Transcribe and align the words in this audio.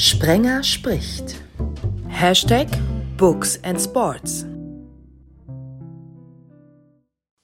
Sprenger 0.00 0.62
spricht. 0.62 1.34
Hashtag 2.06 2.68
Books 3.16 3.58
and 3.64 3.80
Sports. 3.80 4.46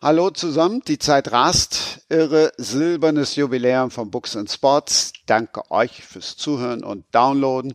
Hallo 0.00 0.30
zusammen, 0.30 0.80
die 0.87 1.01
Zeit 1.01 1.32
rast. 1.32 2.06
Irre 2.09 2.53
silbernes 2.56 3.35
Jubiläum 3.35 3.90
von 3.90 4.12
Books 4.12 4.37
and 4.37 4.48
Sports. 4.48 5.12
Danke 5.27 5.69
euch 5.72 6.04
fürs 6.04 6.37
Zuhören 6.37 6.85
und 6.85 7.04
Downloaden. 7.11 7.74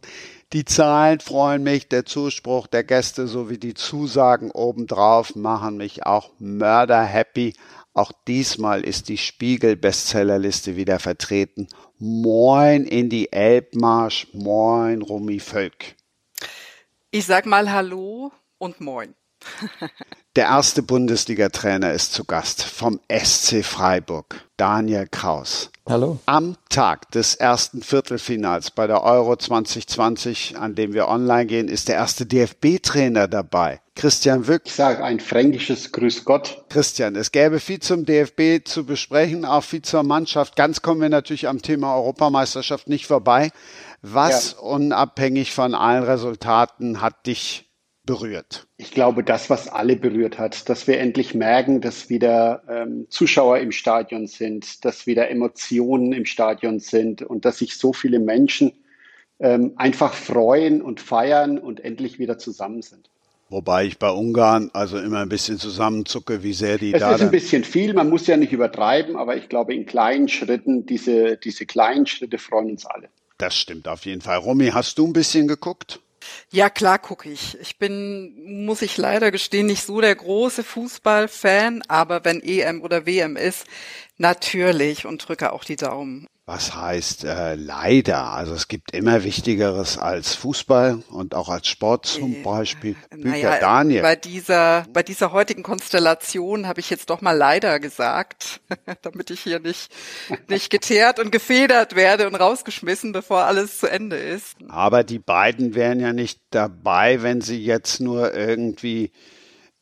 Die 0.54 0.64
Zahlen 0.64 1.20
freuen 1.20 1.64
mich, 1.64 1.90
der 1.90 2.06
Zuspruch 2.06 2.68
der 2.68 2.86
Gäste 2.86 3.28
sowie 3.28 3.58
die 3.58 3.74
Zusagen 3.74 4.50
obendrauf 4.50 5.36
machen 5.36 5.76
mich 5.76 6.06
auch 6.06 6.32
mörder 6.40 7.04
happy. 7.04 7.54
Auch 7.94 8.14
diesmal 8.30 8.86
ist 8.86 9.10
die 9.10 9.18
Spiegel-Bestsellerliste 9.18 10.78
wieder 10.78 11.00
vertreten. 11.00 11.68
Moin 12.02 12.86
in 12.86 13.10
die 13.10 13.30
Elbmarsch, 13.30 14.28
moin 14.32 15.02
Rumi 15.02 15.42
Völk. 15.42 15.98
Ich 17.12 17.26
sag 17.26 17.46
mal 17.46 17.70
Hallo 17.70 18.32
und 18.58 18.80
Moin. 18.80 19.14
Der 20.36 20.46
erste 20.46 20.84
Bundesliga-Trainer 20.84 21.92
ist 21.92 22.14
zu 22.14 22.24
Gast 22.24 22.64
vom 22.64 23.00
SC 23.12 23.64
Freiburg, 23.64 24.46
Daniel 24.58 25.08
Kraus. 25.10 25.72
Hallo. 25.88 26.20
Am 26.28 26.56
Tag 26.70 27.10
des 27.12 27.36
ersten 27.36 27.82
Viertelfinals 27.82 28.72
bei 28.72 28.86
der 28.86 29.04
Euro 29.04 29.36
2020, 29.36 30.58
an 30.58 30.76
dem 30.76 30.94
wir 30.94 31.08
online 31.08 31.48
gehen, 31.48 31.68
ist 31.68 31.88
der 31.88 31.96
erste 31.96 32.26
DFB-Trainer 32.28 33.28
dabei. 33.28 33.82
Christian 33.96 34.48
Wück. 34.48 34.62
Ich 34.66 34.76
sage 34.76 35.04
ein 35.04 35.20
fränkisches 35.20 35.92
Grüß 35.92 36.26
Gott. 36.26 36.64
Christian, 36.70 37.16
es 37.16 37.32
gäbe 37.32 37.60
viel 37.60 37.80
zum 37.80 38.06
DFB 38.06 38.66
zu 38.66 38.86
besprechen, 38.86 39.46
auch 39.46 39.64
viel 39.64 39.82
zur 39.82 40.04
Mannschaft. 40.04 40.56
Ganz 40.56 40.82
kommen 40.82 41.02
wir 41.02 41.10
natürlich 41.10 41.48
am 41.48 41.62
Thema 41.62 41.96
Europameisterschaft 41.96 42.88
nicht 42.88 43.08
vorbei. 43.08 43.50
Was 44.02 44.54
ja. 44.54 44.60
unabhängig 44.60 45.54
von 45.54 45.74
allen 45.74 46.04
Resultaten 46.04 47.02
hat 47.02 47.26
dich 47.26 47.69
berührt? 48.10 48.66
Ich 48.78 48.90
glaube, 48.90 49.24
das, 49.24 49.52
was 49.52 49.68
alle 49.68 49.96
berührt 49.96 50.40
hat, 50.40 50.68
dass 50.68 50.88
wir 50.88 51.00
endlich 51.00 51.36
merken, 51.36 51.80
dass 51.80 52.10
wieder 52.10 52.64
ähm, 52.68 53.06
Zuschauer 53.10 53.60
im 53.60 53.72
Stadion 53.72 54.26
sind, 54.26 54.84
dass 54.84 55.06
wieder 55.06 55.30
Emotionen 55.30 56.12
im 56.14 56.26
Stadion 56.26 56.80
sind 56.80 57.22
und 57.22 57.46
dass 57.46 57.60
sich 57.60 57.78
so 57.78 57.94
viele 57.94 58.18
Menschen 58.18 58.74
ähm, 59.40 59.74
einfach 59.76 60.16
freuen 60.16 60.82
und 60.82 61.00
feiern 61.00 61.60
und 61.60 61.82
endlich 61.82 62.18
wieder 62.18 62.40
zusammen 62.40 62.82
sind. 62.82 63.12
Wobei 63.50 63.86
ich 63.86 64.00
bei 64.00 64.10
Ungarn 64.10 64.72
also 64.74 64.98
immer 64.98 65.20
ein 65.20 65.30
bisschen 65.30 65.60
zusammenzucke, 65.60 66.42
wie 66.42 66.54
sehr 66.54 66.80
die 66.80 66.94
es 66.94 67.02
da. 67.02 67.12
Es 67.12 67.18
ist 67.18 67.28
ein 67.28 67.32
bisschen 67.32 67.64
viel, 67.64 67.94
man 67.94 68.10
muss 68.10 68.26
ja 68.26 68.38
nicht 68.38 68.54
übertreiben, 68.54 69.18
aber 69.18 69.38
ich 69.38 69.50
glaube, 69.50 69.76
in 69.76 69.86
kleinen 69.86 70.30
Schritten, 70.30 70.88
diese, 70.88 71.38
diese 71.38 71.68
kleinen 71.68 72.08
Schritte 72.08 72.40
freuen 72.40 72.72
uns 72.72 72.88
alle. 72.88 73.10
Das 73.38 73.56
stimmt 73.56 73.88
auf 73.88 74.06
jeden 74.08 74.22
Fall. 74.22 74.38
Romy, 74.38 74.70
hast 74.70 74.98
du 74.98 75.06
ein 75.06 75.14
bisschen 75.14 75.48
geguckt? 75.48 76.00
Ja, 76.52 76.70
klar 76.70 77.00
gucke 77.00 77.30
ich. 77.30 77.60
Ich 77.60 77.78
bin, 77.78 78.66
muss 78.66 78.82
ich 78.82 78.98
leider 78.98 79.32
gestehen, 79.32 79.68
nicht 79.68 79.86
so 79.86 80.02
der 80.02 80.16
große 80.16 80.64
Fußballfan, 80.64 81.84
aber 81.88 82.26
wenn 82.26 82.42
EM 82.42 82.82
oder 82.82 83.06
WM 83.06 83.36
ist, 83.36 83.66
natürlich 84.20 85.06
und 85.06 85.28
drücke 85.28 85.54
auch 85.54 85.64
die 85.64 85.76
Daumen. 85.76 86.28
Was 86.50 86.76
heißt 86.76 87.26
äh, 87.26 87.54
leider? 87.54 88.24
Also 88.24 88.56
es 88.56 88.68
gibt 88.68 88.96
immer 88.96 89.24
Wichtigeres 89.24 90.00
als 90.00 90.34
Fußball 90.34 91.04
und 91.12 91.36
auch 91.36 91.48
als 91.48 91.68
Sport 91.68 92.08
zum 92.08 92.42
Beispiel. 92.42 92.96
Bücher 93.12 93.30
naja, 93.30 93.60
Daniel. 93.60 94.02
Bei 94.02 94.16
dieser, 94.16 94.88
bei 94.92 95.04
dieser 95.04 95.32
heutigen 95.32 95.62
Konstellation 95.62 96.66
habe 96.66 96.80
ich 96.80 96.90
jetzt 96.90 97.12
doch 97.12 97.22
mal 97.22 97.38
leider 97.38 97.80
gesagt, 97.80 98.62
damit 99.04 99.30
ich 99.30 99.42
hier 99.42 99.60
nicht, 99.60 99.92
nicht 100.48 100.72
geteert 100.72 101.20
und 101.20 101.32
gefedert 101.32 101.96
werde 101.96 102.26
und 102.26 102.34
rausgeschmissen, 102.34 103.12
bevor 103.12 103.44
alles 103.44 103.78
zu 103.78 103.86
Ende 103.86 104.18
ist. 104.18 104.58
Aber 104.70 105.04
die 105.04 105.20
beiden 105.20 105.76
wären 105.76 106.00
ja 106.00 106.14
nicht 106.14 106.42
dabei, 106.50 107.22
wenn 107.22 107.42
sie 107.42 107.64
jetzt 107.64 108.00
nur 108.00 108.34
irgendwie 108.34 109.12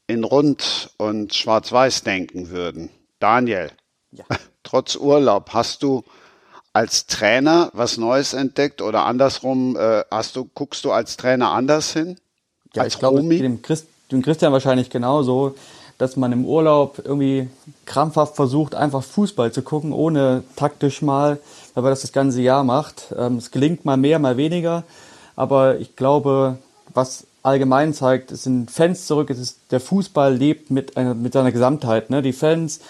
in 0.05 0.25
Rund 0.25 0.89
und 0.97 1.33
Schwarz-Weiß 1.33 2.03
denken 2.03 2.49
würden. 2.49 2.89
Daniel, 3.19 3.71
ja. 4.17 4.25
trotz 4.63 4.95
Urlaub 4.95 5.49
hast 5.53 5.83
du 5.83 6.03
als 6.73 7.07
Trainer 7.07 7.71
was 7.73 7.97
Neues 7.97 8.33
entdeckt 8.33 8.81
oder 8.81 9.05
andersrum 9.05 9.75
äh, 9.75 10.03
hast 10.11 10.35
du 10.35 10.47
guckst 10.53 10.85
du 10.85 10.91
als 10.91 11.17
Trainer 11.17 11.51
anders 11.51 11.93
hin? 11.93 12.17
Ja, 12.73 12.83
als 12.83 12.93
ich 12.93 12.99
glaube, 12.99 13.23
dem, 13.23 13.61
Christ, 13.61 13.87
dem 14.11 14.21
Christian 14.21 14.53
wahrscheinlich 14.53 14.89
genauso, 14.89 15.55
dass 15.97 16.15
man 16.15 16.31
im 16.31 16.45
Urlaub 16.45 17.01
irgendwie 17.03 17.49
krampfhaft 17.85 18.35
versucht, 18.35 18.75
einfach 18.75 19.03
Fußball 19.03 19.51
zu 19.51 19.63
gucken, 19.63 19.91
ohne 19.91 20.43
taktisch 20.55 21.01
mal, 21.01 21.39
weil 21.73 21.83
man 21.83 21.91
das 21.91 22.01
das 22.01 22.11
ganze 22.11 22.41
Jahr 22.41 22.63
macht. 22.63 23.07
Ähm, 23.17 23.37
es 23.37 23.49
gelingt 23.49 23.85
mal 23.85 23.97
mehr, 23.97 24.19
mal 24.19 24.37
weniger, 24.37 24.83
aber 25.35 25.79
ich 25.79 25.95
glaube, 25.95 26.59
was 26.93 27.25
allgemein 27.41 27.93
zeigt, 27.93 28.31
es 28.31 28.43
sind 28.43 28.69
Fans 28.69 29.07
zurück, 29.07 29.29
es 29.29 29.39
ist, 29.39 29.59
der 29.71 29.79
Fußball 29.79 30.35
lebt 30.35 30.69
mit, 30.69 30.97
einer, 30.97 31.15
mit 31.15 31.33
seiner 31.33 31.51
Gesamtheit. 31.51 32.09
Ne? 32.09 32.21
Die 32.21 32.33
Fans, 32.33 32.81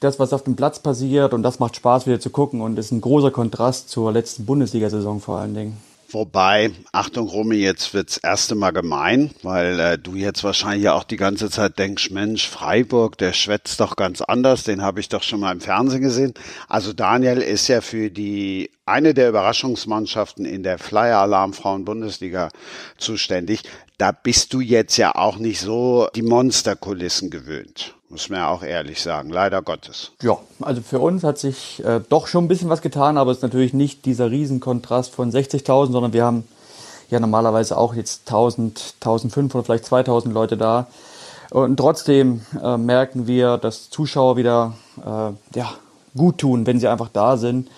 das, 0.00 0.18
was 0.18 0.32
auf 0.32 0.44
dem 0.44 0.56
Platz 0.56 0.78
passiert 0.78 1.32
und 1.32 1.42
das 1.42 1.58
macht 1.58 1.76
Spaß 1.76 2.06
wieder 2.06 2.20
zu 2.20 2.30
gucken 2.30 2.60
und 2.60 2.78
ist 2.78 2.92
ein 2.92 3.00
großer 3.00 3.30
Kontrast 3.30 3.88
zur 3.88 4.12
letzten 4.12 4.44
Bundesliga-Saison 4.44 5.20
vor 5.20 5.38
allen 5.38 5.54
Dingen. 5.54 5.76
Wobei, 6.08 6.70
Achtung 6.92 7.26
Romy, 7.26 7.56
jetzt 7.56 7.92
wird's 7.92 8.16
erste 8.16 8.54
Mal 8.54 8.70
gemein, 8.70 9.32
weil 9.42 9.80
äh, 9.80 9.98
du 9.98 10.14
jetzt 10.14 10.44
wahrscheinlich 10.44 10.88
auch 10.88 11.02
die 11.02 11.16
ganze 11.16 11.50
Zeit 11.50 11.80
denkst, 11.80 12.10
Mensch, 12.10 12.48
Freiburg, 12.48 13.18
der 13.18 13.32
schwätzt 13.32 13.80
doch 13.80 13.96
ganz 13.96 14.20
anders, 14.20 14.62
den 14.62 14.82
habe 14.82 15.00
ich 15.00 15.08
doch 15.08 15.24
schon 15.24 15.40
mal 15.40 15.50
im 15.50 15.60
Fernsehen 15.60 16.02
gesehen. 16.02 16.34
Also 16.68 16.92
Daniel 16.92 17.38
ist 17.38 17.66
ja 17.66 17.80
für 17.80 18.10
die 18.10 18.70
eine 18.84 19.14
der 19.14 19.28
Überraschungsmannschaften 19.30 20.44
in 20.44 20.62
der 20.62 20.78
Flyer 20.78 21.18
Alarm 21.18 21.52
Frauen 21.52 21.84
Bundesliga 21.84 22.50
zuständig. 22.98 23.64
Da 23.98 24.12
bist 24.12 24.52
du 24.52 24.60
jetzt 24.60 24.96
ja 24.98 25.16
auch 25.16 25.38
nicht 25.38 25.58
so 25.58 26.08
die 26.14 26.22
Monsterkulissen 26.22 27.30
gewöhnt 27.30 27.95
muss 28.08 28.28
man 28.28 28.40
ja 28.40 28.48
auch 28.48 28.62
ehrlich 28.62 29.02
sagen, 29.02 29.30
leider 29.30 29.62
Gottes. 29.62 30.12
Ja, 30.22 30.38
also 30.60 30.80
für 30.80 31.00
uns 31.00 31.24
hat 31.24 31.38
sich 31.38 31.84
äh, 31.84 32.00
doch 32.08 32.26
schon 32.26 32.44
ein 32.44 32.48
bisschen 32.48 32.68
was 32.68 32.82
getan, 32.82 33.18
aber 33.18 33.30
es 33.30 33.38
ist 33.38 33.42
natürlich 33.42 33.74
nicht 33.74 34.04
dieser 34.04 34.30
Riesenkontrast 34.30 35.14
von 35.14 35.30
60.000, 35.30 35.92
sondern 35.92 36.12
wir 36.12 36.24
haben 36.24 36.44
ja 37.10 37.20
normalerweise 37.20 37.76
auch 37.76 37.94
jetzt 37.94 38.28
1000, 38.28 38.94
1500, 39.00 39.66
vielleicht 39.66 39.84
2000 39.84 40.32
Leute 40.32 40.56
da. 40.56 40.86
Und 41.50 41.76
trotzdem 41.76 42.42
äh, 42.62 42.76
merken 42.76 43.26
wir, 43.26 43.58
dass 43.58 43.90
Zuschauer 43.90 44.36
wieder 44.36 44.74
äh, 44.98 45.58
ja, 45.58 45.72
gut 46.16 46.38
tun, 46.38 46.66
wenn 46.66 46.80
sie 46.80 46.88
einfach 46.88 47.08
da 47.12 47.36
sind. 47.36 47.68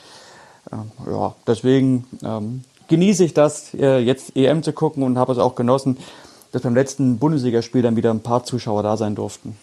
Äh, 0.71 1.11
ja, 1.11 1.35
deswegen 1.47 2.07
ähm, 2.23 2.65
genieße 2.89 3.25
ich 3.25 3.35
das, 3.35 3.75
äh, 3.75 3.99
jetzt 3.99 4.37
EM 4.37 4.63
zu 4.63 4.73
gucken 4.73 5.03
und 5.03 5.19
habe 5.19 5.33
es 5.33 5.39
auch 5.39 5.55
genossen, 5.55 5.99
dass 6.53 6.63
beim 6.63 6.75
letzten 6.75 7.19
Bundesligaspiel 7.19 7.83
dann 7.83 7.97
wieder 7.97 8.11
ein 8.11 8.23
paar 8.23 8.45
Zuschauer 8.45 8.83
da 8.83 8.97
sein 8.97 9.15
durften. 9.15 9.57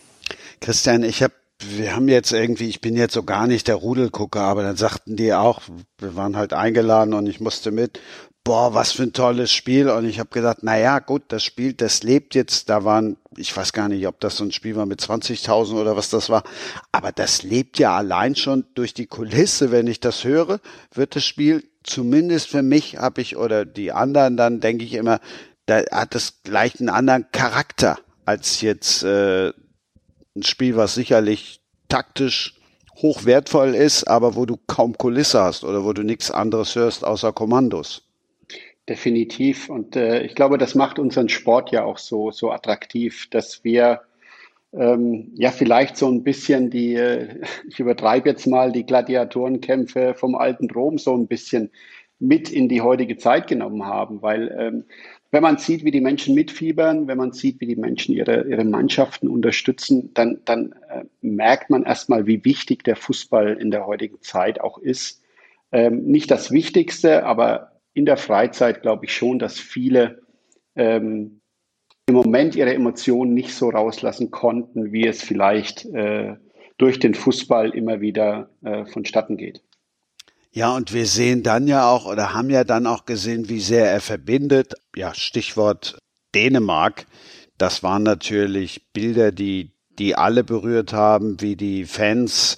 Christian, 0.60 1.04
ich 1.04 1.24
habe 1.24 1.34
wir 1.60 1.96
haben 1.96 2.10
jetzt 2.10 2.34
irgendwie, 2.34 2.68
ich 2.68 2.82
bin 2.82 2.96
jetzt 2.96 3.14
so 3.14 3.24
gar 3.24 3.48
nicht 3.48 3.68
der 3.68 3.76
Rudelgucker, 3.76 4.42
aber 4.42 4.64
dann 4.64 4.76
sagten 4.76 5.16
die 5.16 5.34
auch, 5.34 5.62
wir 6.00 6.16
waren 6.16 6.36
halt 6.36 6.54
eingeladen 6.54 7.14
und 7.14 7.28
ich 7.28 7.40
musste 7.40 7.72
mit, 7.72 8.00
boah, 8.44 8.74
was 8.74 8.92
für 8.92 9.04
ein 9.04 9.14
tolles 9.14 9.52
Spiel. 9.52 9.90
Und 9.90 10.06
ich 10.06 10.20
habe 10.20 10.30
gedacht, 10.30 10.60
na 10.62 10.78
ja, 10.78 11.00
gut, 11.00 11.24
das 11.30 11.44
Spiel, 11.44 11.74
das 11.74 12.04
lebt 12.04 12.36
jetzt. 12.36 12.70
Da 12.70 12.84
waren, 12.84 13.18
ich 13.36 13.56
weiß 13.56 13.74
gar 13.74 13.90
nicht, 13.90 14.06
ob 14.08 14.20
das 14.20 14.38
so 14.38 14.44
ein 14.44 14.52
Spiel 14.52 14.76
war 14.76 14.86
mit 14.86 15.02
20.000 15.02 15.74
oder 15.80 15.96
was 15.96 16.10
das 16.10 16.30
war, 16.30 16.44
aber 16.92 17.12
das 17.12 17.44
lebt 17.44 17.80
ja 17.80 17.96
allein 17.96 18.36
schon 18.36 18.66
durch 18.76 18.94
die 18.94 19.08
Kulisse. 19.08 19.72
Wenn 19.72 19.88
ich 19.88 20.00
das 20.00 20.24
höre, 20.24 20.60
wird 20.94 21.16
das 21.16 21.26
Spiel 21.26 21.64
zumindest 21.84 22.48
für 22.48 22.64
mich, 22.64 22.98
habe 22.98 23.22
ich 23.22 23.38
oder 23.38 23.66
die 23.66 23.92
anderen, 23.92 24.38
dann 24.38 24.60
denke 24.60 24.84
ich 24.84 24.94
immer, 24.94 25.20
da 25.66 25.84
hat 25.92 26.16
es 26.16 26.44
gleich 26.44 26.80
einen 26.80 26.90
anderen 26.90 27.26
Charakter 27.32 27.98
als 28.26 28.62
jetzt 28.62 29.04
äh, 29.04 29.52
ein 30.36 30.44
Spiel, 30.44 30.76
was 30.76 30.96
sicherlich 30.96 31.62
taktisch 31.88 32.56
hochwertvoll 33.02 33.76
ist, 33.76 34.06
aber 34.06 34.36
wo 34.36 34.46
du 34.46 34.58
kaum 34.68 34.98
Kulisse 34.98 35.42
hast 35.42 35.64
oder 35.64 35.84
wo 35.84 35.94
du 35.94 36.04
nichts 36.04 36.32
anderes 36.32 36.76
hörst 36.76 37.04
außer 37.04 37.34
Kommandos. 37.34 38.04
Definitiv. 38.88 39.70
Und 39.70 39.96
äh, 39.96 40.24
ich 40.24 40.36
glaube, 40.36 40.58
das 40.58 40.76
macht 40.76 41.00
unseren 41.00 41.30
Sport 41.30 41.72
ja 41.72 41.84
auch 41.84 41.98
so, 41.98 42.32
so 42.32 42.52
attraktiv, 42.52 43.28
dass 43.32 43.64
wir 43.64 44.02
ähm, 44.74 45.32
ja 45.36 45.52
vielleicht 45.52 45.98
so 45.98 46.08
ein 46.08 46.24
bisschen 46.24 46.70
die, 46.70 46.94
äh, 46.94 47.42
ich 47.68 47.80
übertreibe 47.80 48.30
jetzt 48.30 48.46
mal, 48.46 48.72
die 48.72 48.86
Gladiatorenkämpfe 48.86 50.14
vom 50.14 50.36
alten 50.36 50.70
Rom 50.70 50.98
so 50.98 51.16
ein 51.16 51.28
bisschen 51.28 51.72
mit 52.20 52.50
in 52.50 52.70
die 52.70 52.82
heutige 52.82 53.18
Zeit 53.18 53.48
genommen 53.48 53.86
haben, 53.86 54.22
weil 54.22 54.56
ähm, 54.58 54.86
wenn 55.36 55.44
man 55.44 55.58
sieht, 55.58 55.84
wie 55.84 55.92
die 55.92 56.00
Menschen 56.00 56.34
mitfiebern, 56.34 57.10
wenn 57.10 57.18
man 57.18 57.34
sieht, 57.34 57.60
wie 57.60 57.68
die 57.68 57.76
Menschen 57.76 58.16
ihre, 58.16 58.48
ihre 58.48 58.64
Mannschaften 58.64 59.28
unterstützen, 59.28 60.14
dann, 60.14 60.40
dann 60.46 60.74
äh, 60.88 61.04
merkt 61.20 61.70
man 61.70 61.84
erstmal, 61.84 62.26
wie 62.26 62.46
wichtig 62.46 62.86
der 62.86 62.96
Fußball 62.96 63.58
in 63.60 63.70
der 63.70 63.86
heutigen 63.86 64.22
Zeit 64.22 64.62
auch 64.62 64.78
ist. 64.78 65.22
Ähm, 65.74 66.06
nicht 66.06 66.32
das 66.32 66.52
Wichtigste, 66.52 67.26
aber 67.26 67.74
in 67.94 68.06
der 68.06 68.16
Freizeit 68.16 68.82
glaube 68.82 69.08
ich 69.08 69.14
schon, 69.14 69.38
dass 69.38 69.60
viele 69.60 70.22
ähm, 70.78 71.42
im 72.06 72.16
Moment 72.16 72.56
ihre 72.56 72.74
Emotionen 72.74 73.34
nicht 73.34 73.54
so 73.54 73.68
rauslassen 73.68 74.32
konnten, 74.32 74.94
wie 74.94 75.06
es 75.06 75.22
vielleicht 75.22 75.84
äh, 75.84 76.36
durch 76.78 76.98
den 76.98 77.14
Fußball 77.14 77.72
immer 77.72 78.00
wieder 78.00 78.52
äh, 78.64 78.86
vonstatten 78.86 79.36
geht. 79.36 79.62
Ja, 80.56 80.74
und 80.74 80.94
wir 80.94 81.06
sehen 81.06 81.44
dann 81.44 81.68
ja 81.68 81.90
auch 81.90 82.06
oder 82.06 82.34
haben 82.34 82.50
ja 82.50 82.64
dann 82.64 82.88
auch 82.88 83.04
gesehen, 83.04 83.50
wie 83.50 83.60
sehr 83.60 83.92
er 83.92 84.00
verbindet. 84.00 84.74
Ja, 84.96 85.14
Stichwort 85.14 85.98
Dänemark. 86.34 87.08
Das 87.58 87.84
waren 87.84 88.04
natürlich 88.04 88.88
Bilder, 88.94 89.34
die, 89.34 89.72
die 90.00 90.16
alle 90.16 90.46
berührt 90.46 90.94
haben, 90.94 91.42
wie 91.42 91.58
die 91.58 91.84
Fans 91.84 92.56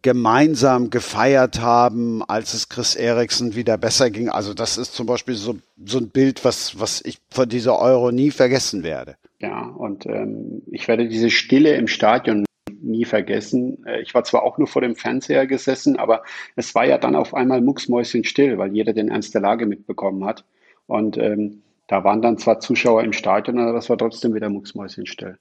gemeinsam 0.00 0.88
gefeiert 0.88 1.60
haben, 1.60 2.22
als 2.22 2.54
es 2.54 2.70
Chris 2.70 2.94
Eriksen 2.94 3.54
wieder 3.54 3.76
besser 3.76 4.10
ging. 4.10 4.30
Also 4.30 4.54
das 4.54 4.78
ist 4.78 4.94
zum 4.94 5.04
Beispiel 5.06 5.34
so, 5.34 5.58
so 5.84 5.98
ein 5.98 6.08
Bild, 6.08 6.42
was, 6.42 6.80
was 6.80 7.04
ich 7.04 7.18
von 7.28 7.50
dieser 7.50 7.78
Euro 7.78 8.12
nie 8.12 8.30
vergessen 8.30 8.82
werde. 8.82 9.16
Ja, 9.40 9.60
und 9.60 10.06
ähm, 10.06 10.62
ich 10.70 10.88
werde 10.88 11.06
diese 11.06 11.28
Stille 11.28 11.74
im 11.76 11.86
Stadion 11.86 12.45
nie 12.86 13.04
vergessen. 13.04 13.84
Äh, 13.86 14.00
ich 14.00 14.14
war 14.14 14.24
zwar 14.24 14.42
auch 14.42 14.58
nur 14.58 14.66
vor 14.66 14.82
dem 14.82 14.96
Fernseher 14.96 15.46
gesessen, 15.46 15.96
aber 15.96 16.22
es 16.54 16.74
war 16.74 16.86
ja 16.86 16.98
dann 16.98 17.16
auf 17.16 17.34
einmal 17.34 17.60
mucksmäuschenstill, 17.60 18.58
weil 18.58 18.72
jeder 18.74 18.92
den 18.92 19.08
Ernst 19.08 19.34
der 19.34 19.42
Lage 19.42 19.66
mitbekommen 19.66 20.24
hat. 20.24 20.44
Und 20.86 21.18
ähm, 21.18 21.62
da 21.86 22.04
waren 22.04 22.22
dann 22.22 22.38
zwar 22.38 22.60
Zuschauer 22.60 23.04
im 23.04 23.12
Stadion, 23.12 23.58
aber 23.58 23.72
das 23.72 23.88
war 23.88 23.98
trotzdem 23.98 24.34
wieder 24.34 24.48
mucksmäuschenstill. 24.48 25.38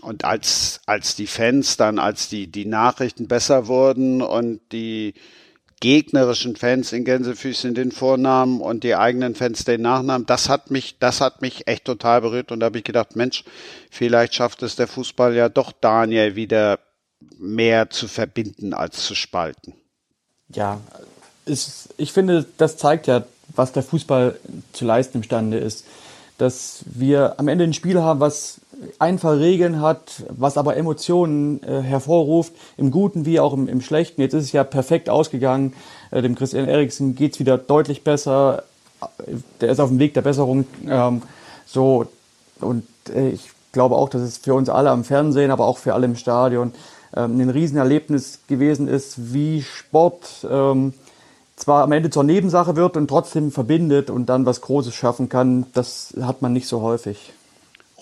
Und 0.00 0.24
als, 0.24 0.80
als 0.86 1.14
die 1.14 1.26
Fans 1.26 1.76
dann, 1.76 1.98
als 1.98 2.28
die, 2.28 2.50
die 2.50 2.64
Nachrichten 2.64 3.28
besser 3.28 3.68
wurden 3.68 4.22
und 4.22 4.60
die 4.72 5.14
gegnerischen 5.80 6.56
Fans 6.56 6.92
in 6.92 7.04
Gänsefüßchen 7.04 7.74
den 7.74 7.92
Vornamen 7.92 8.60
und 8.60 8.84
die 8.84 8.96
eigenen 8.96 9.34
Fans 9.34 9.64
den 9.64 9.82
Nachnamen, 9.82 10.26
das 10.26 10.48
hat 10.48 10.70
mich, 10.70 10.98
das 10.98 11.20
hat 11.20 11.40
mich 11.42 11.66
echt 11.68 11.84
total 11.84 12.20
berührt 12.20 12.50
und 12.50 12.60
da 12.60 12.66
habe 12.66 12.78
ich 12.78 12.84
gedacht, 12.84 13.16
Mensch, 13.16 13.44
vielleicht 13.90 14.34
schafft 14.34 14.62
es 14.62 14.76
der 14.76 14.88
Fußball 14.88 15.34
ja 15.34 15.48
doch 15.48 15.72
Daniel 15.72 16.36
wieder 16.36 16.80
mehr 17.38 17.90
zu 17.90 18.08
verbinden 18.08 18.74
als 18.74 19.04
zu 19.04 19.14
spalten. 19.14 19.74
Ja, 20.48 20.80
ist, 21.44 21.88
ich 21.96 22.12
finde, 22.12 22.46
das 22.56 22.76
zeigt 22.76 23.06
ja, 23.06 23.24
was 23.54 23.72
der 23.72 23.82
Fußball 23.82 24.38
zu 24.72 24.84
leisten 24.84 25.18
imstande 25.18 25.58
ist. 25.58 25.84
Dass 26.36 26.84
wir 26.84 27.38
am 27.38 27.48
Ende 27.48 27.64
ein 27.64 27.72
Spiel 27.72 28.00
haben, 28.00 28.20
was 28.20 28.60
einfache 28.98 29.40
Regeln 29.40 29.80
hat, 29.80 30.24
was 30.28 30.56
aber 30.56 30.76
Emotionen 30.76 31.62
äh, 31.62 31.82
hervorruft, 31.82 32.52
im 32.76 32.90
Guten 32.90 33.26
wie 33.26 33.40
auch 33.40 33.52
im, 33.52 33.68
im, 33.68 33.80
Schlechten. 33.80 34.20
Jetzt 34.20 34.34
ist 34.34 34.44
es 34.44 34.52
ja 34.52 34.64
perfekt 34.64 35.10
ausgegangen. 35.10 35.74
Äh, 36.10 36.22
dem 36.22 36.34
Christian 36.34 36.68
Eriksen 36.68 37.14
geht's 37.14 37.38
wieder 37.38 37.58
deutlich 37.58 38.04
besser. 38.04 38.64
Der 39.60 39.70
ist 39.70 39.80
auf 39.80 39.88
dem 39.88 39.98
Weg 39.98 40.14
der 40.14 40.22
Besserung. 40.22 40.66
Ähm, 40.88 41.22
so 41.66 42.06
und 42.60 42.84
äh, 43.14 43.30
ich 43.30 43.50
glaube 43.72 43.96
auch, 43.96 44.08
dass 44.08 44.22
es 44.22 44.38
für 44.38 44.54
uns 44.54 44.68
alle 44.68 44.90
am 44.90 45.04
Fernsehen, 45.04 45.50
aber 45.50 45.66
auch 45.66 45.78
für 45.78 45.94
alle 45.94 46.06
im 46.06 46.16
Stadion 46.16 46.72
ähm, 47.16 47.40
ein 47.40 47.50
Riesenerlebnis 47.50 48.40
gewesen 48.46 48.88
ist, 48.88 49.32
wie 49.32 49.62
Sport 49.62 50.46
ähm, 50.50 50.94
zwar 51.56 51.82
am 51.82 51.92
Ende 51.92 52.10
zur 52.10 52.24
Nebensache 52.24 52.76
wird 52.76 52.96
und 52.96 53.08
trotzdem 53.08 53.50
verbindet 53.50 54.10
und 54.10 54.26
dann 54.26 54.46
was 54.46 54.60
Großes 54.60 54.94
schaffen 54.94 55.28
kann. 55.28 55.66
Das 55.74 56.14
hat 56.20 56.42
man 56.42 56.52
nicht 56.52 56.68
so 56.68 56.82
häufig. 56.82 57.32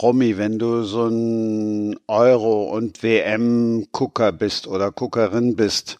Romy, 0.01 0.37
wenn 0.37 0.59
du 0.59 0.83
so 0.83 1.07
ein 1.07 1.99
Euro- 2.07 2.71
und 2.71 3.01
WM-Gucker 3.01 4.31
bist 4.31 4.67
oder 4.67 4.91
Guckerin 4.91 5.55
bist, 5.55 5.99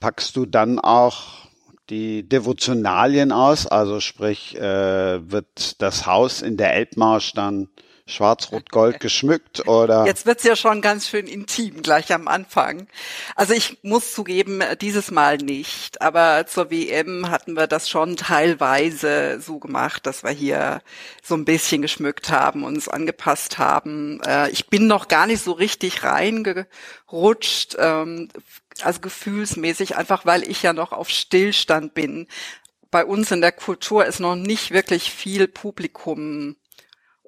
packst 0.00 0.34
du 0.34 0.46
dann 0.46 0.78
auch 0.80 1.48
die 1.90 2.28
Devotionalien 2.28 3.30
aus? 3.30 3.66
Also 3.66 4.00
sprich, 4.00 4.56
äh, 4.56 5.30
wird 5.30 5.80
das 5.80 6.06
Haus 6.06 6.42
in 6.42 6.56
der 6.56 6.74
Elbmarsch 6.74 7.32
dann 7.32 7.68
Schwarz-Rot-Gold 8.10 9.00
geschmückt 9.00 9.66
oder? 9.66 10.04
Jetzt 10.06 10.26
wird's 10.26 10.44
ja 10.44 10.56
schon 10.56 10.82
ganz 10.82 11.08
schön 11.08 11.26
intim 11.26 11.82
gleich 11.82 12.12
am 12.12 12.28
Anfang. 12.28 12.86
Also 13.36 13.54
ich 13.54 13.78
muss 13.82 14.12
zugeben, 14.12 14.62
dieses 14.80 15.10
Mal 15.10 15.38
nicht. 15.38 16.02
Aber 16.02 16.46
zur 16.46 16.70
WM 16.70 17.30
hatten 17.30 17.54
wir 17.54 17.66
das 17.66 17.88
schon 17.88 18.16
teilweise 18.16 19.40
so 19.40 19.58
gemacht, 19.58 20.06
dass 20.06 20.22
wir 20.22 20.30
hier 20.30 20.82
so 21.22 21.34
ein 21.34 21.44
bisschen 21.44 21.82
geschmückt 21.82 22.30
haben, 22.30 22.64
uns 22.64 22.88
angepasst 22.88 23.58
haben. 23.58 24.20
Äh, 24.26 24.50
ich 24.50 24.66
bin 24.66 24.86
noch 24.86 25.08
gar 25.08 25.26
nicht 25.26 25.42
so 25.42 25.52
richtig 25.52 26.02
reingerutscht. 26.02 27.76
Ähm, 27.78 28.28
also 28.82 29.00
gefühlsmäßig, 29.00 29.96
einfach 29.96 30.26
weil 30.26 30.48
ich 30.48 30.62
ja 30.62 30.72
noch 30.72 30.92
auf 30.92 31.08
Stillstand 31.08 31.94
bin. 31.94 32.26
Bei 32.90 33.04
uns 33.04 33.30
in 33.30 33.40
der 33.40 33.52
Kultur 33.52 34.04
ist 34.04 34.20
noch 34.20 34.34
nicht 34.34 34.72
wirklich 34.72 35.10
viel 35.10 35.46
Publikum 35.46 36.56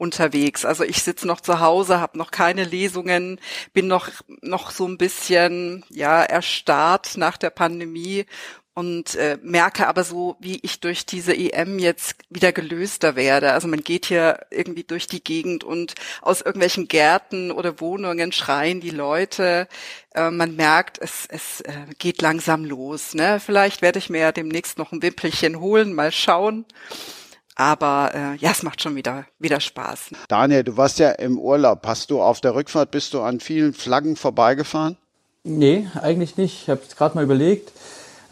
unterwegs. 0.02 0.64
Also 0.64 0.82
ich 0.82 1.00
sitze 1.02 1.28
noch 1.28 1.40
zu 1.40 1.60
Hause, 1.60 2.00
habe 2.00 2.18
noch 2.18 2.32
keine 2.32 2.64
Lesungen, 2.64 3.38
bin 3.72 3.86
noch 3.86 4.08
noch 4.40 4.72
so 4.72 4.86
ein 4.86 4.98
bisschen 4.98 5.84
ja 5.90 6.22
erstarrt 6.24 7.16
nach 7.16 7.36
der 7.36 7.50
Pandemie 7.50 8.26
und 8.74 9.14
äh, 9.14 9.38
merke 9.42 9.86
aber 9.86 10.02
so, 10.02 10.36
wie 10.40 10.58
ich 10.62 10.80
durch 10.80 11.06
diese 11.06 11.36
EM 11.36 11.78
jetzt 11.78 12.16
wieder 12.30 12.52
gelöster 12.52 13.14
werde. 13.14 13.52
Also 13.52 13.68
man 13.68 13.84
geht 13.84 14.06
hier 14.06 14.40
irgendwie 14.50 14.82
durch 14.82 15.06
die 15.06 15.22
Gegend 15.22 15.62
und 15.62 15.94
aus 16.20 16.40
irgendwelchen 16.40 16.88
Gärten 16.88 17.52
oder 17.52 17.80
Wohnungen 17.80 18.32
schreien 18.32 18.80
die 18.80 18.90
Leute. 18.90 19.68
Äh, 20.14 20.30
man 20.30 20.56
merkt, 20.56 20.98
es, 21.00 21.26
es 21.28 21.60
äh, 21.60 21.72
geht 21.98 22.22
langsam 22.22 22.64
los. 22.64 23.14
Ne? 23.14 23.40
Vielleicht 23.44 23.82
werde 23.82 24.00
ich 24.00 24.10
mir 24.10 24.20
ja 24.20 24.32
demnächst 24.32 24.78
noch 24.78 24.90
ein 24.90 25.02
Wimpelchen 25.02 25.60
holen, 25.60 25.94
mal 25.94 26.10
schauen. 26.10 26.64
Aber 27.54 28.12
äh, 28.14 28.36
ja, 28.36 28.50
es 28.50 28.62
macht 28.62 28.80
schon 28.80 28.96
wieder, 28.96 29.26
wieder 29.38 29.60
Spaß. 29.60 30.10
Daniel, 30.28 30.64
du 30.64 30.76
warst 30.76 30.98
ja 30.98 31.10
im 31.10 31.38
Urlaub. 31.38 31.86
Hast 31.86 32.10
du 32.10 32.22
auf 32.22 32.40
der 32.40 32.54
Rückfahrt, 32.54 32.90
bist 32.90 33.14
du 33.14 33.20
an 33.20 33.40
vielen 33.40 33.74
Flaggen 33.74 34.16
vorbeigefahren? 34.16 34.96
Nee, 35.44 35.88
eigentlich 36.00 36.36
nicht. 36.36 36.62
Ich 36.62 36.70
habe 36.70 36.80
es 36.88 36.96
gerade 36.96 37.14
mal 37.14 37.24
überlegt. 37.24 37.72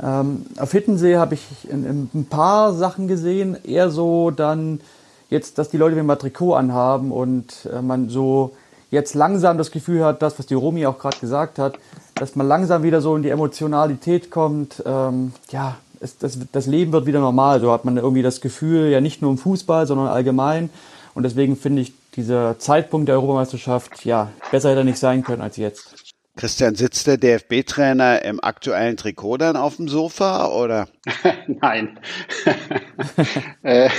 Ähm, 0.03 0.47
auf 0.57 0.73
Hittensee 0.73 1.17
habe 1.17 1.35
ich 1.35 1.43
in, 1.69 1.85
in 1.85 2.11
ein 2.15 2.27
paar 2.27 2.73
Sachen 2.73 3.09
gesehen. 3.09 3.57
Eher 3.65 3.91
so 3.91 4.31
dann 4.31 4.81
jetzt, 5.29 5.59
dass 5.59 5.69
die 5.69 5.77
Leute 5.77 5.97
wieder 5.97 6.05
mal 6.05 6.17
Trikot 6.17 6.55
anhaben 6.55 7.13
und 7.13 7.69
äh, 7.73 7.83
man 7.83 8.09
so 8.09 8.57
jetzt 8.91 9.15
langsam 9.15 9.59
das 9.59 9.71
Gefühl 9.71 10.05
hat, 10.05 10.23
das, 10.23 10.39
was 10.39 10.47
die 10.47 10.55
Romi 10.55 10.87
auch 10.87 10.99
gerade 10.99 11.19
gesagt 11.19 11.59
hat, 11.59 11.79
dass 12.15 12.37
man 12.37 12.49
langsam 12.49 12.83
wieder 12.83 13.01
so 13.01 13.15
in 13.17 13.23
die 13.23 13.31
Emotionalität 13.31 14.31
kommt. 14.31 14.83
Ähm, 14.85 15.33
ja, 15.51 15.77
es, 16.01 16.19
das, 16.19 16.39
das 16.53 16.67
Leben 16.67 16.93
wird 16.93 17.07
wieder 17.07 17.21
normal. 17.21 17.61
So 17.61 17.73
hat 17.73 17.85
man 17.85 17.97
irgendwie 17.97 18.23
das 18.23 18.41
Gefühl, 18.41 18.91
ja 18.91 19.01
nicht 19.01 19.23
nur 19.23 19.31
im 19.31 19.39
Fußball, 19.39 19.87
sondern 19.87 20.09
allgemein. 20.09 20.71
Und 21.15 21.23
deswegen 21.23 21.57
finde 21.57 21.83
ich 21.83 21.93
dieser 22.17 22.59
Zeitpunkt 22.59 23.09
der 23.09 23.17
Europameisterschaft, 23.17 24.05
ja, 24.05 24.31
besser 24.51 24.71
hätte 24.71 24.81
er 24.81 24.85
nicht 24.85 24.99
sein 24.99 25.23
können 25.23 25.43
als 25.43 25.57
jetzt. 25.57 25.95
Christian, 26.37 26.75
sitzt 26.75 27.07
der 27.07 27.19
DFB-Trainer 27.19 28.25
im 28.25 28.43
aktuellen 28.43 28.97
Trikot 28.97 29.37
dann 29.37 29.57
auf 29.57 29.77
dem 29.77 29.89
Sofa 29.89 30.47
oder? 30.49 30.89
Nein. 31.47 31.99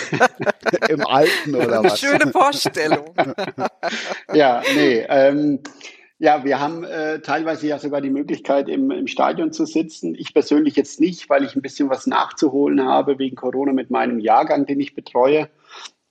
Im 0.89 1.05
alten 1.05 1.55
oder 1.55 1.83
was? 1.83 1.99
Schöne 1.99 2.31
Vorstellung. 2.31 3.13
ja, 4.33 4.63
nee. 4.73 5.05
Ähm, 5.07 5.59
ja, 6.21 6.43
wir 6.43 6.59
haben 6.59 6.83
äh, 6.83 7.19
teilweise 7.21 7.65
ja 7.65 7.79
sogar 7.79 7.99
die 7.99 8.11
Möglichkeit, 8.11 8.69
im, 8.69 8.91
im 8.91 9.07
Stadion 9.07 9.51
zu 9.51 9.65
sitzen. 9.65 10.13
Ich 10.13 10.35
persönlich 10.35 10.75
jetzt 10.75 10.99
nicht, 10.99 11.31
weil 11.31 11.43
ich 11.43 11.55
ein 11.55 11.63
bisschen 11.63 11.89
was 11.89 12.05
nachzuholen 12.05 12.85
habe 12.85 13.17
wegen 13.17 13.35
Corona 13.35 13.73
mit 13.73 13.89
meinem 13.89 14.19
Jahrgang, 14.19 14.67
den 14.67 14.79
ich 14.79 14.93
betreue. 14.93 15.49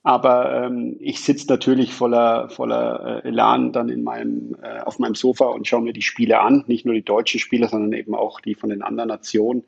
Aber 0.03 0.65
ähm, 0.65 0.97
ich 0.99 1.21
sitze 1.21 1.47
natürlich 1.47 1.93
voller, 1.93 2.49
voller 2.49 3.23
äh, 3.23 3.29
Elan 3.29 3.71
dann 3.71 3.87
in 3.87 4.03
meinem, 4.03 4.57
äh, 4.61 4.81
auf 4.81 4.99
meinem 4.99 5.15
Sofa 5.15 5.45
und 5.45 5.65
schaue 5.65 5.83
mir 5.83 5.93
die 5.93 6.01
Spiele 6.01 6.41
an. 6.41 6.65
Nicht 6.67 6.85
nur 6.85 6.93
die 6.93 7.05
deutschen 7.05 7.39
Spiele, 7.39 7.69
sondern 7.69 7.97
eben 7.97 8.13
auch 8.13 8.41
die 8.41 8.55
von 8.55 8.69
den 8.69 8.81
anderen 8.81 9.07
Nationen 9.07 9.63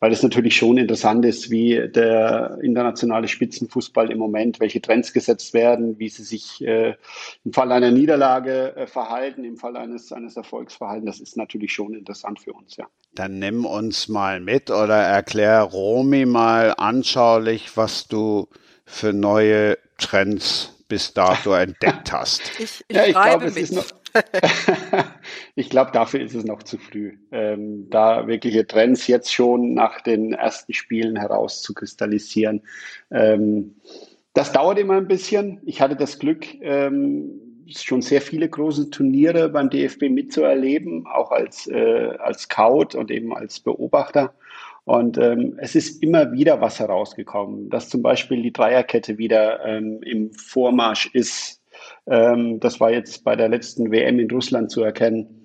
weil 0.00 0.12
es 0.12 0.22
natürlich 0.22 0.56
schon 0.56 0.78
interessant 0.78 1.24
ist, 1.24 1.50
wie 1.50 1.88
der 1.88 2.58
internationale 2.62 3.26
Spitzenfußball 3.26 4.10
im 4.12 4.18
Moment, 4.18 4.60
welche 4.60 4.80
Trends 4.80 5.12
gesetzt 5.12 5.54
werden, 5.54 5.98
wie 5.98 6.08
sie 6.08 6.22
sich 6.22 6.64
äh, 6.64 6.94
im 7.44 7.52
Fall 7.52 7.72
einer 7.72 7.90
Niederlage 7.90 8.76
äh, 8.76 8.86
verhalten, 8.86 9.44
im 9.44 9.56
Fall 9.56 9.76
eines, 9.76 10.12
eines 10.12 10.36
Erfolgsverhalten. 10.36 11.06
Das 11.06 11.20
ist 11.20 11.36
natürlich 11.36 11.72
schon 11.72 11.94
interessant 11.94 12.40
für 12.40 12.52
uns, 12.52 12.76
ja. 12.76 12.86
Dann 13.14 13.38
nimm 13.38 13.64
uns 13.64 14.06
mal 14.08 14.40
mit 14.40 14.70
oder 14.70 14.96
erklär 14.96 15.62
Romy 15.62 16.26
mal 16.26 16.74
anschaulich, 16.76 17.76
was 17.76 18.06
du 18.06 18.48
für 18.84 19.12
neue 19.12 19.78
Trends 19.98 20.84
bis 20.88 21.12
dato 21.12 21.52
entdeckt 21.54 22.12
hast. 22.12 22.42
Ich, 22.58 22.84
ich 22.86 22.96
ja, 22.96 23.04
ich 23.04 23.12
schreibe 23.12 23.46
glaube, 23.46 23.60
mit. 23.60 23.72
Noch, 23.72 23.86
ich 25.58 25.70
glaube, 25.70 25.90
dafür 25.92 26.20
ist 26.20 26.36
es 26.36 26.44
noch 26.44 26.62
zu 26.62 26.78
früh. 26.78 27.18
Ähm, 27.32 27.90
da 27.90 28.28
wirkliche 28.28 28.64
Trends 28.64 29.08
jetzt 29.08 29.34
schon 29.34 29.74
nach 29.74 30.00
den 30.00 30.32
ersten 30.32 30.72
Spielen 30.72 31.16
herauszukristallisieren. 31.16 32.62
Ähm, 33.10 33.74
das 34.34 34.52
dauert 34.52 34.78
immer 34.78 34.98
ein 34.98 35.08
bisschen. 35.08 35.60
Ich 35.66 35.80
hatte 35.80 35.96
das 35.96 36.20
Glück, 36.20 36.46
ähm, 36.60 37.64
schon 37.66 38.02
sehr 38.02 38.22
viele 38.22 38.48
große 38.48 38.90
Turniere 38.90 39.48
beim 39.48 39.68
DFB 39.68 40.10
mitzuerleben, 40.10 41.06
auch 41.08 41.32
als, 41.32 41.66
äh, 41.66 42.16
als 42.18 42.42
Scout 42.42 42.96
und 42.96 43.10
eben 43.10 43.34
als 43.34 43.58
Beobachter. 43.58 44.34
Und 44.84 45.18
ähm, 45.18 45.58
es 45.58 45.74
ist 45.74 46.04
immer 46.04 46.30
wieder 46.30 46.60
was 46.60 46.78
herausgekommen, 46.78 47.68
dass 47.68 47.88
zum 47.88 48.00
Beispiel 48.00 48.42
die 48.42 48.52
Dreierkette 48.52 49.18
wieder 49.18 49.64
ähm, 49.64 50.00
im 50.04 50.32
Vormarsch 50.32 51.10
ist. 51.14 51.60
Ähm, 52.06 52.60
das 52.60 52.78
war 52.78 52.92
jetzt 52.92 53.24
bei 53.24 53.34
der 53.34 53.48
letzten 53.48 53.90
WM 53.90 54.20
in 54.20 54.30
Russland 54.30 54.70
zu 54.70 54.82
erkennen. 54.82 55.37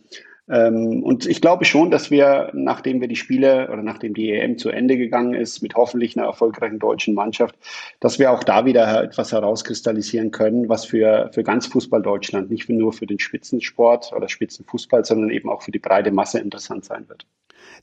Ähm, 0.49 1.03
und 1.03 1.25
ich 1.25 1.39
glaube 1.39 1.63
schon, 1.63 1.89
dass 1.89 2.11
wir, 2.11 2.51
nachdem 2.53 2.99
wir 2.99 3.07
die 3.07 3.15
Spiele 3.15 3.69
oder 3.71 3.81
nachdem 3.81 4.13
die 4.13 4.31
EM 4.31 4.57
zu 4.57 4.69
Ende 4.69 4.97
gegangen 4.97 5.33
ist, 5.33 5.61
mit 5.61 5.75
hoffentlich 5.75 6.17
einer 6.17 6.27
erfolgreichen 6.27 6.79
deutschen 6.79 7.13
Mannschaft, 7.13 7.55
dass 7.99 8.19
wir 8.19 8.31
auch 8.31 8.43
da 8.43 8.65
wieder 8.65 9.03
etwas 9.03 9.31
herauskristallisieren 9.31 10.31
können, 10.31 10.67
was 10.67 10.85
für, 10.85 11.29
für 11.33 11.43
ganz 11.43 11.67
Fußball 11.67 12.01
Deutschland, 12.01 12.51
nicht 12.51 12.67
nur 12.69 12.91
für 12.91 13.07
den 13.07 13.19
Spitzensport 13.19 14.11
oder 14.13 14.27
Spitzenfußball, 14.27 15.05
sondern 15.05 15.29
eben 15.29 15.49
auch 15.49 15.61
für 15.61 15.71
die 15.71 15.79
breite 15.79 16.11
Masse 16.11 16.39
interessant 16.39 16.83
sein 16.83 17.07
wird. 17.07 17.25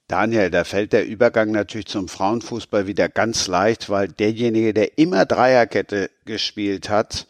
Daniel, 0.06 0.50
da 0.50 0.64
fällt 0.64 0.92
der 0.92 1.06
Übergang 1.06 1.52
natürlich 1.52 1.86
zum 1.86 2.08
Frauenfußball 2.08 2.86
wieder 2.86 3.08
ganz 3.08 3.46
leicht, 3.46 3.88
weil 3.88 4.08
derjenige, 4.08 4.74
der 4.74 4.98
immer 4.98 5.24
Dreierkette 5.24 6.10
gespielt 6.26 6.90
hat, 6.90 7.26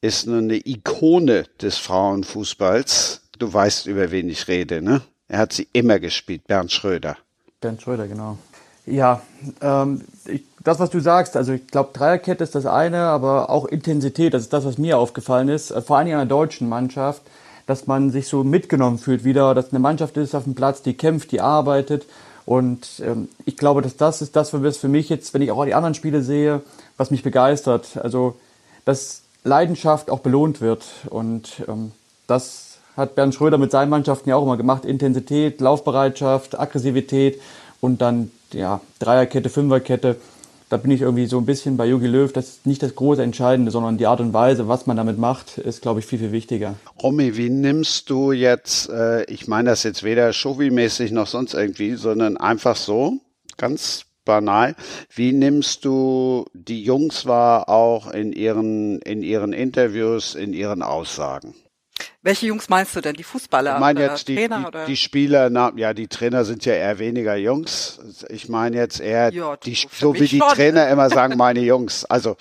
ist 0.00 0.26
nur 0.26 0.38
eine 0.38 0.56
Ikone 0.66 1.44
des 1.60 1.78
Frauenfußballs 1.78 3.25
Du 3.38 3.52
weißt, 3.52 3.86
über 3.86 4.10
wen 4.10 4.28
ich 4.28 4.48
rede, 4.48 4.82
ne? 4.82 5.02
Er 5.28 5.38
hat 5.38 5.52
sie 5.52 5.68
immer 5.72 5.98
gespielt, 5.98 6.46
Bernd 6.46 6.70
Schröder. 6.70 7.16
Bernd 7.60 7.82
Schröder, 7.82 8.06
genau. 8.06 8.38
Ja, 8.86 9.22
ähm, 9.60 10.02
ich, 10.26 10.44
das, 10.62 10.78
was 10.78 10.90
du 10.90 11.00
sagst, 11.00 11.36
also 11.36 11.52
ich 11.52 11.66
glaube, 11.66 11.90
Dreierkette 11.92 12.44
ist 12.44 12.54
das 12.54 12.66
eine, 12.66 12.98
aber 12.98 13.50
auch 13.50 13.66
Intensität, 13.66 14.32
das 14.32 14.42
ist 14.42 14.52
das, 14.52 14.64
was 14.64 14.78
mir 14.78 14.98
aufgefallen 14.98 15.48
ist, 15.48 15.72
äh, 15.72 15.82
vor 15.82 15.98
allem 15.98 16.06
in 16.06 16.14
einer 16.14 16.26
deutschen 16.26 16.68
Mannschaft, 16.68 17.22
dass 17.66 17.88
man 17.88 18.10
sich 18.10 18.28
so 18.28 18.44
mitgenommen 18.44 18.98
fühlt 18.98 19.24
wieder, 19.24 19.54
dass 19.54 19.70
eine 19.70 19.80
Mannschaft 19.80 20.16
ist 20.16 20.34
auf 20.36 20.44
dem 20.44 20.54
Platz, 20.54 20.82
die 20.82 20.94
kämpft, 20.94 21.32
die 21.32 21.40
arbeitet. 21.40 22.06
Und 22.44 23.00
ähm, 23.00 23.28
ich 23.44 23.56
glaube, 23.56 23.82
dass 23.82 23.96
das 23.96 24.22
ist 24.22 24.36
das, 24.36 24.52
was 24.52 24.76
für 24.76 24.88
mich 24.88 25.08
jetzt, 25.08 25.34
wenn 25.34 25.42
ich 25.42 25.50
auch 25.50 25.64
die 25.64 25.74
anderen 25.74 25.94
Spiele 25.94 26.22
sehe, 26.22 26.62
was 26.96 27.10
mich 27.10 27.24
begeistert. 27.24 27.96
Also, 27.96 28.36
dass 28.84 29.22
Leidenschaft 29.42 30.10
auch 30.10 30.20
belohnt 30.20 30.60
wird. 30.60 30.84
Und 31.10 31.64
ähm, 31.66 31.90
das 32.28 32.65
hat 32.96 33.14
Bernd 33.14 33.34
Schröder 33.34 33.58
mit 33.58 33.70
seinen 33.70 33.90
Mannschaften 33.90 34.30
ja 34.30 34.36
auch 34.36 34.42
immer 34.42 34.56
gemacht. 34.56 34.84
Intensität, 34.84 35.60
Laufbereitschaft, 35.60 36.58
Aggressivität 36.58 37.40
und 37.80 38.00
dann 38.00 38.30
ja, 38.52 38.80
Dreierkette, 38.98 39.48
Fünferkette. 39.48 40.16
Da 40.68 40.78
bin 40.78 40.90
ich 40.90 41.02
irgendwie 41.02 41.26
so 41.26 41.38
ein 41.38 41.46
bisschen 41.46 41.76
bei 41.76 41.86
Jogi 41.86 42.08
Löw. 42.08 42.32
Das 42.32 42.48
ist 42.48 42.66
nicht 42.66 42.82
das 42.82 42.96
große 42.96 43.22
Entscheidende, 43.22 43.70
sondern 43.70 43.98
die 43.98 44.06
Art 44.06 44.20
und 44.20 44.32
Weise, 44.32 44.66
was 44.66 44.86
man 44.86 44.96
damit 44.96 45.16
macht, 45.16 45.58
ist, 45.58 45.82
glaube 45.82 46.00
ich, 46.00 46.06
viel, 46.06 46.18
viel 46.18 46.32
wichtiger. 46.32 46.74
Romy, 47.00 47.36
wie 47.36 47.50
nimmst 47.50 48.10
du 48.10 48.32
jetzt, 48.32 48.88
äh, 48.88 49.24
ich 49.24 49.46
meine 49.46 49.70
das 49.70 49.84
jetzt 49.84 50.02
weder 50.02 50.32
Shovi-mäßig 50.32 51.12
noch 51.12 51.28
sonst 51.28 51.54
irgendwie, 51.54 51.94
sondern 51.94 52.36
einfach 52.36 52.74
so, 52.74 53.18
ganz 53.56 54.06
banal. 54.24 54.74
Wie 55.14 55.32
nimmst 55.32 55.84
du 55.84 56.46
die 56.52 56.82
Jungs 56.82 57.26
wahr, 57.26 57.68
auch 57.68 58.10
in 58.10 58.32
ihren, 58.32 59.00
in 59.02 59.22
ihren 59.22 59.52
Interviews, 59.52 60.34
in 60.34 60.52
ihren 60.52 60.82
Aussagen? 60.82 61.54
Welche 62.22 62.46
Jungs 62.46 62.68
meinst 62.68 62.96
du 62.96 63.00
denn? 63.00 63.14
Die 63.14 63.22
Fußballer? 63.22 63.74
Ich 63.74 63.80
meine 63.80 64.00
jetzt 64.00 64.26
die, 64.26 64.34
Trainer, 64.34 64.70
die, 64.70 64.92
die, 64.92 64.96
Spieler, 64.96 65.48
na, 65.48 65.72
ja, 65.76 65.94
die 65.94 66.08
Trainer 66.08 66.44
sind 66.44 66.64
ja 66.64 66.74
eher 66.74 66.98
weniger 66.98 67.36
Jungs. 67.36 68.00
Ich 68.28 68.48
meine 68.48 68.76
jetzt 68.76 69.00
eher, 69.00 69.32
ja, 69.32 69.56
die, 69.56 69.74
so 69.92 70.14
wie 70.14 70.26
die 70.26 70.38
schon. 70.38 70.48
Trainer 70.48 70.88
immer 70.88 71.08
sagen, 71.08 71.36
meine 71.38 71.60
Jungs. 71.60 72.04
Also, 72.04 72.36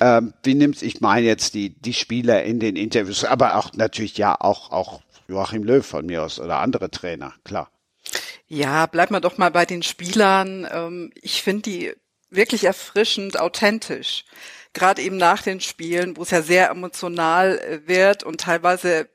ähm, 0.00 0.34
wie 0.42 0.54
nimmst, 0.54 0.82
ich 0.82 1.00
meine 1.00 1.26
jetzt 1.26 1.54
die, 1.54 1.70
die 1.70 1.94
Spieler 1.94 2.44
in 2.44 2.60
den 2.60 2.76
Interviews, 2.76 3.24
aber 3.24 3.56
auch 3.56 3.72
natürlich, 3.72 4.18
ja, 4.18 4.36
auch, 4.38 4.70
auch 4.70 5.00
Joachim 5.26 5.64
Löw 5.64 5.84
von 5.84 6.06
mir 6.06 6.22
aus 6.22 6.38
oder 6.38 6.58
andere 6.58 6.90
Trainer, 6.90 7.32
klar. 7.44 7.70
Ja, 8.46 8.86
bleib 8.86 9.10
mal 9.10 9.20
doch 9.20 9.38
mal 9.38 9.50
bei 9.50 9.64
den 9.64 9.82
Spielern. 9.82 10.68
Ähm, 10.70 11.12
ich 11.22 11.42
finde 11.42 11.62
die 11.62 11.92
wirklich 12.28 12.64
erfrischend 12.64 13.38
authentisch 13.40 14.24
gerade 14.72 15.02
eben 15.02 15.16
nach 15.16 15.42
den 15.42 15.60
Spielen, 15.60 16.16
wo 16.16 16.22
es 16.22 16.30
ja 16.30 16.42
sehr 16.42 16.70
emotional 16.70 17.58
äh, 17.58 17.86
wird 17.86 18.24
und 18.24 18.40
teilweise 18.40 19.08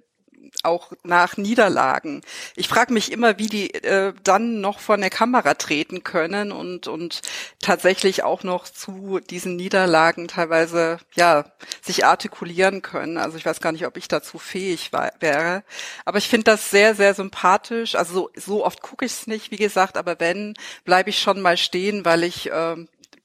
auch 0.64 0.92
nach 1.04 1.38
Niederlagen. 1.38 2.22
Ich 2.56 2.68
frage 2.68 2.94
mich 2.94 3.12
immer, 3.12 3.38
wie 3.38 3.48
die 3.48 3.74
äh, 3.74 4.14
dann 4.24 4.62
noch 4.62 4.80
von 4.80 5.02
der 5.02 5.10
Kamera 5.10 5.54
treten 5.54 6.04
können 6.04 6.52
und 6.52 6.88
und 6.88 7.22
tatsächlich 7.62 8.24
auch 8.24 8.44
noch 8.44 8.68
zu 8.68 9.20
diesen 9.20 9.56
Niederlagen 9.56 10.28
teilweise 10.28 11.00
ja 11.16 11.46
sich 11.82 12.06
artikulieren 12.06 12.82
können. 12.82 13.18
Also 13.18 13.38
ich 13.38 13.46
weiß 13.46 13.62
gar 13.62 13.72
nicht, 13.72 13.86
ob 13.86 13.98
ich 13.98 14.08
dazu 14.08 14.40
fähig 14.40 14.94
war, 14.94 15.12
wäre. 15.20 15.64
Aber 16.06 16.18
ich 16.18 16.30
finde 16.30 16.46
das 16.46 16.70
sehr 16.72 16.96
sehr 16.96 17.14
sympathisch. 17.14 17.96
Also 17.96 18.14
so, 18.14 18.30
so 18.36 18.66
oft 18.66 18.82
gucke 18.82 19.06
ich 19.06 19.12
es 19.12 19.28
nicht, 19.28 19.52
wie 19.52 19.58
gesagt. 19.58 19.98
Aber 19.98 20.20
wenn 20.20 20.56
bleibe 20.86 21.10
ich 21.10 21.20
schon 21.20 21.42
mal 21.42 21.58
stehen, 21.58 22.06
weil 22.06 22.24
ich 22.24 22.52
äh, 22.52 22.76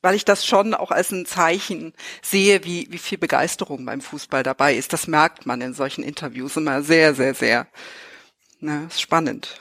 weil 0.02 0.14
ich 0.14 0.24
das 0.24 0.44
schon 0.44 0.74
auch 0.74 0.90
als 0.90 1.12
ein 1.12 1.24
Zeichen 1.24 1.94
sehe, 2.20 2.64
wie, 2.64 2.88
wie 2.90 2.98
viel 2.98 3.18
Begeisterung 3.18 3.84
beim 3.86 4.00
Fußball 4.00 4.42
dabei 4.42 4.74
ist. 4.74 4.92
Das 4.92 5.06
merkt 5.06 5.46
man 5.46 5.60
in 5.60 5.72
solchen 5.72 6.02
Interviews 6.02 6.56
immer 6.56 6.82
sehr, 6.82 7.14
sehr, 7.14 7.34
sehr. 7.34 7.66
Ne, 8.60 8.88
spannend. 8.96 9.60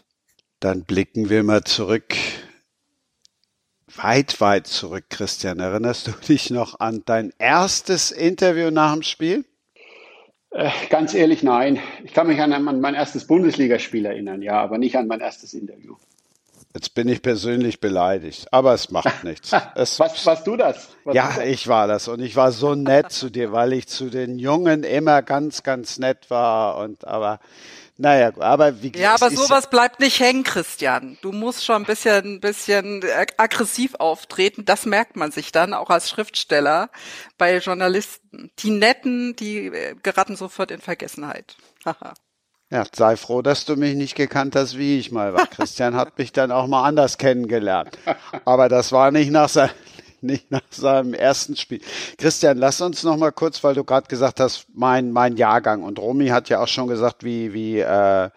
Dann 0.60 0.84
blicken 0.84 1.30
wir 1.30 1.44
mal 1.44 1.64
zurück, 1.64 2.16
weit, 3.96 4.42
weit 4.42 4.68
zurück, 4.68 5.06
Christian. 5.10 5.60
Erinnerst 5.60 6.08
du 6.08 6.12
dich 6.12 6.50
noch 6.50 6.80
an 6.80 7.04
dein 7.06 7.34
erstes 7.40 8.12
Interview 8.12 8.70
nach 8.70 8.94
dem 8.94 9.04
Spiel? 9.04 9.46
Äh, 10.52 10.70
ganz 10.90 11.14
ehrlich, 11.14 11.44
nein. 11.44 11.80
Ich 12.04 12.14
kann 12.14 12.28
mich 12.28 12.40
an, 12.40 12.52
an 12.54 12.82
mein 12.82 12.94
erstes 12.94 13.26
Bundesligaspiel 13.26 14.06
erinnern, 14.06 14.42
ja, 14.42 14.62
aber 14.62 14.78
nicht 14.78 14.98
an 14.98 15.08
mein 15.08 15.22
erstes 15.22 15.54
Interview. 15.54 15.96
Jetzt 16.74 16.94
bin 16.94 17.10
ich 17.10 17.22
persönlich 17.22 17.82
beleidigt, 17.82 18.48
aber 18.52 18.74
es 18.74 18.92
macht 18.92 19.24
nichts. 19.24 19.52
Es, 19.76 20.00
Was, 20.00 20.26
warst 20.26 20.48
du 20.48 20.56
das? 20.56 20.90
Was 21.04 21.16
ja, 21.16 21.34
das? 21.36 21.46
ich 21.46 21.68
war 21.68 21.88
das 21.88 22.08
und 22.08 22.22
ich 22.22 22.36
war 22.36 22.52
so 22.52 22.76
nett 22.76 23.12
zu 23.12 23.30
dir, 23.30 23.52
weil 23.52 23.74
ich 23.74 23.88
zu 23.88 24.10
den 24.10 24.40
Jungen 24.40 24.84
immer 24.84 25.22
ganz, 25.22 25.64
ganz 25.64 26.00
nett 26.00 26.30
war 26.30 26.78
und 26.78 27.06
aber 27.06 27.40
naja, 27.98 28.32
aber 28.40 28.82
wie 28.82 28.92
Ja, 28.96 29.14
aber 29.14 29.30
sowas 29.30 29.70
bleibt 29.70 30.00
nicht 30.00 30.20
hängen, 30.20 30.44
Christian. 30.44 31.20
Du 31.22 31.32
musst 31.32 31.64
schon 31.64 31.84
ein 31.84 31.86
bisschen, 31.86 32.36
ein 32.36 32.40
bisschen 32.40 33.04
aggressiv 33.38 33.94
auftreten. 34.00 34.66
Das 34.66 34.88
merkt 34.88 35.16
man 35.18 35.32
sich 35.32 35.52
dann 35.52 35.76
auch 35.76 35.92
als 35.92 36.10
Schriftsteller 36.10 36.90
bei 37.38 37.58
Journalisten. 37.58 38.50
Die 38.58 38.72
Netten, 38.72 39.36
die 39.36 39.68
äh, 39.68 39.96
geraten 40.02 40.36
sofort 40.36 40.72
in 40.72 40.82
Vergessenheit. 40.82 41.56
Haha. 41.86 42.16
Ja, 42.72 42.86
sei 42.90 43.18
froh, 43.18 43.42
dass 43.42 43.66
du 43.66 43.76
mich 43.76 43.96
nicht 43.96 44.16
gekannt 44.16 44.56
hast, 44.56 44.78
wie 44.78 44.98
ich 44.98 45.12
mal 45.12 45.34
war. 45.34 45.46
Christian 45.46 45.94
hat 45.96 46.18
mich 46.18 46.32
dann 46.32 46.54
auch 46.54 46.68
mal 46.68 46.86
anders 46.86 47.18
kennengelernt. 47.18 47.98
Aber 48.46 48.70
das 48.70 48.94
war 48.94 49.12
nicht 49.12 49.30
nach, 49.30 49.50
sein, 49.50 49.72
nicht 50.22 50.50
nach 50.50 50.62
seinem 50.70 51.14
ersten 51.14 51.58
Spiel. 51.58 51.82
Christian, 52.18 52.58
lass 52.58 52.80
uns 52.80 53.04
noch 53.04 53.18
mal 53.18 53.34
kurz, 53.34 53.62
weil 53.66 53.76
du 53.76 53.84
gerade 53.84 54.08
gesagt 54.08 54.40
hast, 54.40 54.68
mein, 54.74 55.12
mein 55.12 55.36
Jahrgang. 55.36 55.84
Und 55.84 56.00
Romy 56.00 56.30
hat 56.30 56.48
ja 56.48 56.64
auch 56.64 56.68
schon 56.70 56.88
gesagt, 56.88 57.26
wie, 57.26 57.52
wie 57.52 57.80
äh, 57.80 58.30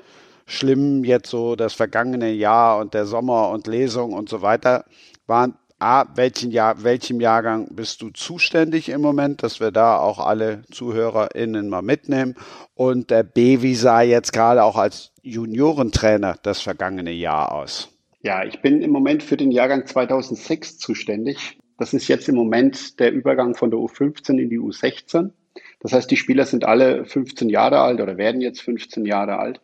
schlimm 0.47 1.05
jetzt 1.05 1.31
so 1.31 1.55
das 1.55 1.75
vergangene 1.75 2.33
Jahr 2.33 2.79
und 2.79 2.93
der 2.93 3.07
Sommer 3.07 3.51
und 3.51 3.69
Lesung 3.69 4.15
und 4.15 4.29
so 4.29 4.43
weiter 4.43 4.85
waren. 5.29 5.57
A, 5.85 6.07
welchen 6.15 6.51
Jahr, 6.51 6.83
welchem 6.83 7.21
Jahrgang 7.21 7.69
bist 7.73 8.01
du 8.01 8.09
zuständig 8.09 8.89
im 8.89 9.03
Moment, 9.03 9.43
dass 9.43 9.61
wir 9.61 9.71
da 9.71 9.99
auch 9.99 10.19
alle 10.19 10.63
ZuhörerInnen 10.73 11.69
mal 11.69 11.83
mitnehmen? 11.83 12.37
Und 12.75 13.13
äh, 13.13 13.23
B, 13.23 13.61
wie 13.61 13.75
sah 13.75 14.01
jetzt 14.01 14.33
gerade 14.33 14.65
auch 14.65 14.77
als 14.77 15.13
Juniorentrainer 15.21 16.37
das 16.43 16.63
vergangene 16.63 17.13
Jahr 17.13 17.53
aus? 17.53 17.91
Ja, 18.23 18.45
ich 18.45 18.63
bin 18.63 18.81
im 18.81 18.93
Moment 18.93 19.23
für 19.23 19.37
den 19.37 19.51
Jahrgang 19.51 19.85
2006 19.85 20.79
zuständig. 20.79 21.59
Das 21.77 21.93
ist 21.93 22.09
jetzt 22.09 22.31
im 22.31 22.35
Moment 22.35 22.99
der 22.99 23.13
Übergang 23.13 23.55
von 23.55 23.71
der 23.71 23.79
U15 23.79 24.39
in 24.39 24.49
die 24.49 24.59
U16. 24.59 25.33
Das 25.81 25.93
heißt, 25.93 26.11
die 26.11 26.17
Spieler 26.17 26.47
sind 26.47 26.65
alle 26.65 27.05
15 27.05 27.51
Jahre 27.51 27.81
alt 27.81 28.01
oder 28.01 28.17
werden 28.17 28.41
jetzt 28.41 28.63
15 28.63 29.05
Jahre 29.05 29.39
alt. 29.39 29.61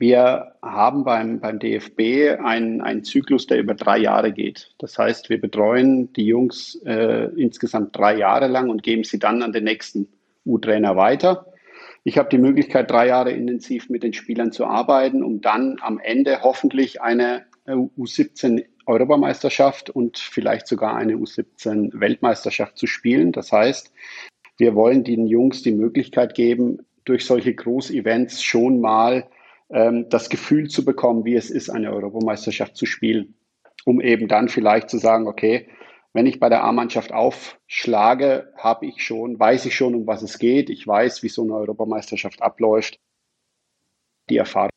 Wir 0.00 0.54
haben 0.62 1.04
beim, 1.04 1.40
beim 1.40 1.58
DFB 1.58 2.40
einen, 2.42 2.80
einen 2.80 3.04
Zyklus, 3.04 3.46
der 3.46 3.58
über 3.58 3.74
drei 3.74 3.98
Jahre 3.98 4.32
geht. 4.32 4.74
Das 4.78 4.98
heißt, 4.98 5.28
wir 5.28 5.38
betreuen 5.38 6.10
die 6.14 6.24
Jungs 6.24 6.76
äh, 6.86 7.28
insgesamt 7.36 7.98
drei 7.98 8.16
Jahre 8.16 8.46
lang 8.46 8.70
und 8.70 8.82
geben 8.82 9.04
sie 9.04 9.18
dann 9.18 9.42
an 9.42 9.52
den 9.52 9.64
nächsten 9.64 10.08
U-Trainer 10.46 10.96
weiter. 10.96 11.52
Ich 12.02 12.16
habe 12.16 12.30
die 12.30 12.38
Möglichkeit, 12.38 12.90
drei 12.90 13.08
Jahre 13.08 13.32
intensiv 13.32 13.90
mit 13.90 14.02
den 14.02 14.14
Spielern 14.14 14.52
zu 14.52 14.64
arbeiten, 14.64 15.22
um 15.22 15.42
dann 15.42 15.76
am 15.82 15.98
Ende 15.98 16.40
hoffentlich 16.40 17.02
eine 17.02 17.44
U17 17.66 18.64
Europameisterschaft 18.86 19.90
und 19.90 20.16
vielleicht 20.16 20.66
sogar 20.66 20.96
eine 20.96 21.16
U17 21.16 22.00
Weltmeisterschaft 22.00 22.78
zu 22.78 22.86
spielen. 22.86 23.32
Das 23.32 23.52
heißt, 23.52 23.92
wir 24.56 24.74
wollen 24.74 25.04
den 25.04 25.26
Jungs 25.26 25.62
die 25.62 25.72
Möglichkeit 25.72 26.34
geben, 26.34 26.78
durch 27.04 27.26
solche 27.26 27.52
Großevents 27.52 28.42
schon 28.42 28.80
mal 28.80 29.26
ähm, 29.70 30.08
das 30.08 30.28
Gefühl 30.28 30.68
zu 30.68 30.84
bekommen, 30.84 31.24
wie 31.24 31.34
es 31.34 31.50
ist, 31.50 31.70
eine 31.70 31.92
Europameisterschaft 31.92 32.76
zu 32.76 32.86
spielen, 32.86 33.34
um 33.84 34.00
eben 34.00 34.28
dann 34.28 34.48
vielleicht 34.48 34.90
zu 34.90 34.98
sagen, 34.98 35.26
okay, 35.26 35.68
wenn 36.12 36.26
ich 36.26 36.40
bei 36.40 36.48
der 36.48 36.64
A-Mannschaft 36.64 37.12
aufschlage, 37.12 38.52
habe 38.56 38.86
ich 38.86 39.04
schon, 39.04 39.38
weiß 39.38 39.66
ich 39.66 39.76
schon, 39.76 39.94
um 39.94 40.06
was 40.06 40.22
es 40.22 40.38
geht. 40.38 40.68
Ich 40.68 40.86
weiß, 40.86 41.22
wie 41.22 41.28
so 41.28 41.42
eine 41.42 41.54
Europameisterschaft 41.54 42.42
abläuft. 42.42 42.98
Die 44.28 44.36
Erfahrung. 44.36 44.70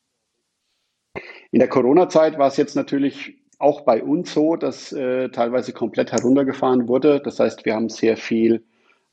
In 1.50 1.58
der 1.58 1.68
Corona-Zeit 1.68 2.38
war 2.38 2.48
es 2.48 2.56
jetzt 2.56 2.76
natürlich 2.76 3.42
auch 3.58 3.82
bei 3.82 4.02
uns 4.02 4.32
so, 4.32 4.56
dass 4.56 4.92
äh, 4.92 5.28
teilweise 5.30 5.72
komplett 5.72 6.12
heruntergefahren 6.12 6.88
wurde. 6.88 7.20
Das 7.20 7.40
heißt, 7.40 7.64
wir 7.64 7.74
haben 7.74 7.88
sehr 7.88 8.16
viel 8.16 8.64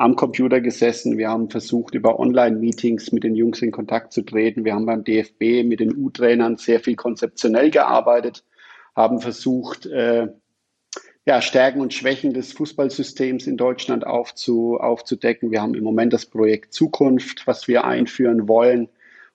am 0.01 0.15
Computer 0.15 0.61
gesessen. 0.61 1.19
Wir 1.19 1.29
haben 1.29 1.51
versucht, 1.51 1.93
über 1.93 2.19
Online-Meetings 2.19 3.11
mit 3.11 3.23
den 3.23 3.35
Jungs 3.35 3.61
in 3.61 3.71
Kontakt 3.71 4.13
zu 4.13 4.23
treten. 4.23 4.65
Wir 4.65 4.73
haben 4.73 4.87
beim 4.87 5.03
DFB 5.03 5.63
mit 5.63 5.79
den 5.79 5.95
U-Trainern 5.95 6.57
sehr 6.57 6.79
viel 6.79 6.95
konzeptionell 6.95 7.69
gearbeitet, 7.69 8.43
haben 8.95 9.21
versucht, 9.21 9.85
äh, 9.85 10.27
ja, 11.27 11.39
Stärken 11.39 11.81
und 11.81 11.93
Schwächen 11.93 12.33
des 12.33 12.51
Fußballsystems 12.53 13.45
in 13.45 13.57
Deutschland 13.57 14.07
aufzu, 14.07 14.77
aufzudecken. 14.79 15.51
Wir 15.51 15.61
haben 15.61 15.75
im 15.75 15.83
Moment 15.83 16.13
das 16.13 16.25
Projekt 16.25 16.73
Zukunft, 16.73 17.45
was 17.45 17.67
wir 17.67 17.85
einführen 17.85 18.47
wollen, 18.47 18.89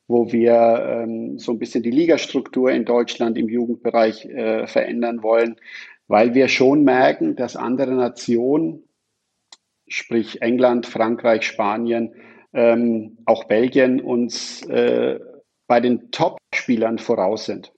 wo 0.09 0.33
wir 0.33 1.05
ähm, 1.05 1.39
so 1.39 1.53
ein 1.53 1.61
bisschen 1.61 1.85
die 1.85 1.93
Ligastruktur 1.93 2.73
in 2.73 2.85
Deutschland 2.85 3.39
im 3.39 3.49
Jugendbereich 3.49 4.25
äh, 4.25 4.67
verändern 4.67 5.23
wollen, 5.23 5.57
weil 6.09 6.35
wir 6.35 6.49
schon 6.49 6.83
merken, 6.83 7.37
dass 7.37 7.55
andere 7.55 7.95
Nationen, 7.95 8.83
sprich 9.89 10.43
England, 10.43 10.87
Frankreich, 10.87 11.47
Spanien, 11.47 12.15
ähm, 12.53 13.19
auch 13.25 13.45
Belgien, 13.45 14.01
uns 14.01 14.63
äh, 14.67 15.19
bei 15.67 15.81
den 15.81 16.11
Top-Spielern 16.11 16.99
voraus 16.99 17.47
sind. 17.47 17.73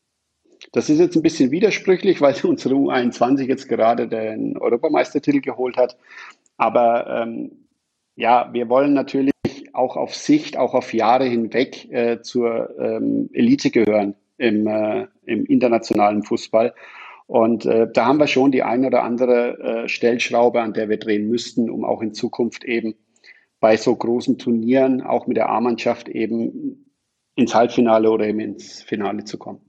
Das 0.72 0.90
ist 0.90 0.98
jetzt 0.98 1.16
ein 1.16 1.22
bisschen 1.22 1.50
widersprüchlich, 1.50 2.20
weil 2.20 2.34
unsere 2.42 2.74
U21 2.74 3.46
jetzt 3.46 3.68
gerade 3.68 4.08
den 4.08 4.58
Europameistertitel 4.58 5.40
geholt 5.40 5.76
hat. 5.76 5.96
Aber 6.56 7.06
ähm, 7.22 7.66
ja, 8.16 8.50
wir 8.52 8.68
wollen 8.68 8.92
natürlich 8.92 9.32
auch 9.72 9.96
auf 9.96 10.14
Sicht, 10.14 10.56
auch 10.56 10.74
auf 10.74 10.92
Jahre 10.92 11.24
hinweg 11.24 11.90
äh, 11.90 12.20
zur 12.20 12.76
ähm, 12.78 13.30
Elite 13.32 13.70
gehören 13.70 14.14
im, 14.36 14.66
äh, 14.66 15.06
im 15.24 15.46
internationalen 15.46 16.22
Fußball. 16.22 16.74
Und 17.28 17.66
äh, 17.66 17.86
da 17.92 18.06
haben 18.06 18.18
wir 18.18 18.26
schon 18.26 18.52
die 18.52 18.62
ein 18.62 18.86
oder 18.86 19.04
andere 19.04 19.58
äh, 19.58 19.88
Stellschraube, 19.88 20.62
an 20.62 20.72
der 20.72 20.88
wir 20.88 20.96
drehen 20.96 21.28
müssten, 21.28 21.68
um 21.68 21.84
auch 21.84 22.00
in 22.00 22.14
Zukunft 22.14 22.64
eben 22.64 22.94
bei 23.60 23.76
so 23.76 23.94
großen 23.94 24.38
Turnieren 24.38 25.02
auch 25.02 25.26
mit 25.26 25.36
der 25.36 25.50
A-Mannschaft 25.50 26.08
eben 26.08 26.90
ins 27.34 27.54
Halbfinale 27.54 28.10
oder 28.10 28.26
eben 28.26 28.40
ins 28.40 28.82
Finale 28.82 29.24
zu 29.24 29.36
kommen. 29.36 29.60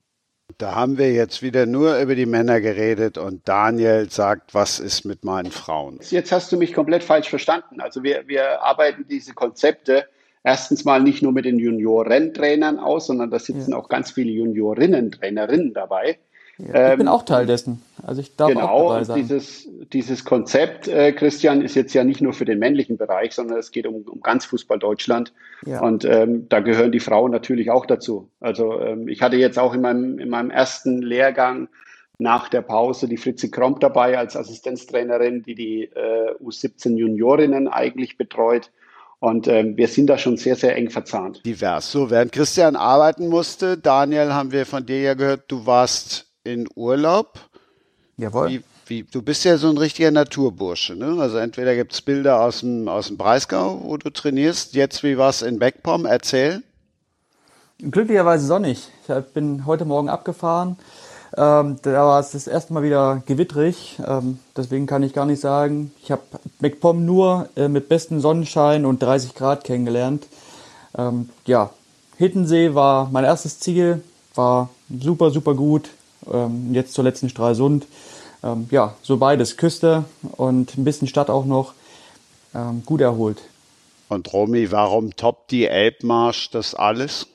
Da 0.58 0.74
haben 0.74 0.98
wir 0.98 1.12
jetzt 1.12 1.44
wieder 1.44 1.66
nur 1.66 2.00
über 2.00 2.16
die 2.16 2.26
Männer 2.26 2.62
geredet 2.62 3.18
und 3.18 3.48
Daniel 3.50 4.10
sagt, 4.10 4.54
was 4.54 4.80
ist 4.80 5.04
mit 5.04 5.26
meinen 5.26 5.52
Frauen? 5.52 6.00
Jetzt 6.10 6.32
hast 6.32 6.54
du 6.54 6.58
mich 6.58 6.74
komplett 6.74 7.04
falsch 7.04 7.30
verstanden. 7.30 7.82
Also 7.82 8.04
wir, 8.04 8.24
wir 8.28 8.64
arbeiten 8.64 9.06
diese 9.10 9.34
Konzepte 9.34 10.06
erstens 10.46 10.86
mal 10.86 11.04
nicht 11.04 11.22
nur 11.22 11.34
mit 11.34 11.44
den 11.44 11.60
Juniorentrainern 11.60 12.80
aus, 12.80 13.08
sondern 13.08 13.32
da 13.32 13.40
sitzen 13.40 13.72
ja. 13.72 13.78
auch 13.78 13.90
ganz 13.90 14.12
viele 14.12 14.32
Juniorinnen, 14.32 15.12
Trainerinnen 15.12 15.74
dabei. 15.74 16.20
Ja, 16.60 16.88
ich 16.88 16.92
ähm, 16.92 16.98
bin 17.00 17.08
auch 17.08 17.24
Teil 17.24 17.46
dessen. 17.46 17.82
Also 18.04 18.22
ich 18.22 18.36
darf 18.36 18.50
genau, 18.50 18.68
auch 18.68 18.90
dabei 18.92 19.04
sein. 19.06 19.18
Dieses, 19.22 19.68
dieses 19.94 20.26
Konzept, 20.26 20.88
äh, 20.88 21.14
Christian, 21.14 21.62
ist 21.62 21.76
jetzt 21.76 21.94
ja 21.94 22.04
nicht 22.04 22.22
nur 22.22 22.34
für 22.34 22.46
den 22.46 22.60
männlichen 22.60 22.98
Bereich, 22.98 23.34
sondern 23.34 23.58
es 23.58 23.72
geht 23.72 23.88
um, 23.88 24.02
um 24.04 24.22
ganz 24.22 24.46
Fußball 24.46 24.78
Deutschland. 24.78 25.34
Ja. 25.66 25.82
Und 25.82 26.04
ähm, 26.06 26.48
da 26.50 26.60
gehören 26.60 26.92
die 26.92 27.00
Frauen 27.00 27.32
natürlich 27.32 27.72
auch 27.72 27.86
dazu. 27.86 28.30
Also 28.42 28.80
ähm, 28.82 29.08
ich 29.08 29.22
hatte 29.22 29.38
jetzt 29.38 29.58
auch 29.58 29.74
in 29.74 29.82
meinem, 29.82 30.20
in 30.20 30.30
meinem 30.30 30.52
ersten 30.52 31.02
Lehrgang 31.02 31.70
nach 32.18 32.50
der 32.50 32.62
Pause 32.62 33.08
die 33.08 33.18
Fritzi 33.18 33.50
Kromp 33.50 33.80
dabei 33.80 34.18
als 34.18 34.36
Assistenztrainerin, 34.36 35.42
die 35.44 35.56
die 35.56 35.84
äh, 35.84 36.36
U17 36.44 36.98
Juniorinnen 36.98 37.70
eigentlich 37.70 38.18
betreut. 38.18 38.72
Und 39.20 39.48
ähm, 39.48 39.76
wir 39.78 39.88
sind 39.88 40.08
da 40.08 40.18
schon 40.18 40.38
sehr, 40.38 40.56
sehr 40.56 40.76
eng 40.76 40.90
verzahnt. 40.90 41.46
Divers. 41.46 41.92
So, 41.92 42.10
während 42.10 42.32
Christian 42.32 42.76
arbeiten 42.76 43.28
musste, 43.28 43.78
Daniel, 43.78 44.34
haben 44.34 44.52
wir 44.52 44.66
von 44.66 44.86
dir 44.86 45.02
ja 45.02 45.14
gehört, 45.14 45.44
du 45.50 45.66
warst 45.66 46.29
in 46.52 46.68
Urlaub. 46.76 47.40
Jawohl. 48.18 48.50
Wie, 48.50 48.64
wie, 48.88 49.04
du 49.04 49.22
bist 49.22 49.46
ja 49.46 49.58
so 49.58 49.70
ein 49.70 49.78
richtiger 49.78 50.12
Naturbursche, 50.12 50.96
ne? 50.96 51.22
Also 51.22 51.38
entweder 51.38 51.76
gibt 51.76 51.94
es 51.94 52.02
Bilder 52.02 52.42
aus 52.42 52.62
dem, 52.62 52.88
aus 52.88 53.08
dem 53.08 53.18
Breisgau, 53.18 53.82
wo 53.84 53.98
du 53.98 54.10
trainierst. 54.10 54.74
Jetzt, 54.74 55.04
wie 55.04 55.18
war 55.18 55.30
es 55.30 55.42
in 55.42 55.60
Beckpom? 55.60 56.06
Erzähl. 56.06 56.64
Glücklicherweise 57.80 58.46
sonnig. 58.46 58.90
Ich 59.08 59.34
bin 59.34 59.66
heute 59.66 59.86
Morgen 59.86 60.10
abgefahren. 60.10 60.78
Ähm, 61.38 61.78
da 61.84 62.06
war 62.06 62.20
es 62.20 62.32
das 62.32 62.48
erste 62.48 62.74
Mal 62.74 62.84
wieder 62.84 63.22
gewittrig. 63.26 64.00
Ähm, 64.06 64.40
deswegen 64.58 64.88
kann 64.88 65.04
ich 65.04 65.14
gar 65.14 65.26
nicht 65.26 65.40
sagen. 65.40 65.92
Ich 66.04 66.12
habe 66.12 66.24
MacPom 66.60 67.06
nur 67.06 67.48
äh, 67.56 67.68
mit 67.68 67.88
bestem 67.88 68.20
Sonnenschein 68.20 68.86
und 68.86 69.02
30 69.02 69.36
Grad 69.36 69.64
kennengelernt. 69.64 70.28
Ähm, 70.98 71.30
ja, 71.46 71.70
Hittensee 72.18 72.74
war 72.74 73.10
mein 73.12 73.24
erstes 73.24 73.60
Ziel. 73.60 74.04
War 74.36 74.70
super, 74.90 75.30
super 75.30 75.54
gut 75.54 75.90
ähm, 76.32 76.74
jetzt 76.74 76.94
zuletzt 76.94 77.24
in 77.24 77.30
Stralsund. 77.30 77.86
Ähm, 78.44 78.68
ja, 78.72 78.96
so 79.02 79.18
beides, 79.18 79.58
Küste 79.58 80.06
und 80.38 80.78
ein 80.78 80.84
bisschen 80.84 81.08
Stadt 81.08 81.30
auch 81.30 81.46
noch, 81.46 81.74
ähm, 82.56 82.84
gut 82.86 83.02
erholt. 83.02 83.42
Und 84.08 84.32
Romy, 84.34 84.72
warum 84.72 85.16
toppt 85.16 85.52
die 85.52 85.66
Elbmarsch 85.66 86.50
das 86.50 86.74
alles? 86.74 87.28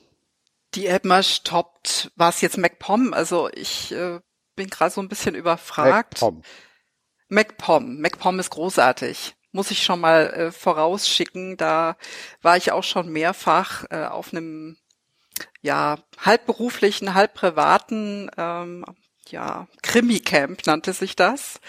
Die 0.73 0.87
Elbmarsch 0.87 1.43
toppt, 1.43 2.11
war 2.15 2.29
es 2.29 2.41
jetzt 2.41 2.57
MacPom? 2.57 3.13
Also 3.13 3.49
ich 3.53 3.93
äh, 3.93 4.19
bin 4.55 4.69
gerade 4.69 4.91
so 4.91 5.01
ein 5.01 5.07
bisschen 5.07 5.35
überfragt. 5.35 6.21
MacPom. 6.21 6.41
MacPom. 7.29 8.01
MacPom 8.01 8.39
ist 8.39 8.49
großartig. 8.49 9.35
Muss 9.51 9.71
ich 9.71 9.83
schon 9.83 10.01
mal 10.01 10.27
äh, 10.33 10.51
vorausschicken. 10.51 11.55
Da 11.55 11.95
war 12.41 12.57
ich 12.57 12.73
auch 12.73 12.83
schon 12.83 13.09
mehrfach 13.09 13.85
äh, 13.89 14.05
auf 14.05 14.33
einem 14.33 14.77
ja, 15.65 15.97
halb 16.23 16.45
beruflichen, 16.45 17.15
halb 17.15 17.33
privaten, 17.33 18.29
ähm, 18.37 18.85
ja, 19.29 19.67
Krimi-Camp 19.81 20.67
nannte 20.67 20.93
sich 20.93 21.15
das. 21.15 21.59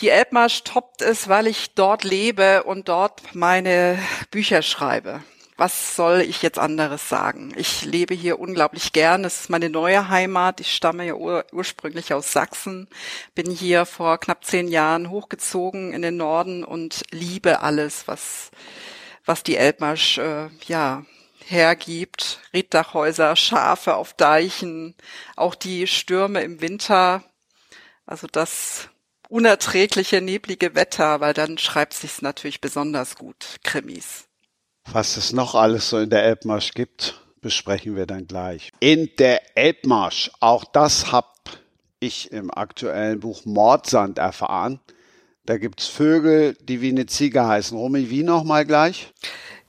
Die 0.00 0.08
Elbmarsch 0.08 0.64
toppt 0.64 1.00
es, 1.00 1.28
weil 1.28 1.46
ich 1.46 1.74
dort 1.74 2.02
lebe 2.02 2.64
und 2.64 2.88
dort 2.88 3.22
meine 3.32 3.98
Bücher 4.32 4.62
schreibe. 4.62 5.22
Was 5.56 5.94
soll 5.94 6.22
ich 6.22 6.42
jetzt 6.42 6.58
anderes 6.58 7.08
sagen? 7.08 7.52
Ich 7.54 7.84
lebe 7.84 8.14
hier 8.14 8.40
unglaublich 8.40 8.92
gern. 8.92 9.24
Es 9.24 9.42
ist 9.42 9.50
meine 9.50 9.70
neue 9.70 10.08
Heimat. 10.08 10.58
Ich 10.60 10.74
stamme 10.74 11.04
ja 11.06 11.14
ur 11.14 11.44
ursprünglich 11.52 12.12
aus 12.12 12.32
Sachsen, 12.32 12.88
bin 13.34 13.50
hier 13.50 13.86
vor 13.86 14.18
knapp 14.18 14.44
zehn 14.44 14.66
Jahren 14.66 15.10
hochgezogen 15.10 15.92
in 15.92 16.02
den 16.02 16.16
Norden 16.16 16.64
und 16.64 17.02
liebe 17.12 17.60
alles, 17.60 18.08
was 18.08 18.50
was 19.26 19.44
die 19.44 19.56
Elbmarsch 19.56 20.18
äh, 20.18 20.48
ja 20.66 21.04
hergibt. 21.50 22.40
Rieddachhäuser, 22.54 23.36
Schafe 23.36 23.96
auf 23.96 24.14
Deichen, 24.14 24.94
auch 25.36 25.54
die 25.54 25.86
Stürme 25.86 26.42
im 26.42 26.60
Winter. 26.60 27.24
Also 28.06 28.26
das 28.30 28.88
unerträgliche, 29.28 30.20
neblige 30.20 30.74
Wetter, 30.74 31.20
weil 31.20 31.34
dann 31.34 31.58
schreibt 31.58 31.94
sich's 31.94 32.22
natürlich 32.22 32.60
besonders 32.60 33.16
gut, 33.16 33.56
Krimis. 33.62 34.26
Was 34.90 35.16
es 35.16 35.32
noch 35.32 35.54
alles 35.54 35.90
so 35.90 35.98
in 35.98 36.10
der 36.10 36.24
Elbmarsch 36.24 36.72
gibt, 36.72 37.20
besprechen 37.40 37.96
wir 37.96 38.06
dann 38.06 38.26
gleich. 38.26 38.70
In 38.80 39.10
der 39.18 39.56
Elbmarsch, 39.56 40.30
auch 40.40 40.64
das 40.64 41.12
hab 41.12 41.34
ich 42.00 42.32
im 42.32 42.50
aktuellen 42.50 43.20
Buch 43.20 43.44
Mordsand 43.44 44.18
erfahren. 44.18 44.80
Da 45.46 45.58
gibt's 45.58 45.86
Vögel, 45.86 46.56
die 46.62 46.80
wie 46.80 46.90
eine 46.90 47.06
Ziege 47.06 47.46
heißen. 47.46 47.76
Romy, 47.76 48.10
wie 48.10 48.22
nochmal 48.22 48.66
gleich? 48.66 49.12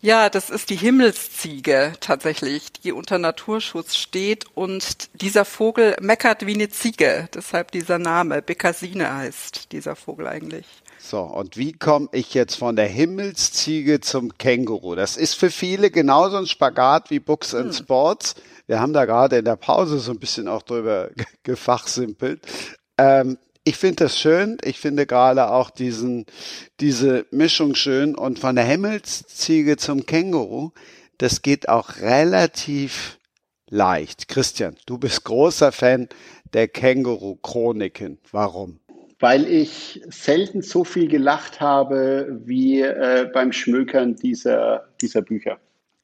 Ja, 0.03 0.31
das 0.31 0.49
ist 0.49 0.71
die 0.71 0.77
Himmelsziege 0.77 1.93
tatsächlich, 1.99 2.73
die 2.73 2.91
unter 2.91 3.19
Naturschutz 3.19 3.95
steht 3.95 4.45
und 4.55 5.09
dieser 5.21 5.45
Vogel 5.45 5.95
meckert 6.01 6.47
wie 6.47 6.55
eine 6.55 6.69
Ziege, 6.69 7.29
deshalb 7.35 7.71
dieser 7.71 7.99
Name. 7.99 8.41
Bekasine 8.41 9.13
heißt 9.13 9.71
dieser 9.71 9.95
Vogel 9.95 10.25
eigentlich. 10.25 10.65
So, 10.97 11.21
und 11.21 11.55
wie 11.55 11.73
komme 11.73 12.09
ich 12.13 12.33
jetzt 12.33 12.55
von 12.55 12.75
der 12.75 12.87
Himmelsziege 12.87 14.01
zum 14.01 14.35
Känguru? 14.39 14.95
Das 14.95 15.17
ist 15.17 15.35
für 15.35 15.51
viele 15.51 15.91
genauso 15.91 16.37
ein 16.37 16.47
Spagat 16.47 17.11
wie 17.11 17.19
Books 17.19 17.53
and 17.53 17.67
hm. 17.67 17.73
Sports. 17.73 18.33
Wir 18.65 18.79
haben 18.79 18.93
da 18.93 19.05
gerade 19.05 19.37
in 19.37 19.45
der 19.45 19.55
Pause 19.55 19.99
so 19.99 20.11
ein 20.11 20.19
bisschen 20.19 20.47
auch 20.47 20.63
drüber 20.63 21.11
gefachsimpelt. 21.43 22.41
Ähm, 22.97 23.37
ich 23.63 23.77
finde 23.77 24.05
das 24.05 24.19
schön. 24.19 24.57
Ich 24.63 24.79
finde 24.79 25.05
gerade 25.05 25.51
auch 25.51 25.69
diesen, 25.69 26.25
diese 26.79 27.25
Mischung 27.31 27.75
schön. 27.75 28.15
Und 28.15 28.39
von 28.39 28.55
der 28.55 28.65
Himmelsziege 28.65 29.77
zum 29.77 30.05
Känguru, 30.05 30.71
das 31.17 31.41
geht 31.41 31.69
auch 31.69 31.97
relativ 32.01 33.19
leicht. 33.69 34.27
Christian, 34.27 34.75
du 34.85 34.97
bist 34.97 35.23
großer 35.23 35.71
Fan 35.71 36.09
der 36.53 36.67
Känguru-Chroniken. 36.67 38.19
Warum? 38.31 38.79
Weil 39.19 39.47
ich 39.47 40.01
selten 40.09 40.63
so 40.63 40.83
viel 40.83 41.07
gelacht 41.07 41.61
habe 41.61 42.39
wie 42.43 42.81
äh, 42.81 43.29
beim 43.31 43.51
Schmökern 43.51 44.15
dieser, 44.15 44.89
dieser 44.99 45.21
Bücher. 45.21 45.59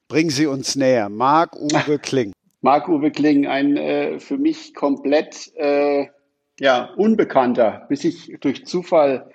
Bringen 0.06 0.30
Sie 0.30 0.46
uns 0.46 0.76
näher. 0.76 1.08
Marc-Uwe 1.08 1.98
Kling. 2.02 2.32
Marc-Uwe 2.60 3.10
Kling, 3.10 3.46
ein 3.46 3.76
äh, 3.76 4.20
für 4.20 4.38
mich 4.38 4.74
komplett 4.74 5.52
äh, 5.56 6.06
ja, 6.60 6.90
unbekannter, 6.96 7.86
bis 7.88 8.04
ich 8.04 8.36
durch 8.40 8.66
Zufall 8.66 9.30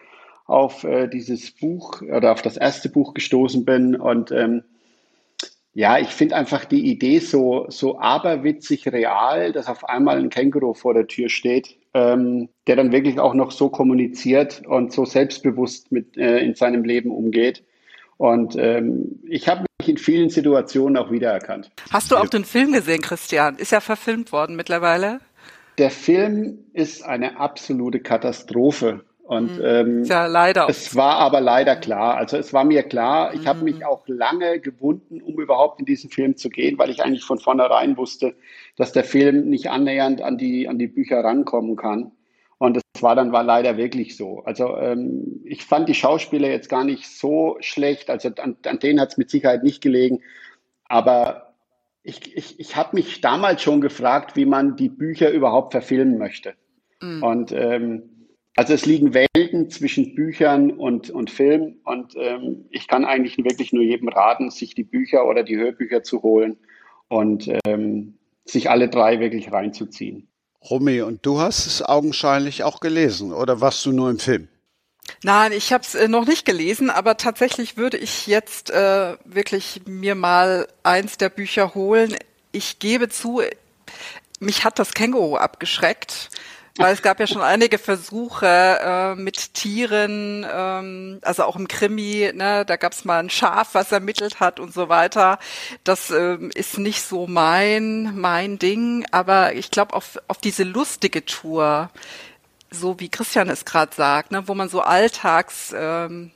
auf 0.45 0.83
äh, 0.83 1.07
dieses 1.07 1.51
Buch 1.51 2.01
oder 2.01 2.31
auf 2.31 2.41
das 2.41 2.57
erste 2.57 2.89
Buch 2.89 3.13
gestoßen 3.13 3.65
bin. 3.65 3.95
Und 3.95 4.31
ähm, 4.31 4.63
ja, 5.73 5.97
ich 5.97 6.09
finde 6.09 6.35
einfach 6.35 6.65
die 6.65 6.91
Idee 6.91 7.19
so, 7.19 7.65
so 7.69 7.99
aberwitzig 7.99 8.87
real, 8.87 9.53
dass 9.53 9.67
auf 9.67 9.87
einmal 9.87 10.19
ein 10.19 10.29
Känguru 10.29 10.73
vor 10.73 10.93
der 10.93 11.07
Tür 11.07 11.29
steht, 11.29 11.77
ähm, 11.93 12.49
der 12.67 12.75
dann 12.75 12.91
wirklich 12.91 13.19
auch 13.19 13.33
noch 13.33 13.51
so 13.51 13.69
kommuniziert 13.69 14.61
und 14.67 14.91
so 14.91 15.05
selbstbewusst 15.05 15.91
mit 15.91 16.17
äh, 16.17 16.39
in 16.39 16.55
seinem 16.55 16.83
Leben 16.83 17.09
umgeht. 17.09 17.63
Und 18.17 18.55
ähm, 18.57 19.19
ich 19.27 19.47
habe 19.47 19.65
mich 19.79 19.89
in 19.89 19.97
vielen 19.97 20.29
Situationen 20.29 20.97
auch 20.97 21.11
wiedererkannt. 21.11 21.71
Hast 21.89 22.11
du 22.11 22.17
auch 22.17 22.27
den 22.27 22.45
Film 22.45 22.71
gesehen, 22.71 23.01
Christian? 23.01 23.57
Ist 23.57 23.71
ja 23.71 23.79
verfilmt 23.79 24.31
worden 24.31 24.55
mittlerweile. 24.55 25.19
Der 25.77 25.89
Film 25.89 26.59
ist 26.73 27.03
eine 27.03 27.39
absolute 27.39 27.99
Katastrophe. 27.99 29.03
Und 29.23 29.57
mhm. 29.57 29.65
ähm, 29.65 30.03
ja, 30.03 30.25
leider. 30.25 30.67
Es 30.69 30.95
war 30.95 31.15
aber 31.15 31.39
leider 31.39 31.75
klar. 31.77 32.17
Also 32.17 32.37
es 32.37 32.51
war 32.53 32.65
mir 32.65 32.83
klar. 32.83 33.33
Ich 33.33 33.41
mhm. 33.41 33.47
habe 33.47 33.63
mich 33.63 33.85
auch 33.85 34.03
lange 34.07 34.59
gewunden, 34.59 35.21
um 35.21 35.39
überhaupt 35.39 35.79
in 35.79 35.85
diesen 35.85 36.09
Film 36.09 36.35
zu 36.35 36.49
gehen, 36.49 36.77
weil 36.77 36.89
ich 36.89 37.01
eigentlich 37.01 37.23
von 37.23 37.39
vornherein 37.39 37.95
wusste, 37.97 38.35
dass 38.75 38.91
der 38.91 39.05
Film 39.05 39.49
nicht 39.49 39.69
annähernd 39.69 40.21
an 40.21 40.37
die 40.37 40.67
an 40.67 40.77
die 40.77 40.87
Bücher 40.87 41.23
rankommen 41.23 41.77
kann. 41.77 42.11
Und 42.57 42.75
das 42.75 43.01
war 43.01 43.15
dann 43.15 43.31
war 43.31 43.43
leider 43.43 43.77
wirklich 43.77 44.15
so. 44.17 44.43
Also 44.43 44.77
ähm, 44.77 45.41
ich 45.45 45.65
fand 45.65 45.89
die 45.89 45.95
Schauspieler 45.95 46.49
jetzt 46.49 46.69
gar 46.69 46.83
nicht 46.83 47.07
so 47.07 47.57
schlecht. 47.61 48.09
Also 48.09 48.29
an, 48.41 48.57
an 48.65 48.79
denen 48.79 48.99
hat 48.99 49.11
es 49.11 49.17
mit 49.17 49.29
Sicherheit 49.29 49.63
nicht 49.63 49.81
gelegen. 49.81 50.21
Aber 50.85 51.42
ich, 52.03 52.35
ich, 52.35 52.59
ich 52.59 52.75
habe 52.75 52.95
mich 52.95 53.21
damals 53.21 53.61
schon 53.61 53.81
gefragt, 53.81 54.35
wie 54.35 54.45
man 54.45 54.75
die 54.75 54.89
Bücher 54.89 55.31
überhaupt 55.31 55.71
verfilmen 55.71 56.17
möchte. 56.17 56.53
Mhm. 57.01 57.23
Und 57.23 57.51
ähm, 57.53 58.03
also 58.55 58.73
es 58.73 58.85
liegen 58.85 59.13
Welten 59.13 59.69
zwischen 59.69 60.13
Büchern 60.13 60.71
und, 60.71 61.09
und 61.09 61.31
Film 61.31 61.77
und 61.85 62.13
ähm, 62.15 62.65
ich 62.69 62.87
kann 62.87 63.03
eigentlich 63.03 63.37
wirklich 63.37 63.73
nur 63.73 63.83
jedem 63.83 64.09
raten, 64.09 64.51
sich 64.51 64.75
die 64.75 64.83
Bücher 64.83 65.27
oder 65.27 65.43
die 65.43 65.57
Hörbücher 65.57 66.03
zu 66.03 66.21
holen 66.21 66.57
und 67.07 67.49
ähm, 67.65 68.19
sich 68.45 68.69
alle 68.69 68.89
drei 68.89 69.19
wirklich 69.19 69.51
reinzuziehen. 69.51 70.27
Romy, 70.69 71.01
und 71.01 71.25
du 71.25 71.39
hast 71.39 71.65
es 71.65 71.81
augenscheinlich 71.81 72.63
auch 72.63 72.79
gelesen 72.79 73.33
oder 73.33 73.59
warst 73.59 73.85
du 73.85 73.91
nur 73.91 74.09
im 74.09 74.19
Film? 74.19 74.47
Nein, 75.23 75.51
ich 75.51 75.73
habe 75.73 75.83
es 75.83 75.95
äh, 75.95 76.07
noch 76.07 76.25
nicht 76.25 76.45
gelesen, 76.45 76.89
aber 76.89 77.17
tatsächlich 77.17 77.77
würde 77.77 77.97
ich 77.97 78.27
jetzt 78.27 78.69
äh, 78.71 79.17
wirklich 79.25 79.81
mir 79.85 80.15
mal 80.15 80.67
eins 80.83 81.17
der 81.17 81.29
Bücher 81.29 81.75
holen. 81.75 82.15
Ich 82.51 82.79
gebe 82.79 83.09
zu, 83.09 83.41
mich 84.39 84.65
hat 84.65 84.79
das 84.79 84.93
Känguru 84.93 85.37
abgeschreckt. 85.37 86.29
Weil 86.75 86.93
es 86.93 87.03
gab 87.03 87.19
ja 87.19 87.27
schon 87.27 87.43
einige 87.43 87.77
Versuche 87.77 88.47
äh, 88.47 89.13
mit 89.13 89.53
Tieren, 89.53 90.43
ähm, 90.51 91.19
also 91.21 91.43
auch 91.43 91.55
im 91.55 91.67
Krimi, 91.67 92.31
ne, 92.33 92.65
da 92.65 92.77
gab 92.77 92.93
es 92.93 93.05
mal 93.05 93.19
ein 93.19 93.29
Schaf, 93.29 93.75
was 93.75 93.91
ermittelt 93.91 94.39
hat 94.39 94.59
und 94.59 94.73
so 94.73 94.89
weiter. 94.89 95.37
Das 95.83 96.09
ähm, 96.09 96.49
ist 96.55 96.79
nicht 96.79 97.03
so 97.03 97.27
mein 97.27 98.19
mein 98.19 98.57
Ding, 98.57 99.05
aber 99.11 99.53
ich 99.53 99.69
glaube 99.69 99.93
auf 99.93 100.17
auf 100.27 100.39
diese 100.39 100.63
lustige 100.63 101.23
Tour, 101.23 101.91
so 102.73 102.99
wie 102.99 103.09
Christian 103.09 103.49
es 103.49 103.65
gerade 103.65 103.95
sagt, 103.95 104.31
ne, 104.31 104.47
wo 104.47 104.55
man 104.55 104.69
so 104.69 104.81
Alltags 104.81 105.73
ähm, 105.77 106.31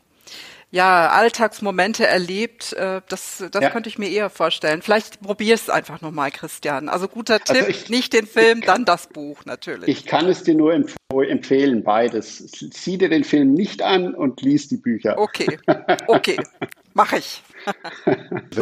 ja, 0.70 1.10
Alltagsmomente 1.10 2.06
erlebt, 2.06 2.74
äh, 2.74 3.02
das, 3.08 3.44
das 3.52 3.64
ja. 3.64 3.70
könnte 3.70 3.88
ich 3.88 3.98
mir 3.98 4.10
eher 4.10 4.30
vorstellen. 4.30 4.82
Vielleicht 4.82 5.22
probier 5.22 5.56
es 5.56 5.70
einfach 5.70 6.02
nochmal, 6.02 6.30
Christian. 6.30 6.90
Also 6.90 7.08
guter 7.08 7.40
also 7.48 7.54
Tipp, 7.54 7.70
ich, 7.70 7.90
nicht 7.90 8.12
den 8.12 8.28
Film, 8.28 8.62
dann 8.62 8.84
das 8.84 9.08
Buch 9.08 9.46
natürlich. 9.46 9.88
Ich 9.88 10.06
kann 10.06 10.28
es 10.28 10.44
dir 10.44 10.56
nur 10.56 10.74
empfehlen, 10.74 11.84
beides. 11.84 12.38
Sieh 12.74 12.98
dir 12.98 13.08
den 13.08 13.24
Film 13.24 13.54
nicht 13.54 13.82
an 13.82 14.14
und 14.14 14.42
lies 14.42 14.68
die 14.68 14.78
Bücher. 14.78 15.18
Okay, 15.18 15.58
okay, 16.08 16.38
mache 16.94 17.20
ich. 17.20 17.44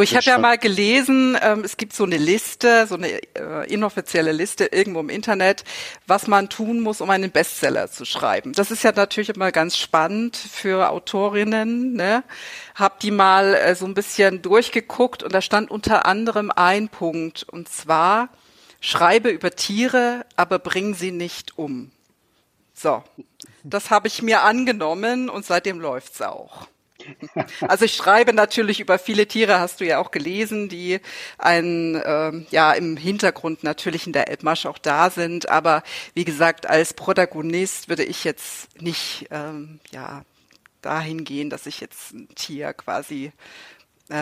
Ich 0.02 0.16
habe 0.16 0.26
ja 0.26 0.38
mal 0.38 0.58
gelesen, 0.58 1.38
ähm, 1.42 1.64
es 1.64 1.78
gibt 1.78 1.94
so 1.94 2.04
eine 2.04 2.18
Liste, 2.18 2.88
so 2.88 2.96
eine 2.96 3.22
äh, 3.36 3.72
inoffizielle 3.72 4.32
Liste 4.32 4.66
irgendwo 4.66 5.00
im 5.00 5.10
Internet, 5.10 5.64
was 6.08 6.28
man 6.28 6.50
tun 6.50 6.80
muss, 6.80 7.02
um 7.02 7.10
einen 7.10 7.32
Bestseller 7.32 7.90
zu 7.90 8.06
schreiben. 8.06 8.54
Das 8.54 8.72
ist 8.72 8.84
ja 8.84 8.92
natürlich 8.92 9.30
immer 9.30 9.52
ganz 9.52 9.78
spannend 9.78 10.36
für 10.38 10.90
Autorinnen. 10.90 11.94
Ne? 11.94 12.24
Hab 12.76 13.00
die 13.00 13.12
mal 13.12 13.54
äh, 13.54 13.76
so 13.76 13.86
ein 13.86 13.94
bisschen 13.94 14.42
durchgeguckt 14.42 15.24
und 15.24 15.34
da 15.34 15.42
stand 15.42 15.72
unter 15.72 16.06
anderem 16.06 16.52
ein 16.56 16.90
Punkt 16.90 17.44
und 17.44 17.70
zwar 17.70 18.30
schreibe 18.82 19.30
über 19.30 19.52
Tiere, 19.52 20.26
aber 20.36 20.60
bring 20.60 20.94
sie 20.94 21.12
nicht 21.12 21.58
um. 21.58 21.92
So, 22.74 23.04
das 23.64 23.90
habe 23.90 24.08
ich 24.08 24.22
mir 24.22 24.44
angenommen 24.44 25.30
und 25.30 25.46
seitdem 25.46 25.80
läuft's 25.80 26.22
auch. 26.22 26.68
Also 27.62 27.86
ich 27.86 27.96
schreibe 27.96 28.34
natürlich 28.34 28.80
über 28.80 29.00
viele 29.00 29.28
Tiere, 29.28 29.60
hast 29.60 29.80
du 29.80 29.86
ja 29.86 30.00
auch 30.00 30.12
gelesen, 30.12 30.70
die 30.70 31.00
ein, 31.38 32.02
ähm, 32.06 32.46
ja 32.52 32.74
im 32.74 32.98
Hintergrund 32.98 33.64
natürlich 33.64 34.08
in 34.08 34.14
der 34.14 34.30
Elbmarsch 34.30 34.66
auch 34.66 34.78
da 34.78 35.10
sind. 35.10 35.50
Aber 35.50 35.84
wie 36.14 36.26
gesagt, 36.26 36.68
als 36.68 36.94
Protagonist 36.94 37.90
würde 37.90 38.04
ich 38.04 38.24
jetzt 38.24 38.82
nicht 38.82 39.28
ähm, 39.32 39.80
ja 39.92 40.24
dahin 40.82 41.24
gehen, 41.24 41.50
dass 41.50 41.66
ich 41.66 41.82
jetzt 41.82 42.14
ein 42.14 42.30
Tier 42.36 42.74
quasi 42.74 43.32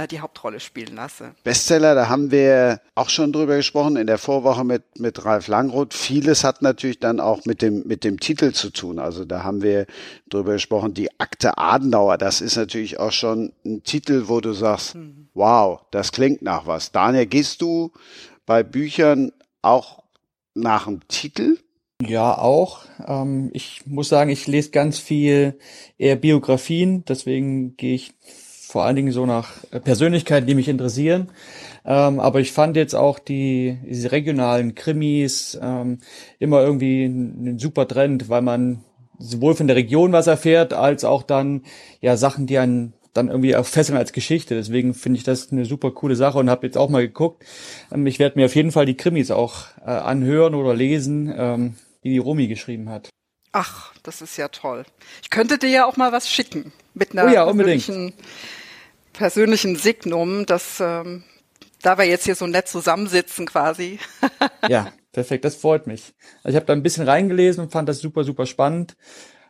die 0.10 0.22
Hauptrolle 0.22 0.62
spielen 0.62 0.96
lasse. 0.96 1.36
Bestseller, 1.44 1.94
da 1.94 2.08
haben 2.08 2.32
wir 2.32 2.80
auch 2.96 3.10
schon 3.10 3.34
drüber 3.34 3.58
gesprochen 3.58 3.98
in 3.98 4.08
der 4.08 4.18
Vorwoche 4.18 4.64
mit, 4.64 4.98
mit 4.98 5.26
Ralf 5.26 5.48
Langroth. 5.48 5.94
Vieles 5.94 6.46
hat 6.46 6.62
natürlich 6.62 7.00
dann 7.00 7.20
auch 7.20 7.44
mit 7.46 7.62
dem, 7.62 7.84
mit 7.86 8.06
dem 8.06 8.20
Titel 8.20 8.54
zu 8.54 8.70
tun. 8.70 8.98
Also 8.98 9.26
da 9.26 9.44
haben 9.44 9.62
wir 9.62 9.86
drüber 10.30 10.54
gesprochen, 10.54 10.94
die 10.94 11.10
Akte 11.20 11.58
Adenauer. 11.58 12.18
Das 12.18 12.40
ist 12.40 12.56
natürlich 12.56 12.98
auch 12.98 13.12
schon 13.12 13.52
ein 13.66 13.84
Titel, 13.84 14.24
wo 14.28 14.40
du 14.40 14.54
sagst, 14.54 14.96
mhm. 14.96 15.28
wow, 15.34 15.82
das 15.92 16.14
klingt 16.14 16.42
nach 16.42 16.66
was. 16.66 16.94
Daniel, 16.94 17.26
gehst 17.26 17.62
du 17.62 17.92
bei 18.46 18.64
Büchern 18.64 19.34
auch 19.62 20.04
nach 20.54 20.86
dem 20.86 21.06
Titel? 21.10 21.58
Ja, 22.02 22.38
auch. 22.38 22.86
Ähm, 23.06 23.50
ich 23.54 23.86
muss 23.86 24.10
sagen, 24.10 24.30
ich 24.30 24.48
lese 24.48 24.72
ganz 24.72 24.98
viel 24.98 25.60
eher 25.98 26.16
Biografien, 26.16 27.04
deswegen 27.06 27.76
gehe 27.78 27.96
ich 27.96 28.14
vor 28.74 28.86
allen 28.86 28.96
Dingen 28.96 29.12
so 29.12 29.28
nach 29.28 29.52
äh, 29.70 29.80
Persönlichkeiten, 29.80 30.48
die 30.48 30.56
mich 30.56 30.68
interessieren. 30.68 31.30
Ähm, 31.86 32.20
aber 32.20 32.40
ich 32.40 32.52
fand 32.52 32.76
jetzt 32.76 32.96
auch 32.96 33.20
die 33.20 33.78
diese 33.88 34.12
regionalen 34.12 34.74
Krimis 34.74 35.60
ähm, 35.62 36.00
immer 36.40 36.64
irgendwie 36.64 37.06
ein, 37.06 37.46
ein 37.46 37.60
super 37.60 37.88
Trend, 37.88 38.30
weil 38.30 38.42
man 38.42 38.84
sowohl 39.20 39.54
von 39.54 39.68
der 39.68 39.76
Region 39.76 40.12
was 40.12 40.26
erfährt, 40.26 40.74
als 40.74 41.06
auch 41.06 41.22
dann 41.22 41.62
ja 42.02 42.18
Sachen, 42.18 42.48
die 42.48 42.58
einen 42.58 42.94
dann 43.14 43.28
irgendwie 43.28 43.56
auch 43.56 43.66
fesseln 43.68 43.96
als 43.96 44.12
Geschichte. 44.12 44.56
Deswegen 44.56 44.96
finde 44.96 45.20
ich 45.20 45.24
das 45.24 45.52
eine 45.52 45.66
super 45.66 45.92
coole 45.92 46.16
Sache 46.16 46.40
und 46.40 46.50
habe 46.50 46.66
jetzt 46.66 46.78
auch 46.80 46.90
mal 46.90 47.04
geguckt. 47.04 47.46
Ähm, 47.92 48.08
ich 48.08 48.18
werde 48.18 48.40
mir 48.40 48.48
auf 48.48 48.56
jeden 48.56 48.72
Fall 48.72 48.88
die 48.88 48.98
Krimis 48.98 49.30
auch 49.30 49.66
äh, 49.86 49.92
anhören 49.92 50.56
oder 50.56 50.74
lesen, 50.74 51.32
ähm, 51.38 51.76
die 52.04 52.10
die 52.10 52.18
Romy 52.18 52.48
geschrieben 52.48 52.90
hat. 52.90 53.10
Ach, 53.52 53.94
das 54.02 54.24
ist 54.24 54.36
ja 54.38 54.48
toll. 54.48 54.84
Ich 55.22 55.30
könnte 55.30 55.60
dir 55.60 55.70
ja 55.70 55.86
auch 55.86 55.96
mal 55.96 56.12
was 56.12 56.28
schicken 56.28 56.74
mit 56.96 57.12
einer 57.12 57.30
oh 57.30 57.34
ja, 57.34 57.44
unbedingt 57.44 57.88
persönlichen 59.14 59.76
Signum, 59.76 60.46
dass 60.46 60.80
ähm, 60.80 61.24
da 61.82 61.98
wir 61.98 62.06
jetzt 62.06 62.26
hier 62.26 62.36
so 62.36 62.48
nett 62.48 62.68
zusammensitzen 62.68 63.46
quasi. 63.46 64.00
ja, 64.70 64.92
perfekt, 65.12 65.46
das 65.46 65.56
freut 65.56 65.88
mich. 65.88 66.14
Also 66.44 66.50
ich 66.50 66.56
habe 66.56 66.66
da 66.66 66.74
ein 66.74 66.84
bisschen 66.84 67.08
reingelesen 67.08 67.64
und 67.64 67.72
fand 67.72 67.88
das 67.88 68.00
super, 68.00 68.24
super 68.24 68.46
spannend. 68.46 68.96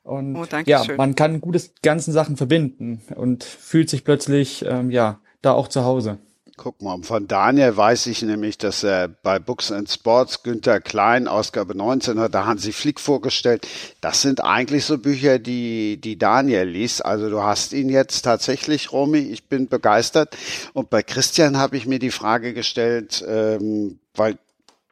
Und 0.04 0.36
oh, 0.36 0.46
ja, 0.66 0.84
schön. 0.84 0.98
man 0.98 1.16
kann 1.16 1.40
gutes 1.40 1.74
ganzen 1.82 2.12
Sachen 2.12 2.36
verbinden 2.36 3.02
und 3.16 3.44
fühlt 3.44 3.90
sich 3.90 4.04
plötzlich 4.04 4.66
ähm, 4.68 4.92
ja 4.92 5.22
da 5.42 5.54
auch 5.54 5.70
zu 5.70 5.86
Hause. 5.86 6.20
Guck 6.56 6.84
mal, 6.84 7.02
von 7.02 7.28
Daniel 7.28 7.76
weiß 7.76 8.06
ich 8.08 8.22
nämlich, 8.22 8.60
dass 8.60 8.84
er 8.84 9.08
bei 9.08 9.40
Books 9.40 9.72
and 9.72 9.90
Sports 9.90 10.44
Günther 10.44 10.82
Klein, 10.82 11.28
Ausgabe 11.28 11.76
19 11.76 12.20
hat, 12.20 12.36
da 12.36 12.46
Hansi 12.46 12.72
Flick 12.72 13.00
vorgestellt. 13.00 13.68
Das 14.02 14.22
sind 14.22 14.44
eigentlich 14.44 14.86
so 14.86 15.00
Bücher, 15.00 15.40
die, 15.40 16.00
die 16.00 16.18
Daniel 16.18 16.66
liest. 16.66 17.04
Also 17.04 17.30
du 17.32 17.42
hast 17.42 17.74
ihn 17.74 17.90
jetzt 17.90 18.22
tatsächlich, 18.22 18.92
Romy, 18.92 19.18
ich 19.18 19.46
bin 19.46 19.68
begeistert. 19.68 20.38
Und 20.74 20.92
bei 20.92 21.02
Christian 21.02 21.58
habe 21.58 21.76
ich 21.76 21.88
mir 21.88 21.98
die 21.98 22.12
Frage 22.12 22.54
gestellt, 22.54 23.26
ähm, 23.28 24.00
weil 24.14 24.38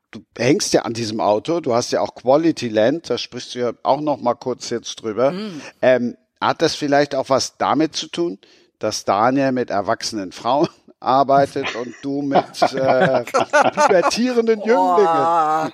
du 0.10 0.22
hängst 0.36 0.74
ja 0.74 0.82
an 0.82 0.94
diesem 0.94 1.20
Auto, 1.20 1.60
du 1.60 1.76
hast 1.76 1.92
ja 1.92 2.02
auch 2.02 2.16
Quality 2.16 2.70
Land, 2.70 3.12
da 3.12 3.20
sprichst 3.20 3.54
du 3.54 3.60
ja 3.60 3.72
auch 3.84 4.02
noch 4.02 4.20
mal 4.20 4.34
kurz 4.34 4.72
jetzt 4.72 4.96
drüber. 4.96 5.32
Mhm. 5.32 5.62
Ähm, 5.84 6.18
hat 6.42 6.64
das 6.64 6.74
vielleicht 6.74 7.14
auch 7.14 7.30
was 7.30 7.58
damit 7.58 7.96
zu 7.96 8.08
tun, 8.08 8.40
dass 8.80 9.06
Daniel 9.06 9.52
mit 9.52 9.70
erwachsenen 9.70 10.32
Frauen 10.32 10.68
arbeitet 11.02 11.76
und 11.76 11.94
du 12.02 12.22
mit 12.22 12.62
äh, 12.62 13.24
pubertierenden 13.24 14.60
Jünglingen. 14.60 15.72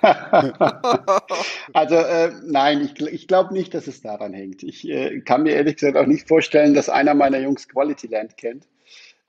also 1.72 1.94
äh, 1.94 2.32
nein, 2.44 2.80
ich, 2.80 3.00
ich 3.00 3.28
glaube 3.28 3.52
nicht, 3.52 3.74
dass 3.74 3.86
es 3.86 4.00
daran 4.00 4.32
hängt. 4.32 4.62
Ich 4.62 4.88
äh, 4.88 5.20
kann 5.20 5.42
mir 5.44 5.54
ehrlich 5.54 5.76
gesagt 5.76 5.96
auch 5.96 6.06
nicht 6.06 6.26
vorstellen, 6.26 6.74
dass 6.74 6.88
einer 6.88 7.14
meiner 7.14 7.38
Jungs 7.38 7.68
Quality 7.68 8.08
Land 8.08 8.36
kennt. 8.36 8.64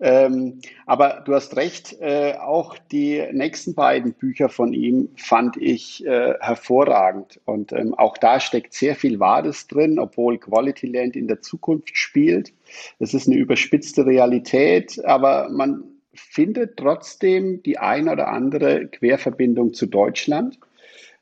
Ähm, 0.01 0.59
aber 0.85 1.23
du 1.25 1.33
hast 1.33 1.57
recht, 1.57 1.97
äh, 1.99 2.35
auch 2.39 2.77
die 2.91 3.21
nächsten 3.33 3.75
beiden 3.75 4.13
Bücher 4.13 4.47
von 4.47 4.71
ihm 4.71 5.09
fand 5.17 5.57
ich 5.57 6.05
äh, 6.05 6.35
hervorragend. 6.39 7.41
Und 7.45 7.73
ähm, 7.73 7.93
auch 7.93 8.17
da 8.17 8.39
steckt 8.39 8.73
sehr 8.73 8.95
viel 8.95 9.19
Wahres 9.19 9.67
drin, 9.67 9.99
obwohl 9.99 10.37
Quality 10.37 10.87
Land 10.87 11.15
in 11.17 11.27
der 11.27 11.41
Zukunft 11.41 11.97
spielt. 11.97 12.53
Es 12.99 13.13
ist 13.13 13.27
eine 13.27 13.37
überspitzte 13.37 14.05
Realität, 14.05 15.03
aber 15.03 15.49
man 15.49 15.83
findet 16.13 16.77
trotzdem 16.77 17.61
die 17.63 17.77
ein 17.77 18.07
oder 18.07 18.29
andere 18.29 18.87
Querverbindung 18.87 19.73
zu 19.73 19.85
Deutschland. 19.85 20.59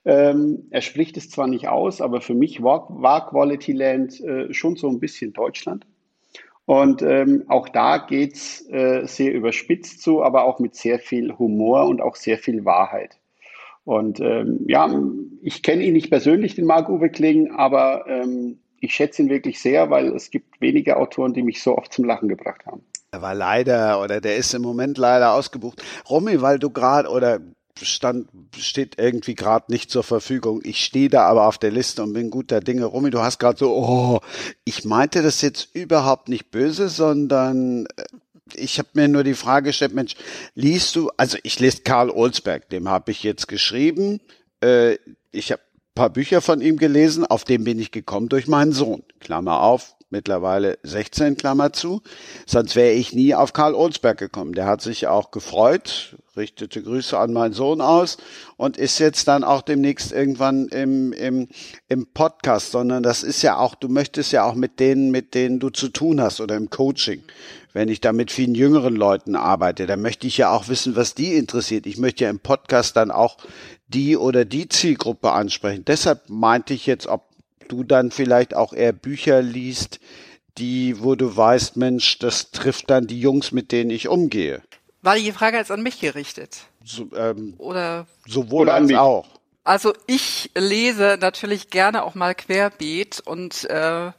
Ähm, 0.05 0.67
er 0.69 0.81
spricht 0.81 1.17
es 1.17 1.29
zwar 1.29 1.47
nicht 1.47 1.67
aus, 1.67 1.99
aber 1.99 2.21
für 2.21 2.35
mich 2.35 2.61
war, 2.61 2.87
war 2.89 3.29
Quality 3.29 3.73
Land 3.73 4.21
äh, 4.21 4.53
schon 4.53 4.75
so 4.75 4.87
ein 4.87 4.99
bisschen 4.99 5.33
Deutschland. 5.33 5.85
Und 6.67 7.01
ähm, 7.01 7.45
auch 7.47 7.69
da 7.69 7.97
geht's 7.97 8.69
äh, 8.69 9.07
sehr 9.07 9.33
überspitzt 9.33 10.01
zu, 10.01 10.21
aber 10.21 10.43
auch 10.43 10.59
mit 10.59 10.75
sehr 10.75 10.99
viel 10.99 11.37
Humor 11.39 11.87
und 11.87 12.01
auch 12.01 12.17
sehr 12.17 12.37
viel 12.37 12.65
Wahrheit. 12.65 13.17
Und 13.85 14.19
ähm, 14.19 14.65
ja, 14.67 14.93
ich 15.41 15.63
kenne 15.63 15.83
ihn 15.83 15.93
nicht 15.93 16.09
persönlich, 16.09 16.55
den 16.55 16.65
Marc-Uwe 16.65 17.09
Kling, 17.09 17.51
aber 17.51 18.05
ähm, 18.09 18.59
ich 18.81 18.93
schätze 18.93 19.21
ihn 19.21 19.29
wirklich 19.29 19.61
sehr, 19.61 19.89
weil 19.89 20.07
es 20.07 20.29
gibt 20.29 20.59
wenige 20.59 20.97
Autoren, 20.97 21.33
die 21.33 21.41
mich 21.41 21.63
so 21.63 21.77
oft 21.77 21.93
zum 21.93 22.03
Lachen 22.03 22.27
gebracht 22.27 22.65
haben. 22.65 22.83
Er 23.11 23.21
war 23.21 23.33
leider 23.33 24.01
oder 24.01 24.19
der 24.19 24.35
ist 24.35 24.53
im 24.53 24.61
Moment 24.61 24.97
leider 24.97 25.31
ausgebucht. 25.35 25.81
Romy, 26.09 26.41
weil 26.41 26.59
du 26.59 26.69
gerade 26.69 27.07
oder 27.07 27.39
stand, 27.81 28.29
steht 28.57 28.95
irgendwie 28.97 29.35
gerade 29.35 29.71
nicht 29.71 29.89
zur 29.89 30.03
Verfügung. 30.03 30.61
Ich 30.63 30.83
stehe 30.83 31.09
da 31.09 31.25
aber 31.25 31.47
auf 31.47 31.57
der 31.57 31.71
Liste 31.71 32.03
und 32.03 32.13
bin 32.13 32.29
guter 32.29 32.59
Dinge. 32.59 32.85
Romy, 32.85 33.09
du 33.09 33.19
hast 33.19 33.39
gerade 33.39 33.57
so, 33.57 33.75
oh, 33.75 34.19
ich 34.63 34.85
meinte 34.85 35.21
das 35.21 35.41
jetzt 35.41 35.69
überhaupt 35.73 36.29
nicht 36.29 36.51
böse, 36.51 36.89
sondern 36.89 37.85
äh, 37.97 38.03
ich 38.53 38.79
habe 38.79 38.89
mir 38.93 39.07
nur 39.07 39.23
die 39.23 39.33
Frage 39.33 39.69
gestellt, 39.69 39.93
Mensch, 39.93 40.15
liest 40.55 40.95
du, 40.95 41.09
also 41.17 41.37
ich 41.43 41.59
lese 41.59 41.81
Karl 41.83 42.09
Olsberg, 42.09 42.69
dem 42.69 42.87
habe 42.87 43.11
ich 43.11 43.23
jetzt 43.23 43.47
geschrieben. 43.47 44.21
Äh, 44.61 44.97
ich 45.31 45.51
habe 45.51 45.61
paar 45.97 46.09
Bücher 46.11 46.41
von 46.41 46.61
ihm 46.61 46.77
gelesen, 46.77 47.25
auf 47.25 47.43
den 47.43 47.63
bin 47.63 47.79
ich 47.79 47.91
gekommen 47.91 48.29
durch 48.29 48.47
meinen 48.47 48.71
Sohn. 48.71 49.01
Klammer 49.19 49.61
auf, 49.61 49.95
mittlerweile 50.09 50.77
16, 50.83 51.37
Klammer 51.37 51.73
zu. 51.73 52.01
Sonst 52.45 52.75
wäre 52.75 52.91
ich 52.91 53.13
nie 53.13 53.35
auf 53.35 53.53
Karl 53.53 53.75
Olsberg 53.75 54.17
gekommen. 54.17 54.53
Der 54.53 54.65
hat 54.65 54.81
sich 54.81 55.07
auch 55.07 55.31
gefreut, 55.31 56.15
richtete 56.35 56.81
Grüße 56.81 57.17
an 57.17 57.33
meinen 57.33 57.53
Sohn 57.53 57.81
aus 57.81 58.17
und 58.55 58.77
ist 58.77 58.99
jetzt 58.99 59.27
dann 59.27 59.43
auch 59.43 59.61
demnächst 59.61 60.11
irgendwann 60.11 60.67
im, 60.67 61.11
im, 61.13 61.47
im 61.89 62.07
Podcast, 62.13 62.71
sondern 62.71 63.03
das 63.03 63.23
ist 63.23 63.41
ja 63.41 63.57
auch, 63.57 63.75
du 63.75 63.89
möchtest 63.89 64.31
ja 64.31 64.43
auch 64.43 64.55
mit 64.55 64.79
denen, 64.79 65.11
mit 65.11 65.33
denen 65.33 65.59
du 65.59 65.69
zu 65.69 65.89
tun 65.89 66.21
hast 66.21 66.39
oder 66.39 66.55
im 66.55 66.69
Coaching. 66.69 67.23
Wenn 67.73 67.89
ich 67.89 68.01
da 68.01 68.11
mit 68.11 68.31
vielen 68.31 68.55
jüngeren 68.55 68.95
Leuten 68.95 69.35
arbeite, 69.35 69.85
dann 69.85 70.01
möchte 70.01 70.25
ich 70.25 70.37
ja 70.37 70.51
auch 70.51 70.67
wissen, 70.67 70.95
was 70.95 71.13
die 71.13 71.35
interessiert. 71.35 71.85
Ich 71.85 71.97
möchte 71.97 72.23
ja 72.23 72.29
im 72.29 72.39
Podcast 72.39 72.95
dann 72.95 73.11
auch 73.11 73.37
die 73.87 74.17
oder 74.17 74.45
die 74.45 74.67
Zielgruppe 74.67 75.31
ansprechen. 75.31 75.85
Deshalb 75.85 76.29
meinte 76.29 76.73
ich 76.73 76.85
jetzt, 76.85 77.07
ob 77.07 77.23
du 77.71 77.83
dann 77.83 78.11
vielleicht 78.11 78.55
auch 78.55 78.73
eher 78.73 78.93
Bücher 78.93 79.41
liest, 79.41 79.99
die, 80.57 81.01
wo 81.01 81.15
du 81.15 81.35
weißt, 81.35 81.77
Mensch, 81.77 82.19
das 82.19 82.51
trifft 82.51 82.89
dann 82.89 83.07
die 83.07 83.19
Jungs, 83.19 83.51
mit 83.51 83.71
denen 83.71 83.89
ich 83.89 84.07
umgehe. 84.07 84.61
War 85.01 85.15
die 85.15 85.31
Frage 85.31 85.57
jetzt 85.57 85.71
an 85.71 85.83
mich 85.83 85.99
gerichtet? 85.99 86.61
So, 86.83 87.09
ähm, 87.15 87.53
oder 87.57 88.07
sowohl 88.25 88.63
oder 88.63 88.73
als 88.75 88.93
auch. 88.93 89.27
Also 89.63 89.93
ich 90.07 90.51
lese 90.55 91.17
natürlich 91.19 91.69
gerne 91.69 92.03
auch 92.03 92.15
mal 92.15 92.33
querbeet 92.33 93.19
und 93.25 93.69
äh, 93.69 94.11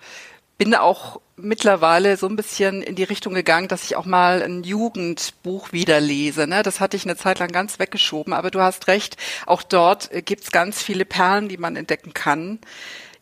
bin 0.59 0.75
auch 0.75 1.21
mittlerweile 1.37 2.17
so 2.17 2.27
ein 2.27 2.37
bisschen 2.37 2.83
in 2.83 2.97
die 2.97 3.05
Richtung 3.05 3.33
gegangen, 3.33 3.69
dass 3.69 3.85
ich 3.85 3.97
auch 3.97 4.05
mal 4.05 4.43
ein 4.43 4.65
Jugendbuch 4.65 5.73
wieder 5.73 6.01
lese. 6.01 6.47
Ne? 6.47 6.63
Das 6.63 6.81
hatte 6.81 6.97
ich 6.97 7.05
eine 7.05 7.17
Zeit 7.17 7.39
lang 7.39 7.51
ganz 7.51 7.79
weggeschoben, 7.79 8.33
aber 8.33 8.51
du 8.51 8.61
hast 8.61 8.89
recht, 8.89 9.17
auch 9.47 9.63
dort 9.63 10.11
gibt's 10.27 10.51
ganz 10.51 10.83
viele 10.83 11.05
Perlen, 11.05 11.49
die 11.49 11.57
man 11.57 11.77
entdecken 11.77 12.13
kann. 12.13 12.59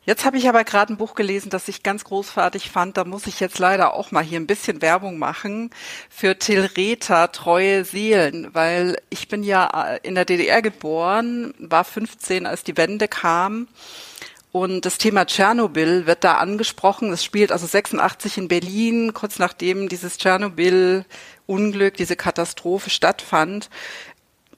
Jetzt 0.07 0.25
habe 0.25 0.39
ich 0.39 0.49
aber 0.49 0.63
gerade 0.63 0.93
ein 0.93 0.97
Buch 0.97 1.17
gelesen, 1.17 1.51
das 1.51 1.67
ich 1.67 1.83
ganz 1.83 2.05
großartig 2.05 2.71
fand. 2.71 2.97
Da 2.97 3.05
muss 3.05 3.27
ich 3.27 3.41
jetzt 3.41 3.59
leider 3.59 3.93
auch 3.93 4.13
mal 4.13 4.23
hier 4.23 4.39
ein 4.39 4.47
bisschen 4.47 4.81
Werbung 4.81 5.19
machen 5.19 5.71
für 6.09 6.39
Till 6.39 6.71
Rether, 6.77 7.33
Treue 7.33 7.85
Seelen, 7.85 8.55
weil 8.55 8.99
ich 9.11 9.27
bin 9.27 9.43
ja 9.43 9.97
in 10.05 10.15
der 10.15 10.25
DDR 10.25 10.63
geboren, 10.63 11.53
war 11.59 11.83
15, 11.83 12.47
als 12.47 12.63
die 12.63 12.77
Wende 12.77 13.09
kam 13.09 13.67
und 14.53 14.87
das 14.87 14.97
Thema 14.97 15.27
Tschernobyl 15.27 16.07
wird 16.07 16.23
da 16.23 16.37
angesprochen. 16.37 17.13
Es 17.13 17.25
spielt 17.25 17.51
also 17.51 17.67
86 17.67 18.39
in 18.39 18.49
Berlin, 18.49 19.13
kurz 19.13 19.39
nachdem 19.41 19.89
dieses 19.89 20.19
Tschernobyl-Unglück, 20.19 21.95
diese 21.95 22.17
Katastrophe 22.17 22.91
stattfand, 22.91 23.69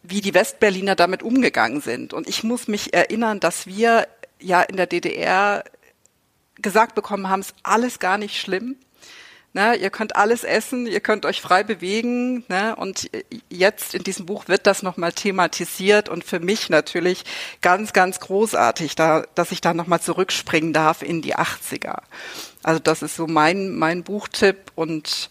wie 0.04 0.20
die 0.20 0.34
Westberliner 0.34 0.94
damit 0.94 1.22
umgegangen 1.22 1.80
sind. 1.80 2.12
Und 2.12 2.28
ich 2.28 2.44
muss 2.44 2.68
mich 2.68 2.94
erinnern, 2.94 3.40
dass 3.40 3.66
wir 3.66 4.06
ja 4.40 4.62
in 4.62 4.76
der 4.76 4.86
DDR 4.86 5.64
gesagt 6.56 6.94
bekommen 6.94 7.28
haben, 7.28 7.40
es 7.40 7.48
ist 7.48 7.56
alles 7.62 7.98
gar 7.98 8.18
nicht 8.18 8.40
schlimm. 8.40 8.76
Ne, 9.54 9.76
ihr 9.76 9.88
könnt 9.88 10.14
alles 10.14 10.44
essen, 10.44 10.86
ihr 10.86 11.00
könnt 11.00 11.24
euch 11.24 11.40
frei 11.40 11.64
bewegen. 11.64 12.44
Ne, 12.48 12.76
und 12.76 13.10
jetzt 13.48 13.94
in 13.94 14.04
diesem 14.04 14.26
Buch 14.26 14.46
wird 14.46 14.66
das 14.66 14.82
nochmal 14.82 15.12
thematisiert 15.12 16.10
und 16.10 16.22
für 16.22 16.38
mich 16.38 16.68
natürlich 16.68 17.24
ganz, 17.62 17.94
ganz 17.94 18.20
großartig, 18.20 18.94
da, 18.94 19.24
dass 19.34 19.50
ich 19.50 19.62
da 19.62 19.72
nochmal 19.72 20.00
zurückspringen 20.00 20.74
darf 20.74 21.02
in 21.02 21.22
die 21.22 21.34
80er. 21.34 22.02
Also 22.62 22.78
das 22.78 23.02
ist 23.02 23.16
so 23.16 23.26
mein, 23.26 23.74
mein 23.74 24.04
Buchtipp 24.04 24.70
und 24.74 25.30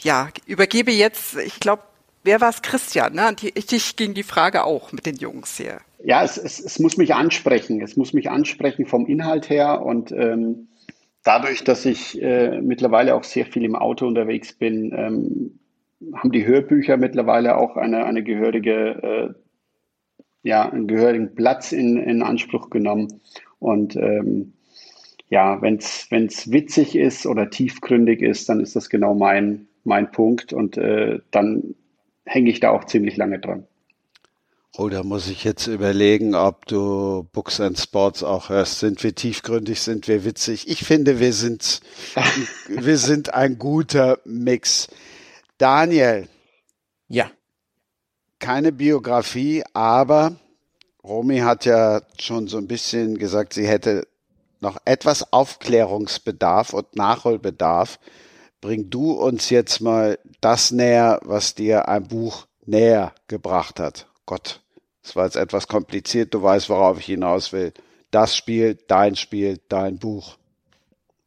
ja, 0.00 0.28
übergebe 0.46 0.92
jetzt, 0.92 1.36
ich 1.36 1.58
glaube, 1.58 1.84
wer 2.24 2.40
war 2.40 2.50
es, 2.50 2.60
Christian? 2.60 3.14
Ne? 3.14 3.34
Ich 3.54 3.96
ging 3.96 4.12
die 4.12 4.24
Frage 4.24 4.64
auch 4.64 4.92
mit 4.92 5.06
den 5.06 5.16
Jungs 5.16 5.56
hier. 5.56 5.80
Ja, 6.04 6.24
es, 6.24 6.36
es, 6.36 6.58
es 6.60 6.78
muss 6.78 6.96
mich 6.96 7.14
ansprechen. 7.14 7.80
Es 7.80 7.96
muss 7.96 8.12
mich 8.12 8.30
ansprechen 8.30 8.86
vom 8.86 9.06
Inhalt 9.06 9.50
her 9.50 9.82
und 9.84 10.12
ähm, 10.12 10.68
dadurch, 11.22 11.64
dass 11.64 11.84
ich 11.86 12.20
äh, 12.20 12.60
mittlerweile 12.60 13.14
auch 13.14 13.24
sehr 13.24 13.46
viel 13.46 13.64
im 13.64 13.76
Auto 13.76 14.06
unterwegs 14.06 14.52
bin, 14.52 14.92
ähm, 14.96 15.58
haben 16.14 16.32
die 16.32 16.46
Hörbücher 16.46 16.96
mittlerweile 16.96 17.56
auch 17.56 17.76
eine, 17.76 18.04
eine 18.04 18.22
gehörige, 18.24 19.34
äh, 20.44 20.48
ja, 20.48 20.68
einen 20.68 20.88
gehörigen 20.88 21.34
Platz 21.34 21.72
in, 21.72 21.96
in 21.96 22.22
Anspruch 22.22 22.70
genommen. 22.70 23.20
Und 23.60 23.94
ähm, 23.94 24.54
ja, 25.28 25.62
wenn 25.62 25.76
es 25.76 26.50
witzig 26.50 26.96
ist 26.96 27.26
oder 27.26 27.48
tiefgründig 27.48 28.20
ist, 28.20 28.48
dann 28.48 28.60
ist 28.60 28.74
das 28.74 28.90
genau 28.90 29.14
mein, 29.14 29.68
mein 29.84 30.10
Punkt 30.10 30.52
und 30.52 30.76
äh, 30.76 31.20
dann 31.30 31.74
hänge 32.24 32.50
ich 32.50 32.60
da 32.60 32.70
auch 32.70 32.84
ziemlich 32.84 33.16
lange 33.16 33.38
dran. 33.38 33.66
Oh, 34.74 34.88
da 34.88 35.02
muss 35.02 35.28
ich 35.28 35.44
jetzt 35.44 35.66
überlegen, 35.66 36.34
ob 36.34 36.64
du 36.64 37.28
Books 37.32 37.60
and 37.60 37.78
Sports 37.78 38.22
auch 38.22 38.48
hörst. 38.48 38.78
Sind 38.78 39.02
wir 39.04 39.14
tiefgründig, 39.14 39.82
sind 39.82 40.08
wir 40.08 40.24
witzig? 40.24 40.66
Ich 40.66 40.82
finde, 40.82 41.20
wir 41.20 41.34
sind, 41.34 41.82
wir 42.68 42.96
sind 42.96 43.34
ein 43.34 43.58
guter 43.58 44.18
Mix. 44.24 44.88
Daniel. 45.58 46.26
Ja. 47.08 47.30
Keine 48.38 48.72
Biografie, 48.72 49.62
aber 49.74 50.36
Romy 51.04 51.40
hat 51.40 51.66
ja 51.66 52.00
schon 52.18 52.48
so 52.48 52.56
ein 52.56 52.66
bisschen 52.66 53.18
gesagt, 53.18 53.52
sie 53.52 53.68
hätte 53.68 54.08
noch 54.60 54.78
etwas 54.86 55.34
Aufklärungsbedarf 55.34 56.72
und 56.72 56.96
Nachholbedarf. 56.96 58.00
Bring 58.62 58.88
du 58.88 59.12
uns 59.12 59.50
jetzt 59.50 59.82
mal 59.82 60.18
das 60.40 60.70
näher, 60.70 61.20
was 61.24 61.54
dir 61.54 61.88
ein 61.88 62.08
Buch 62.08 62.46
näher 62.64 63.12
gebracht 63.28 63.78
hat. 63.78 64.06
Gott, 64.26 64.60
es 65.02 65.16
war 65.16 65.24
jetzt 65.24 65.36
etwas 65.36 65.68
kompliziert, 65.68 66.32
du 66.34 66.42
weißt, 66.42 66.68
worauf 66.68 66.98
ich 66.98 67.06
hinaus 67.06 67.52
will. 67.52 67.72
Das 68.10 68.36
Spiel, 68.36 68.78
dein 68.86 69.16
Spiel, 69.16 69.58
dein 69.68 69.98
Buch. 69.98 70.36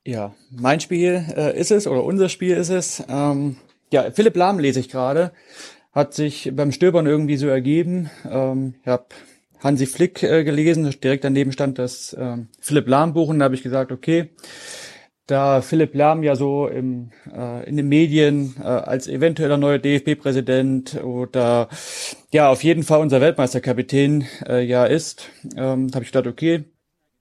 Ja, 0.06 0.36
mein 0.52 0.80
Spiel 0.80 1.26
äh, 1.36 1.60
ist 1.60 1.72
es 1.72 1.88
oder 1.88 2.04
unser 2.04 2.30
Spiel 2.30 2.56
ist 2.56 2.70
es. 2.70 3.04
Ähm, 3.10 3.58
ja, 3.92 4.12
Philipp 4.12 4.36
Lahm 4.36 4.60
lese 4.60 4.80
ich 4.80 4.90
gerade. 4.90 5.32
Hat 5.92 6.14
sich 6.14 6.52
beim 6.54 6.72
Stöbern 6.72 7.08
irgendwie 7.08 7.38
so 7.38 7.48
ergeben. 7.48 8.12
Ähm, 8.30 8.76
ich 8.82 8.88
habe 8.88 9.06
Hansi 9.60 9.88
Flick 9.88 10.22
äh, 10.22 10.44
gelesen, 10.44 10.88
direkt 11.04 11.24
daneben 11.24 11.52
stand 11.52 11.80
das 11.80 12.16
ähm, 12.20 12.50
Philipp 12.60 12.88
Lahm 12.88 13.14
Buch 13.14 13.30
und 13.30 13.40
da 13.40 13.46
habe 13.46 13.56
ich 13.56 13.64
gesagt, 13.64 13.92
okay, 13.92 14.30
da 15.28 15.62
Philipp 15.62 15.96
Lahm 15.96 16.24
ja 16.24 16.36
so 16.36 16.68
im, 16.68 17.12
äh, 17.36 17.68
in 17.68 17.78
den 17.78 17.88
Medien 17.88 18.56
äh, 18.60 18.64
als 18.64 19.08
eventueller 19.08 19.58
neuer 19.58 19.80
DFB-Präsident 19.80 21.04
oder 21.04 21.70
ja 22.32 22.50
auf 22.50 22.64
jeden 22.64 22.84
Fall 22.84 23.00
unser 23.00 23.22
Weltmeisterkapitän 23.22 24.26
äh, 24.48 24.64
ja 24.64 24.86
ist, 24.86 25.30
ähm, 25.58 25.90
habe 25.94 26.04
ich 26.04 26.12
gedacht, 26.12 26.28
okay, 26.28 26.66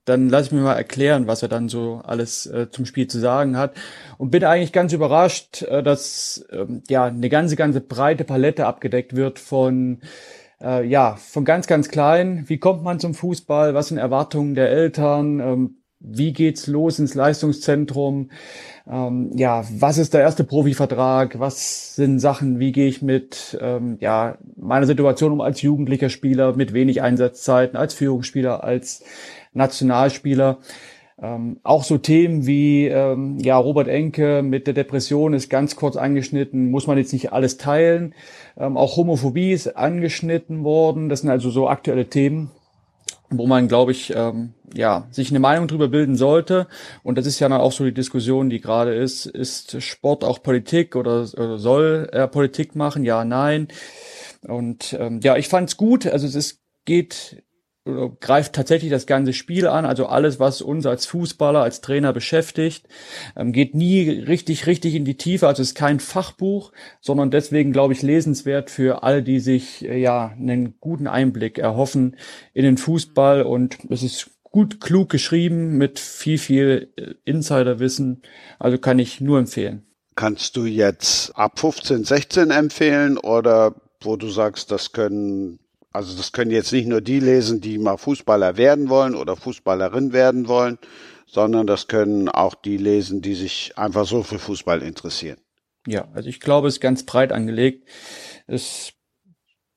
dann 0.04 0.28
lass 0.28 0.46
ich 0.46 0.52
mir 0.52 0.60
mal 0.60 0.74
erklären, 0.74 1.26
was 1.26 1.42
er 1.42 1.48
dann 1.48 1.68
so 1.68 2.02
alles 2.04 2.46
äh, 2.46 2.70
zum 2.70 2.84
Spiel 2.84 3.06
zu 3.06 3.18
sagen 3.18 3.56
hat. 3.56 3.74
Und 4.18 4.30
bin 4.30 4.44
eigentlich 4.44 4.72
ganz 4.72 4.92
überrascht, 4.92 5.62
äh, 5.62 5.82
dass 5.82 6.44
ähm, 6.52 6.82
ja 6.88 7.06
eine 7.06 7.28
ganze 7.30 7.56
ganze 7.56 7.80
breite 7.80 8.24
Palette 8.24 8.66
abgedeckt 8.66 9.16
wird 9.16 9.38
von 9.38 10.00
äh, 10.60 10.86
ja 10.86 11.16
von 11.16 11.44
ganz 11.44 11.66
ganz 11.66 11.88
klein, 11.88 12.44
wie 12.48 12.58
kommt 12.58 12.82
man 12.82 13.00
zum 13.00 13.14
Fußball, 13.14 13.74
was 13.74 13.88
sind 13.88 13.98
Erwartungen 13.98 14.54
der 14.54 14.70
Eltern, 14.70 15.40
ähm, 15.40 15.76
wie 16.06 16.32
geht's 16.32 16.66
los 16.66 16.98
ins 16.98 17.14
Leistungszentrum? 17.14 18.30
Ähm, 18.86 19.30
ja, 19.34 19.64
was 19.70 19.98
ist 19.98 20.12
der 20.12 20.20
erste 20.20 20.44
Profivertrag? 20.44 21.38
Was 21.40 21.96
sind 21.96 22.20
Sachen? 22.20 22.58
Wie 22.58 22.72
gehe 22.72 22.88
ich 22.88 23.00
mit 23.00 23.58
ähm, 23.60 23.96
ja 24.00 24.36
meiner 24.56 24.86
Situation 24.86 25.32
um 25.32 25.40
als 25.40 25.62
jugendlicher 25.62 26.10
Spieler 26.10 26.54
mit 26.54 26.74
wenig 26.74 27.00
Einsatzzeiten, 27.00 27.76
als 27.76 27.94
Führungsspieler, 27.94 28.62
als 28.62 29.02
Nationalspieler? 29.54 30.58
Ähm, 31.22 31.60
auch 31.62 31.84
so 31.84 31.96
Themen 31.96 32.44
wie 32.46 32.86
ähm, 32.86 33.38
ja 33.38 33.56
Robert 33.56 33.88
Enke 33.88 34.42
mit 34.42 34.66
der 34.66 34.74
Depression 34.74 35.32
ist 35.32 35.48
ganz 35.48 35.76
kurz 35.76 35.96
angeschnitten, 35.96 36.70
muss 36.70 36.86
man 36.86 36.98
jetzt 36.98 37.12
nicht 37.12 37.32
alles 37.32 37.56
teilen. 37.56 38.14
Ähm, 38.58 38.76
auch 38.76 38.96
Homophobie 38.96 39.52
ist 39.52 39.76
angeschnitten 39.76 40.64
worden. 40.64 41.08
Das 41.08 41.20
sind 41.20 41.30
also 41.30 41.50
so 41.50 41.68
aktuelle 41.68 42.08
Themen 42.08 42.50
wo 43.30 43.46
man, 43.46 43.68
glaube 43.68 43.92
ich, 43.92 44.12
ähm, 44.14 44.54
ja, 44.74 45.06
sich 45.10 45.30
eine 45.30 45.40
Meinung 45.40 45.68
drüber 45.68 45.88
bilden 45.88 46.16
sollte. 46.16 46.66
Und 47.02 47.18
das 47.18 47.26
ist 47.26 47.40
ja 47.40 47.48
dann 47.48 47.60
auch 47.60 47.72
so 47.72 47.84
die 47.84 47.94
Diskussion, 47.94 48.50
die 48.50 48.60
gerade 48.60 48.94
ist, 48.94 49.26
ist 49.26 49.80
Sport 49.82 50.24
auch 50.24 50.42
Politik 50.42 50.96
oder, 50.96 51.22
oder 51.34 51.58
soll 51.58 52.08
er 52.12 52.28
Politik 52.28 52.74
machen? 52.74 53.04
Ja, 53.04 53.24
nein. 53.24 53.68
Und 54.46 54.96
ähm, 54.98 55.20
ja, 55.22 55.36
ich 55.36 55.48
fand 55.48 55.70
es 55.70 55.76
gut. 55.76 56.06
Also 56.06 56.26
es 56.26 56.34
ist, 56.34 56.60
geht 56.84 57.42
greift 58.20 58.54
tatsächlich 58.54 58.90
das 58.90 59.06
ganze 59.06 59.34
Spiel 59.34 59.66
an, 59.66 59.84
also 59.84 60.06
alles, 60.06 60.40
was 60.40 60.62
uns 60.62 60.86
als 60.86 61.04
Fußballer, 61.04 61.62
als 61.62 61.82
Trainer 61.82 62.14
beschäftigt, 62.14 62.88
ähm, 63.36 63.52
geht 63.52 63.74
nie 63.74 64.08
richtig, 64.08 64.66
richtig 64.66 64.94
in 64.94 65.04
die 65.04 65.18
Tiefe, 65.18 65.46
also 65.46 65.60
es 65.60 65.68
ist 65.68 65.74
kein 65.74 66.00
Fachbuch, 66.00 66.72
sondern 67.02 67.30
deswegen, 67.30 67.72
glaube 67.72 67.92
ich, 67.92 68.00
lesenswert 68.00 68.70
für 68.70 69.02
alle, 69.02 69.22
die 69.22 69.38
sich 69.38 69.86
äh, 69.86 70.00
ja 70.00 70.28
einen 70.28 70.80
guten 70.80 71.06
Einblick 71.06 71.58
erhoffen 71.58 72.16
in 72.54 72.64
den 72.64 72.78
Fußball 72.78 73.42
und 73.42 73.76
es 73.90 74.02
ist 74.02 74.30
gut, 74.54 74.80
klug 74.80 75.10
geschrieben 75.10 75.78
mit 75.78 75.98
viel, 75.98 76.38
viel 76.38 76.92
äh, 76.94 77.14
Insiderwissen, 77.24 78.22
also 78.60 78.78
kann 78.78 79.00
ich 79.00 79.20
nur 79.20 79.40
empfehlen. 79.40 79.84
Kannst 80.14 80.56
du 80.56 80.64
jetzt 80.64 81.32
ab 81.36 81.58
15, 81.58 82.04
16 82.04 82.52
empfehlen 82.52 83.18
oder 83.18 83.74
wo 84.00 84.14
du 84.14 84.28
sagst, 84.28 84.70
das 84.70 84.92
können 84.92 85.58
also 85.90 86.16
das 86.16 86.30
können 86.30 86.52
jetzt 86.52 86.72
nicht 86.72 86.86
nur 86.86 87.00
die 87.00 87.18
lesen, 87.18 87.60
die 87.60 87.78
mal 87.78 87.96
Fußballer 87.96 88.56
werden 88.56 88.88
wollen 88.88 89.16
oder 89.16 89.34
Fußballerin 89.34 90.12
werden 90.12 90.46
wollen, 90.46 90.78
sondern 91.26 91.66
das 91.66 91.88
können 91.88 92.28
auch 92.28 92.54
die 92.54 92.76
lesen, 92.76 93.22
die 93.22 93.34
sich 93.34 93.72
einfach 93.76 94.06
so 94.06 94.22
für 94.22 94.38
Fußball 94.38 94.82
interessieren. 94.82 95.38
Ja, 95.84 96.06
also 96.14 96.28
ich 96.28 96.38
glaube, 96.38 96.68
es 96.68 96.74
ist 96.74 96.80
ganz 96.80 97.04
breit 97.04 97.32
angelegt. 97.32 97.88
Es 98.46 98.92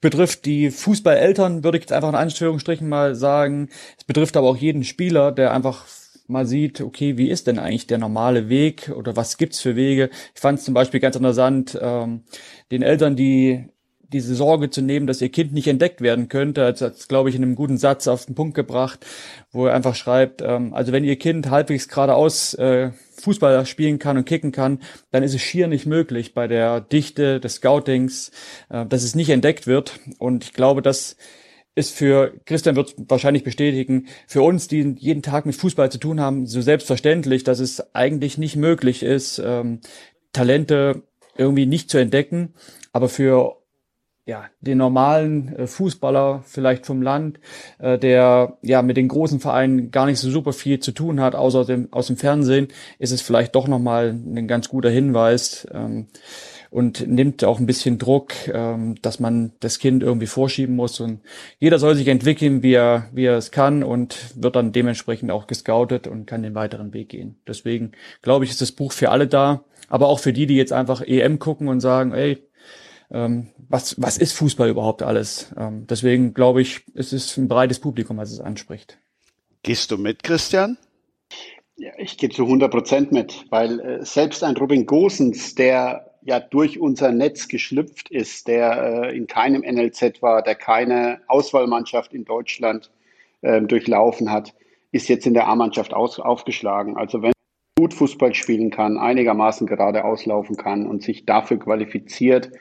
betrifft 0.01 0.45
die 0.45 0.69
Fußballeltern, 0.71 1.63
würde 1.63 1.77
ich 1.77 1.83
jetzt 1.83 1.93
einfach 1.93 2.09
in 2.09 2.15
Anführungsstrichen 2.15 2.87
mal 2.87 3.15
sagen. 3.15 3.69
Es 3.97 4.03
betrifft 4.03 4.37
aber 4.37 4.47
auch 4.49 4.57
jeden 4.57 4.83
Spieler, 4.83 5.31
der 5.31 5.53
einfach 5.53 5.85
mal 6.27 6.45
sieht, 6.45 6.81
okay, 6.81 7.17
wie 7.17 7.29
ist 7.29 7.47
denn 7.47 7.59
eigentlich 7.59 7.87
der 7.87 7.97
normale 7.97 8.49
Weg 8.49 8.89
oder 8.89 9.15
was 9.15 9.37
gibt's 9.37 9.59
für 9.59 9.75
Wege? 9.75 10.09
Ich 10.35 10.41
fand 10.41 10.59
es 10.59 10.65
zum 10.65 10.73
Beispiel 10.73 10.99
ganz 10.99 11.15
interessant, 11.15 11.77
ähm, 11.81 12.23
den 12.71 12.81
Eltern, 12.81 13.15
die 13.15 13.69
diese 14.13 14.35
Sorge 14.35 14.69
zu 14.69 14.81
nehmen, 14.81 15.07
dass 15.07 15.21
ihr 15.21 15.29
Kind 15.29 15.53
nicht 15.53 15.67
entdeckt 15.67 16.01
werden 16.01 16.27
könnte, 16.29 16.65
hat 16.65 17.09
glaube 17.09 17.29
ich, 17.29 17.35
in 17.35 17.43
einem 17.43 17.55
guten 17.55 17.77
Satz 17.77 18.07
auf 18.07 18.25
den 18.25 18.35
Punkt 18.35 18.55
gebracht, 18.55 19.05
wo 19.51 19.67
er 19.67 19.73
einfach 19.73 19.95
schreibt, 19.95 20.41
ähm, 20.41 20.73
also 20.73 20.91
wenn 20.91 21.03
ihr 21.03 21.17
Kind 21.17 21.49
halbwegs 21.49 21.87
geradeaus 21.87 22.53
äh, 22.55 22.91
Fußball 23.19 23.65
spielen 23.65 23.99
kann 23.99 24.17
und 24.17 24.25
kicken 24.25 24.51
kann, 24.51 24.79
dann 25.11 25.23
ist 25.23 25.33
es 25.33 25.41
schier 25.41 25.67
nicht 25.67 25.85
möglich 25.85 26.33
bei 26.33 26.47
der 26.47 26.81
Dichte 26.81 27.39
des 27.39 27.55
Scoutings, 27.55 28.31
äh, 28.69 28.85
dass 28.85 29.03
es 29.03 29.15
nicht 29.15 29.29
entdeckt 29.29 29.67
wird. 29.67 29.99
Und 30.19 30.43
ich 30.43 30.53
glaube, 30.53 30.81
das 30.81 31.17
ist 31.75 31.95
für, 31.95 32.33
Christian 32.45 32.75
wird 32.75 32.95
wahrscheinlich 32.97 33.43
bestätigen, 33.43 34.07
für 34.25 34.41
uns, 34.41 34.67
die 34.67 34.95
jeden 34.97 35.21
Tag 35.21 35.45
mit 35.45 35.55
Fußball 35.55 35.91
zu 35.91 35.99
tun 35.99 36.19
haben, 36.19 36.47
so 36.47 36.59
selbstverständlich, 36.59 37.43
dass 37.43 37.59
es 37.59 37.93
eigentlich 37.93 38.39
nicht 38.39 38.55
möglich 38.55 39.03
ist, 39.03 39.39
ähm, 39.43 39.81
Talente 40.33 41.03
irgendwie 41.37 41.67
nicht 41.67 41.91
zu 41.91 41.99
entdecken. 41.99 42.55
Aber 42.93 43.09
für 43.09 43.57
ja, 44.27 44.45
den 44.59 44.77
normalen 44.77 45.55
äh, 45.55 45.67
Fußballer 45.67 46.43
vielleicht 46.45 46.85
vom 46.85 47.01
Land, 47.01 47.39
äh, 47.79 47.97
der 47.97 48.57
ja 48.61 48.81
mit 48.81 48.97
den 48.97 49.07
großen 49.07 49.39
Vereinen 49.39 49.89
gar 49.89 50.05
nicht 50.05 50.19
so 50.19 50.29
super 50.29 50.51
viel 50.51 50.79
zu 50.79 50.91
tun 50.91 51.21
hat, 51.21 51.33
außer 51.33 51.63
dem, 51.63 51.87
aus 51.91 52.07
dem 52.07 52.17
Fernsehen, 52.17 52.67
ist 52.99 53.13
es 53.13 53.21
vielleicht 53.21 53.55
doch 53.55 53.69
nochmal 53.69 54.09
ein 54.09 54.47
ganz 54.49 54.67
guter 54.67 54.89
Hinweis 54.89 55.65
ähm, 55.73 56.07
und 56.69 57.07
nimmt 57.07 57.45
auch 57.45 57.59
ein 57.59 57.67
bisschen 57.67 57.99
Druck, 57.99 58.33
ähm, 58.53 58.95
dass 59.01 59.21
man 59.21 59.53
das 59.61 59.79
Kind 59.79 60.03
irgendwie 60.03 60.27
vorschieben 60.27 60.75
muss 60.75 60.99
und 60.99 61.21
jeder 61.57 61.79
soll 61.79 61.95
sich 61.95 62.09
entwickeln, 62.09 62.63
wie 62.63 62.73
er, 62.73 63.07
wie 63.13 63.23
er 63.23 63.37
es 63.37 63.51
kann 63.51 63.81
und 63.81 64.17
wird 64.35 64.57
dann 64.57 64.73
dementsprechend 64.73 65.31
auch 65.31 65.47
gescoutet 65.47 66.05
und 66.05 66.25
kann 66.25 66.43
den 66.43 66.53
weiteren 66.53 66.93
Weg 66.93 67.07
gehen. 67.07 67.39
Deswegen 67.47 67.93
glaube 68.21 68.43
ich, 68.43 68.51
ist 68.51 68.59
das 68.59 68.73
Buch 68.73 68.91
für 68.91 69.09
alle 69.09 69.27
da, 69.27 69.63
aber 69.87 70.09
auch 70.09 70.19
für 70.19 70.33
die, 70.33 70.47
die 70.47 70.57
jetzt 70.57 70.73
einfach 70.73 71.01
EM 71.01 71.39
gucken 71.39 71.69
und 71.69 71.79
sagen, 71.79 72.11
ey, 72.11 72.43
ähm, 73.09 73.47
was, 73.69 74.01
was 74.01 74.17
ist 74.17 74.33
Fußball 74.33 74.69
überhaupt 74.69 75.01
alles? 75.01 75.53
Ähm, 75.57 75.87
deswegen 75.87 76.33
glaube 76.33 76.61
ich, 76.61 76.83
es 76.93 77.13
ist 77.13 77.37
ein 77.37 77.47
breites 77.47 77.79
Publikum, 77.79 78.17
was 78.17 78.31
es 78.31 78.39
anspricht. 78.39 78.97
Gehst 79.63 79.91
du 79.91 79.97
mit, 79.97 80.23
Christian? 80.23 80.77
Ja, 81.75 81.91
ich 81.97 82.17
gehe 82.17 82.29
zu 82.29 82.43
100 82.43 82.71
Prozent 82.71 83.11
mit, 83.11 83.45
weil 83.49 83.79
äh, 83.79 84.05
selbst 84.05 84.43
ein 84.43 84.57
Robin 84.57 84.85
Gosens, 84.85 85.55
der 85.55 86.11
ja 86.21 86.39
durch 86.39 86.79
unser 86.79 87.11
Netz 87.11 87.47
geschlüpft 87.47 88.09
ist, 88.09 88.47
der 88.47 89.03
äh, 89.05 89.17
in 89.17 89.27
keinem 89.27 89.61
NLZ 89.61 90.21
war, 90.21 90.41
der 90.41 90.55
keine 90.55 91.21
Auswahlmannschaft 91.27 92.13
in 92.13 92.25
Deutschland 92.25 92.91
äh, 93.41 93.61
durchlaufen 93.61 94.31
hat, 94.31 94.53
ist 94.91 95.07
jetzt 95.07 95.27
in 95.27 95.33
der 95.33 95.47
A-Mannschaft 95.47 95.93
aufgeschlagen. 95.93 96.97
Also 96.97 97.21
wenn 97.21 97.31
gut 97.77 97.93
Fußball 97.93 98.33
spielen 98.33 98.71
kann, 98.71 98.97
einigermaßen 98.97 99.67
gerade 99.67 100.03
auslaufen 100.03 100.57
kann 100.57 100.87
und 100.87 101.03
sich 101.03 101.25
dafür 101.25 101.59
qualifiziert, 101.59 102.51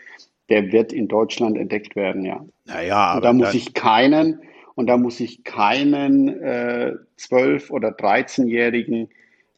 der 0.49 0.73
wird 0.73 0.93
in 0.93 1.09
Deutschland 1.09 1.57
entdeckt 1.59 1.97
werden, 1.97 2.25
ja. 2.25 2.45
Naja, 2.65 3.17
und 3.17 3.25
da 3.25 3.33
muss 3.33 3.55
ich 3.55 3.75
keinen, 3.75 4.41
und 4.75 4.87
da 4.87 4.97
muss 4.97 5.21
ich 5.21 5.45
keinen 5.45 6.29
äh, 6.41 6.95
12- 7.19 7.71
oder 7.71 7.91
13-jährigen 7.91 9.09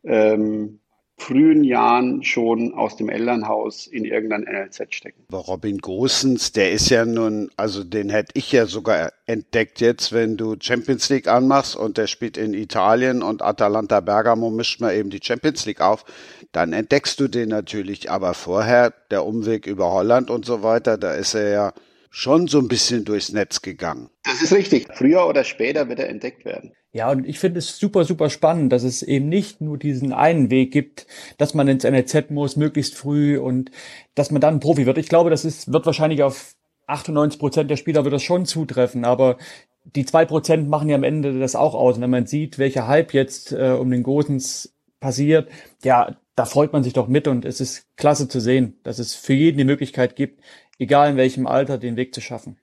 ähm, 0.04 0.80
frühen 1.18 1.64
Jahren 1.64 2.22
schon 2.22 2.74
aus 2.74 2.96
dem 2.96 3.08
Elternhaus 3.08 3.86
in 3.86 4.04
irgendein 4.04 4.42
NLZ 4.42 4.94
stecken. 4.94 5.24
Aber 5.28 5.40
Robin 5.40 5.78
Gosens, 5.78 6.52
der 6.52 6.72
ist 6.72 6.88
ja 6.90 7.04
nun, 7.04 7.50
also 7.56 7.84
den 7.84 8.08
hätte 8.08 8.32
ich 8.34 8.52
ja 8.52 8.66
sogar 8.66 9.12
entdeckt 9.26 9.80
jetzt, 9.80 10.12
wenn 10.12 10.36
du 10.36 10.56
Champions 10.60 11.08
League 11.10 11.28
anmachst 11.28 11.76
und 11.76 11.98
der 11.98 12.06
spielt 12.06 12.36
in 12.36 12.54
Italien 12.54 13.22
und 13.22 13.42
Atalanta 13.42 14.00
Bergamo 14.00 14.50
mischt 14.50 14.80
mal 14.80 14.94
eben 14.94 15.10
die 15.10 15.20
Champions 15.22 15.66
League 15.66 15.80
auf, 15.80 16.04
dann 16.52 16.72
entdeckst 16.72 17.20
du 17.20 17.28
den 17.28 17.48
natürlich. 17.48 18.10
Aber 18.10 18.34
vorher 18.34 18.94
der 19.10 19.26
Umweg 19.26 19.66
über 19.66 19.90
Holland 19.92 20.30
und 20.30 20.44
so 20.44 20.62
weiter, 20.62 20.96
da 20.96 21.12
ist 21.14 21.34
er 21.34 21.50
ja 21.50 21.72
schon 22.10 22.46
so 22.46 22.58
ein 22.58 22.68
bisschen 22.68 23.04
durchs 23.04 23.32
Netz 23.32 23.60
gegangen. 23.60 24.08
Das 24.24 24.40
ist 24.40 24.52
richtig. 24.52 24.86
Früher 24.94 25.26
oder 25.26 25.44
später 25.44 25.88
wird 25.88 25.98
er 25.98 26.08
entdeckt 26.08 26.44
werden. 26.44 26.72
Ja, 26.92 27.10
und 27.10 27.26
ich 27.26 27.38
finde 27.38 27.58
es 27.58 27.78
super, 27.78 28.04
super 28.04 28.30
spannend, 28.30 28.72
dass 28.72 28.82
es 28.82 29.02
eben 29.02 29.28
nicht 29.28 29.60
nur 29.60 29.76
diesen 29.76 30.12
einen 30.12 30.50
Weg 30.50 30.72
gibt, 30.72 31.06
dass 31.36 31.52
man 31.52 31.68
ins 31.68 31.84
NLZ 31.84 32.30
muss, 32.30 32.56
möglichst 32.56 32.94
früh 32.94 33.38
und 33.38 33.70
dass 34.14 34.30
man 34.30 34.40
dann 34.40 34.60
Profi 34.60 34.86
wird. 34.86 34.96
Ich 34.96 35.08
glaube, 35.08 35.28
das 35.28 35.44
ist, 35.44 35.70
wird 35.72 35.84
wahrscheinlich 35.84 36.22
auf 36.22 36.54
98 36.86 37.38
Prozent 37.38 37.70
der 37.70 37.76
Spieler 37.76 38.04
wird 38.04 38.14
das 38.14 38.22
schon 38.22 38.46
zutreffen, 38.46 39.04
aber 39.04 39.36
die 39.84 40.06
zwei 40.06 40.24
Prozent 40.24 40.68
machen 40.68 40.88
ja 40.88 40.96
am 40.96 41.04
Ende 41.04 41.38
das 41.38 41.56
auch 41.56 41.74
aus. 41.74 41.96
Und 41.96 42.02
wenn 42.02 42.10
man 42.10 42.26
sieht, 42.26 42.58
welcher 42.58 42.88
Hype 42.88 43.12
jetzt 43.12 43.52
äh, 43.52 43.76
um 43.78 43.90
den 43.90 44.02
Gosens 44.02 44.74
passiert, 45.00 45.50
ja, 45.82 46.16
da 46.34 46.44
freut 46.44 46.72
man 46.72 46.82
sich 46.82 46.92
doch 46.92 47.08
mit 47.08 47.28
und 47.28 47.44
es 47.44 47.60
ist 47.60 47.86
klasse 47.96 48.28
zu 48.28 48.40
sehen, 48.40 48.78
dass 48.82 48.98
es 48.98 49.14
für 49.14 49.34
jeden 49.34 49.58
die 49.58 49.64
Möglichkeit 49.64 50.16
gibt, 50.16 50.42
egal 50.78 51.10
in 51.10 51.16
welchem 51.16 51.46
Alter, 51.46 51.78
den 51.78 51.96
Weg 51.96 52.14
zu 52.14 52.20
schaffen. 52.20 52.58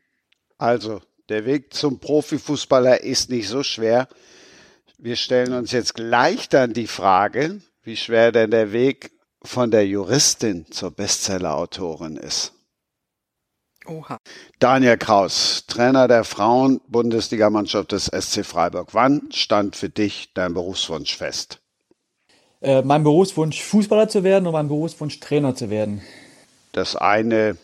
Also, 0.58 1.02
der 1.30 1.46
Weg 1.46 1.74
zum 1.74 2.00
Profifußballer 2.00 3.02
ist 3.02 3.30
nicht 3.30 3.48
so 3.48 3.64
schwer. 3.64 4.08
Wir 4.98 5.16
stellen 5.16 5.54
uns 5.54 5.72
jetzt 5.72 5.94
gleich 5.96 6.50
dann 6.50 6.74
die 6.74 6.88
Frage, 6.88 7.62
wie 7.84 7.98
schwer 7.98 8.32
denn 8.32 8.52
der 8.52 8.72
Weg 8.72 9.12
von 9.44 9.72
der 9.72 9.88
Juristin 9.88 10.66
zur 10.72 10.92
Bestsellerautorin 10.92 12.18
ist. 12.18 12.54
Oha. 13.88 14.18
Daniel 14.60 14.98
Kraus, 14.98 15.66
Trainer 15.68 16.08
der 16.08 16.24
Frauen-Bundesligamannschaft 16.24 17.92
des 17.92 18.06
SC 18.06 18.44
Freiburg. 18.44 18.90
Wann 18.94 19.30
stand 19.32 19.76
für 19.76 19.90
dich 19.90 20.32
dein 20.34 20.56
Berufswunsch 20.56 21.16
fest? 21.16 21.60
Äh, 22.62 22.82
mein 22.82 23.04
Berufswunsch, 23.04 23.62
Fußballer 23.62 24.10
zu 24.10 24.24
werden 24.24 24.48
und 24.48 24.54
mein 24.54 24.68
Berufswunsch, 24.68 25.20
Trainer 25.20 25.54
zu 25.54 25.70
werden. 25.70 26.02
Das 26.72 26.96
eine 26.96 27.58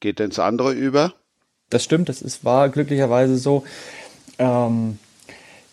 geht 0.00 0.20
ins 0.20 0.38
andere 0.38 0.72
über? 0.72 1.14
Das 1.70 1.84
stimmt, 1.84 2.08
das 2.08 2.22
ist, 2.22 2.44
war 2.44 2.68
glücklicherweise 2.68 3.36
so. 3.36 3.64
Ähm, 4.38 4.98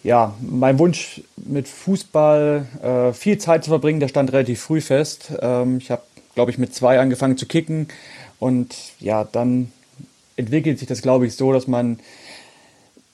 ja, 0.03 0.33
mein 0.41 0.79
Wunsch 0.79 1.21
mit 1.37 1.67
Fußball 1.67 2.65
äh, 2.81 3.13
viel 3.13 3.37
Zeit 3.37 3.63
zu 3.63 3.69
verbringen, 3.69 3.99
der 3.99 4.07
stand 4.07 4.33
relativ 4.33 4.61
früh 4.61 4.81
fest. 4.81 5.31
Ähm, 5.41 5.77
ich 5.77 5.91
habe, 5.91 6.01
glaube 6.33 6.51
ich, 6.51 6.57
mit 6.57 6.73
zwei 6.73 6.99
angefangen 6.99 7.37
zu 7.37 7.45
kicken 7.45 7.87
und 8.39 8.75
ja, 8.99 9.23
dann 9.23 9.71
entwickelt 10.37 10.79
sich 10.79 10.87
das, 10.87 11.01
glaube 11.01 11.27
ich, 11.27 11.35
so, 11.35 11.53
dass 11.53 11.67
man 11.67 11.99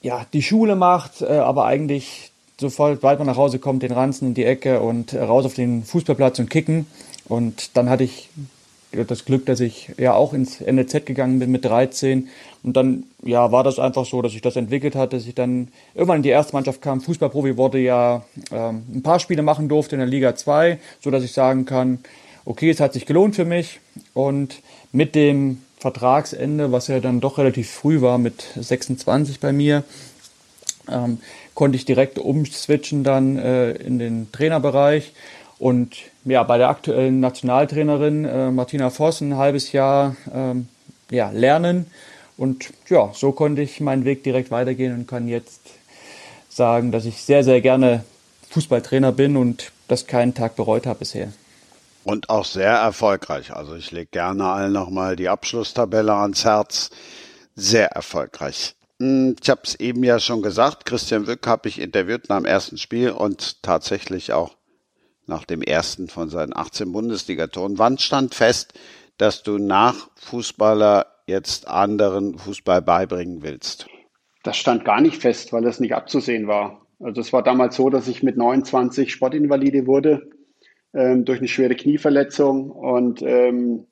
ja 0.01 0.25
die 0.31 0.43
Schule 0.43 0.75
macht, 0.75 1.21
äh, 1.21 1.25
aber 1.25 1.65
eigentlich 1.65 2.31
sofort, 2.59 2.95
sobald 2.95 3.19
man 3.19 3.27
nach 3.27 3.37
Hause 3.37 3.59
kommt, 3.59 3.83
den 3.83 3.91
Ranzen 3.91 4.29
in 4.29 4.33
die 4.33 4.45
Ecke 4.45 4.79
und 4.79 5.13
raus 5.13 5.45
auf 5.45 5.53
den 5.53 5.83
Fußballplatz 5.83 6.39
und 6.39 6.49
kicken. 6.49 6.87
Und 7.25 7.75
dann 7.75 7.89
hatte 7.89 8.03
ich 8.03 8.29
das 9.05 9.25
Glück, 9.25 9.45
dass 9.45 9.59
ich 9.59 9.91
ja 9.97 10.13
auch 10.13 10.33
ins 10.33 10.61
NLZ 10.61 11.05
gegangen 11.05 11.39
bin 11.39 11.51
mit 11.51 11.65
13. 11.65 12.29
Und 12.63 12.75
dann 12.75 13.03
ja, 13.23 13.51
war 13.51 13.63
das 13.63 13.79
einfach 13.79 14.05
so, 14.05 14.21
dass 14.21 14.31
sich 14.31 14.41
das 14.41 14.55
entwickelt 14.55 14.95
hat, 14.95 15.13
dass 15.13 15.25
ich 15.25 15.35
dann 15.35 15.69
irgendwann 15.93 16.17
in 16.17 16.23
die 16.23 16.29
erste 16.29 16.53
Mannschaft 16.53 16.81
kam. 16.81 17.01
Fußballprofi 17.01 17.57
wurde 17.57 17.79
ja 17.79 18.23
ähm, 18.51 18.83
ein 18.93 19.03
paar 19.03 19.19
Spiele 19.19 19.41
machen 19.41 19.69
durfte 19.69 19.95
in 19.95 19.99
der 19.99 20.07
Liga 20.07 20.35
2, 20.35 20.79
so 21.01 21.11
dass 21.11 21.23
ich 21.23 21.31
sagen 21.31 21.65
kann, 21.65 21.99
okay, 22.45 22.69
es 22.69 22.79
hat 22.79 22.93
sich 22.93 23.05
gelohnt 23.05 23.35
für 23.35 23.45
mich. 23.45 23.79
Und 24.13 24.61
mit 24.91 25.15
dem 25.15 25.61
Vertragsende, 25.79 26.71
was 26.71 26.87
ja 26.87 26.99
dann 26.99 27.19
doch 27.19 27.37
relativ 27.37 27.69
früh 27.69 28.01
war, 28.01 28.17
mit 28.17 28.43
26 28.55 29.39
bei 29.39 29.51
mir, 29.51 29.83
ähm, 30.89 31.19
konnte 31.53 31.75
ich 31.75 31.85
direkt 31.85 32.19
umswitchen 32.19 33.03
dann 33.03 33.37
äh, 33.37 33.71
in 33.71 33.99
den 33.99 34.31
Trainerbereich. 34.31 35.13
Und 35.59 35.95
ja, 36.23 36.43
bei 36.43 36.57
der 36.57 36.69
aktuellen 36.69 37.19
Nationaltrainerin 37.19 38.25
äh, 38.25 38.51
Martina 38.51 38.89
Voss 38.89 39.21
ein 39.21 39.37
halbes 39.37 39.71
Jahr 39.71 40.15
ähm, 40.33 40.67
ja, 41.09 41.31
lernen. 41.31 41.87
Und 42.37 42.71
ja, 42.89 43.11
so 43.13 43.31
konnte 43.31 43.63
ich 43.63 43.79
meinen 43.79 44.05
Weg 44.05 44.23
direkt 44.23 44.51
weitergehen 44.51 44.93
und 44.93 45.07
kann 45.07 45.27
jetzt 45.27 45.61
sagen, 46.49 46.91
dass 46.91 47.05
ich 47.05 47.23
sehr, 47.23 47.43
sehr 47.43 47.61
gerne 47.61 48.03
Fußballtrainer 48.49 49.11
bin 49.11 49.35
und 49.35 49.71
das 49.87 50.05
keinen 50.05 50.33
Tag 50.33 50.55
bereut 50.55 50.85
habe 50.85 50.99
bisher. 50.99 51.29
Und 52.03 52.29
auch 52.29 52.45
sehr 52.45 52.71
erfolgreich. 52.71 53.53
Also 53.53 53.75
ich 53.75 53.91
lege 53.91 54.07
gerne 54.11 54.45
allen 54.45 54.73
nochmal 54.73 55.15
die 55.15 55.29
Abschlusstabelle 55.29 56.13
ans 56.13 56.45
Herz. 56.45 56.89
Sehr 57.55 57.87
erfolgreich. 57.87 58.75
Hm, 58.99 59.35
ich 59.41 59.49
habe 59.49 59.61
es 59.63 59.75
eben 59.75 60.03
ja 60.03 60.19
schon 60.19 60.41
gesagt, 60.41 60.85
Christian 60.85 61.27
Wück 61.27 61.45
habe 61.47 61.67
ich 61.67 61.81
interviewt 61.81 62.29
nach 62.29 62.37
dem 62.37 62.45
ersten 62.45 62.77
Spiel 62.77 63.11
und 63.11 63.61
tatsächlich 63.63 64.31
auch 64.33 64.56
nach 65.27 65.45
dem 65.45 65.61
ersten 65.61 66.07
von 66.07 66.29
seinen 66.29 66.55
18 66.55 66.91
Bundesligatoren. 66.91 67.77
Wann 67.77 67.97
stand 67.97 68.33
fest, 68.33 68.73
dass 69.17 69.43
du 69.43 69.57
nach 69.57 70.09
Fußballer 70.15 71.07
jetzt 71.25 71.67
anderen 71.67 72.37
Fußball 72.37 72.81
beibringen 72.81 73.43
willst? 73.43 73.87
Das 74.43 74.57
stand 74.57 74.85
gar 74.85 75.01
nicht 75.01 75.21
fest, 75.21 75.51
weil 75.51 75.63
das 75.63 75.79
nicht 75.79 75.93
abzusehen 75.93 76.47
war. 76.47 76.81
Also 76.99 77.21
es 77.21 77.33
war 77.33 77.43
damals 77.43 77.75
so, 77.75 77.89
dass 77.89 78.07
ich 78.07 78.23
mit 78.23 78.37
29 78.37 79.11
Sportinvalide 79.11 79.85
wurde 79.85 80.29
ähm, 80.93 81.25
durch 81.25 81.39
eine 81.39 81.47
schwere 81.47 81.75
Knieverletzung 81.75 82.71
und 82.71 83.21
ähm, 83.21 83.85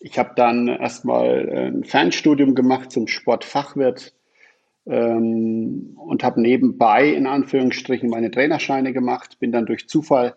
ich 0.00 0.18
habe 0.18 0.32
dann 0.34 0.68
erstmal 0.68 1.48
äh, 1.48 1.66
ein 1.68 1.84
Fernstudium 1.84 2.54
gemacht 2.54 2.90
zum 2.90 3.06
Sportfachwirt 3.06 4.14
ähm, 4.90 5.96
und 5.96 6.24
habe 6.24 6.40
nebenbei 6.40 7.08
in 7.08 7.26
Anführungsstrichen 7.26 8.10
meine 8.10 8.30
Trainerscheine 8.30 8.92
gemacht, 8.92 9.38
bin 9.38 9.52
dann 9.52 9.66
durch 9.66 9.88
Zufall 9.88 10.34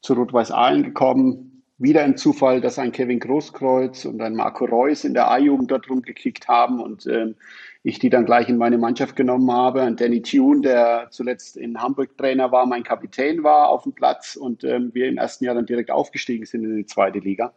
zu 0.00 0.14
Rot-Weiß 0.14 0.50
Aalen 0.50 0.82
gekommen. 0.82 1.62
Wieder 1.76 2.02
ein 2.02 2.16
Zufall, 2.16 2.60
dass 2.60 2.78
ein 2.78 2.92
Kevin 2.92 3.20
Großkreuz 3.20 4.06
und 4.06 4.20
ein 4.20 4.34
Marco 4.34 4.64
Reus 4.64 5.04
in 5.04 5.14
der 5.14 5.30
A-Jugend 5.30 5.70
dort 5.70 5.88
rumgekickt 5.88 6.48
haben 6.48 6.80
und 6.80 7.06
ähm, 7.06 7.36
ich 7.82 7.98
die 7.98 8.10
dann 8.10 8.26
gleich 8.26 8.48
in 8.48 8.58
meine 8.58 8.78
Mannschaft 8.78 9.16
genommen 9.16 9.50
habe. 9.50 9.82
Und 9.82 10.00
Danny 10.00 10.22
Tune, 10.22 10.60
der 10.62 11.08
zuletzt 11.10 11.56
in 11.56 11.80
Hamburg 11.80 12.16
Trainer 12.18 12.52
war, 12.52 12.66
mein 12.66 12.82
Kapitän 12.82 13.42
war 13.42 13.68
auf 13.68 13.84
dem 13.84 13.92
Platz 13.92 14.36
und 14.36 14.64
ähm, 14.64 14.90
wir 14.92 15.08
im 15.08 15.16
ersten 15.16 15.44
Jahr 15.44 15.54
dann 15.54 15.66
direkt 15.66 15.90
aufgestiegen 15.90 16.44
sind 16.44 16.64
in 16.64 16.76
die 16.76 16.86
zweite 16.86 17.18
Liga. 17.18 17.52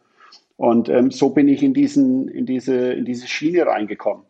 Und 0.56 0.88
ähm, 0.88 1.10
so 1.10 1.30
bin 1.30 1.48
ich 1.48 1.62
in, 1.62 1.74
diesen, 1.74 2.28
in, 2.28 2.46
diese, 2.46 2.92
in 2.92 3.04
diese 3.04 3.26
Schiene 3.26 3.66
reingekommen. 3.66 4.24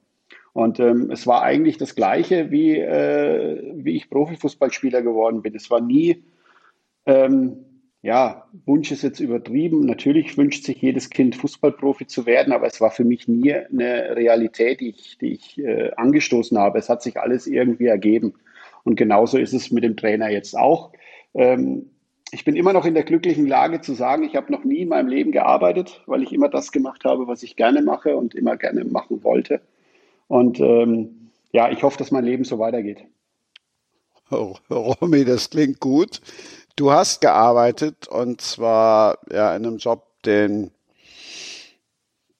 Und 0.54 0.78
ähm, 0.78 1.10
es 1.10 1.26
war 1.26 1.42
eigentlich 1.42 1.78
das 1.78 1.96
Gleiche, 1.96 2.52
wie, 2.52 2.78
äh, 2.78 3.60
wie 3.74 3.96
ich 3.96 4.08
Profifußballspieler 4.08 5.02
geworden 5.02 5.42
bin. 5.42 5.54
Es 5.56 5.68
war 5.68 5.80
nie, 5.80 6.22
ähm, 7.06 7.56
ja, 8.02 8.46
Wunsch 8.64 8.92
ist 8.92 9.02
jetzt 9.02 9.18
übertrieben. 9.18 9.84
Natürlich 9.84 10.38
wünscht 10.38 10.64
sich 10.64 10.80
jedes 10.80 11.10
Kind, 11.10 11.34
Fußballprofi 11.34 12.06
zu 12.06 12.24
werden, 12.24 12.52
aber 12.52 12.68
es 12.68 12.80
war 12.80 12.92
für 12.92 13.04
mich 13.04 13.26
nie 13.26 13.52
eine 13.52 14.14
Realität, 14.14 14.80
die 14.80 14.90
ich, 14.90 15.18
die 15.18 15.32
ich 15.32 15.58
äh, 15.58 15.90
angestoßen 15.96 16.56
habe. 16.56 16.78
Es 16.78 16.88
hat 16.88 17.02
sich 17.02 17.18
alles 17.18 17.48
irgendwie 17.48 17.86
ergeben. 17.86 18.34
Und 18.84 18.94
genauso 18.94 19.38
ist 19.38 19.54
es 19.54 19.72
mit 19.72 19.82
dem 19.82 19.96
Trainer 19.96 20.28
jetzt 20.30 20.56
auch. 20.56 20.92
Ähm, 21.34 21.90
ich 22.30 22.44
bin 22.44 22.54
immer 22.54 22.72
noch 22.72 22.84
in 22.84 22.94
der 22.94 23.02
glücklichen 23.02 23.48
Lage 23.48 23.80
zu 23.80 23.94
sagen, 23.94 24.22
ich 24.22 24.36
habe 24.36 24.52
noch 24.52 24.62
nie 24.62 24.82
in 24.82 24.88
meinem 24.88 25.08
Leben 25.08 25.32
gearbeitet, 25.32 26.04
weil 26.06 26.22
ich 26.22 26.32
immer 26.32 26.48
das 26.48 26.70
gemacht 26.70 27.04
habe, 27.04 27.26
was 27.26 27.42
ich 27.42 27.56
gerne 27.56 27.82
mache 27.82 28.14
und 28.14 28.36
immer 28.36 28.56
gerne 28.56 28.84
machen 28.84 29.24
wollte. 29.24 29.60
Und 30.28 30.60
ähm, 30.60 31.30
ja, 31.52 31.70
ich 31.70 31.82
hoffe, 31.82 31.98
dass 31.98 32.10
mein 32.10 32.24
Leben 32.24 32.44
so 32.44 32.58
weitergeht. 32.58 33.04
Oh, 34.30 34.56
Romy, 34.70 35.24
das 35.24 35.50
klingt 35.50 35.80
gut. 35.80 36.20
Du 36.76 36.90
hast 36.90 37.20
gearbeitet 37.20 38.08
und 38.08 38.40
zwar 38.40 39.18
ja 39.30 39.54
in 39.54 39.64
einem 39.64 39.78
Job, 39.78 40.06
den, 40.24 40.72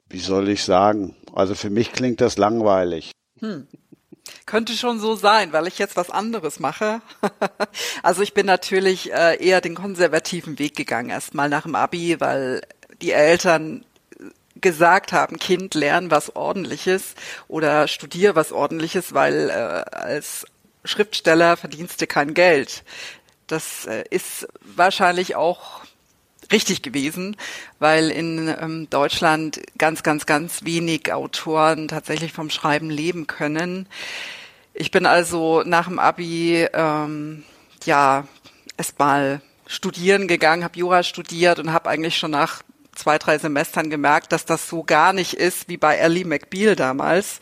wie 0.08 0.18
soll 0.18 0.48
ich 0.48 0.64
sagen, 0.64 1.14
also 1.32 1.54
für 1.54 1.70
mich 1.70 1.92
klingt 1.92 2.20
das 2.20 2.36
langweilig. 2.36 3.12
Hm. 3.38 3.68
Könnte 4.46 4.72
schon 4.72 4.98
so 4.98 5.14
sein, 5.14 5.52
weil 5.52 5.66
ich 5.66 5.78
jetzt 5.78 5.96
was 5.96 6.10
anderes 6.10 6.58
mache. 6.58 7.00
also 8.02 8.22
ich 8.22 8.34
bin 8.34 8.46
natürlich 8.46 9.12
äh, 9.12 9.36
eher 9.44 9.60
den 9.60 9.74
konservativen 9.74 10.58
Weg 10.58 10.76
gegangen, 10.76 11.10
erstmal 11.10 11.48
nach 11.48 11.62
dem 11.62 11.74
Abi, 11.74 12.20
weil 12.20 12.62
die 13.02 13.12
Eltern 13.12 13.84
gesagt 14.64 15.12
haben, 15.12 15.38
Kind, 15.38 15.74
lern 15.74 16.10
was 16.10 16.34
ordentliches 16.34 17.14
oder 17.46 17.86
studier 17.86 18.34
was 18.34 18.50
ordentliches, 18.50 19.12
weil 19.12 19.50
äh, 19.50 19.52
als 19.94 20.46
Schriftsteller 20.84 21.56
verdienst 21.56 22.00
du 22.00 22.06
kein 22.06 22.32
Geld. 22.32 22.82
Das 23.46 23.84
äh, 23.84 24.04
ist 24.08 24.48
wahrscheinlich 24.62 25.36
auch 25.36 25.82
richtig 26.50 26.80
gewesen, 26.80 27.36
weil 27.78 28.10
in 28.10 28.48
ähm, 28.48 28.88
Deutschland 28.88 29.60
ganz, 29.78 30.02
ganz, 30.02 30.24
ganz 30.24 30.64
wenig 30.64 31.12
Autoren 31.12 31.86
tatsächlich 31.86 32.32
vom 32.32 32.48
Schreiben 32.48 32.88
leben 32.88 33.26
können. 33.26 33.86
Ich 34.72 34.90
bin 34.90 35.04
also 35.04 35.62
nach 35.64 35.88
dem 35.88 35.98
Abi 35.98 36.66
ähm, 36.72 37.44
ja 37.84 38.26
erstmal 38.78 39.42
studieren 39.66 40.26
gegangen, 40.26 40.64
habe 40.64 40.78
Jura 40.78 41.02
studiert 41.02 41.58
und 41.58 41.72
habe 41.72 41.90
eigentlich 41.90 42.16
schon 42.16 42.30
nach 42.30 42.62
zwei, 42.94 43.18
drei 43.18 43.38
Semestern 43.38 43.90
gemerkt, 43.90 44.32
dass 44.32 44.44
das 44.44 44.68
so 44.68 44.82
gar 44.82 45.12
nicht 45.12 45.34
ist 45.34 45.68
wie 45.68 45.76
bei 45.76 45.96
Ellie 45.96 46.24
McBeal 46.24 46.76
damals 46.76 47.40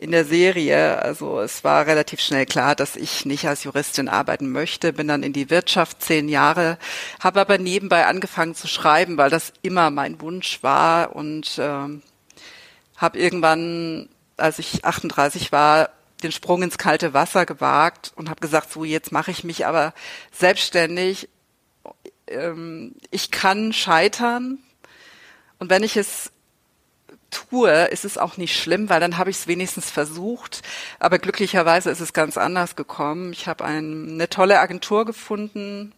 in 0.00 0.12
der 0.12 0.24
Serie. 0.24 1.02
Also 1.02 1.40
es 1.40 1.62
war 1.62 1.86
relativ 1.86 2.20
schnell 2.20 2.46
klar, 2.46 2.74
dass 2.74 2.96
ich 2.96 3.26
nicht 3.26 3.46
als 3.46 3.64
Juristin 3.64 4.08
arbeiten 4.08 4.50
möchte. 4.50 4.94
Bin 4.94 5.08
dann 5.08 5.22
in 5.22 5.34
die 5.34 5.50
Wirtschaft 5.50 6.02
zehn 6.02 6.28
Jahre, 6.28 6.78
habe 7.20 7.40
aber 7.40 7.58
nebenbei 7.58 8.06
angefangen 8.06 8.54
zu 8.54 8.66
schreiben, 8.66 9.18
weil 9.18 9.28
das 9.28 9.52
immer 9.60 9.90
mein 9.90 10.20
Wunsch 10.22 10.62
war 10.62 11.14
und 11.14 11.58
äh, 11.58 12.00
habe 12.96 13.18
irgendwann, 13.18 14.08
als 14.38 14.58
ich 14.58 14.86
38 14.86 15.52
war, 15.52 15.90
den 16.22 16.32
Sprung 16.32 16.62
ins 16.62 16.78
kalte 16.78 17.12
Wasser 17.12 17.44
gewagt 17.44 18.12
und 18.16 18.30
habe 18.30 18.40
gesagt, 18.40 18.72
so 18.72 18.84
jetzt 18.84 19.12
mache 19.12 19.30
ich 19.30 19.44
mich 19.44 19.66
aber 19.66 19.92
selbstständig. 20.32 21.28
Ähm, 22.26 22.94
ich 23.10 23.30
kann 23.30 23.74
scheitern 23.74 24.58
und 25.60 25.70
wenn 25.70 25.84
ich 25.84 25.96
es 25.96 26.32
tue, 27.30 27.70
ist 27.86 28.04
es 28.04 28.18
auch 28.18 28.36
nicht 28.36 28.58
schlimm, 28.58 28.88
weil 28.88 28.98
dann 28.98 29.16
habe 29.16 29.30
ich 29.30 29.36
es 29.36 29.46
wenigstens 29.46 29.90
versucht. 29.90 30.62
Aber 30.98 31.18
glücklicherweise 31.18 31.90
ist 31.90 32.00
es 32.00 32.12
ganz 32.12 32.36
anders 32.36 32.74
gekommen. 32.74 33.32
Ich 33.32 33.46
habe 33.46 33.64
ein, 33.64 34.08
eine 34.10 34.28
tolle 34.28 34.58
Agentur 34.58 35.04
gefunden, 35.04 35.92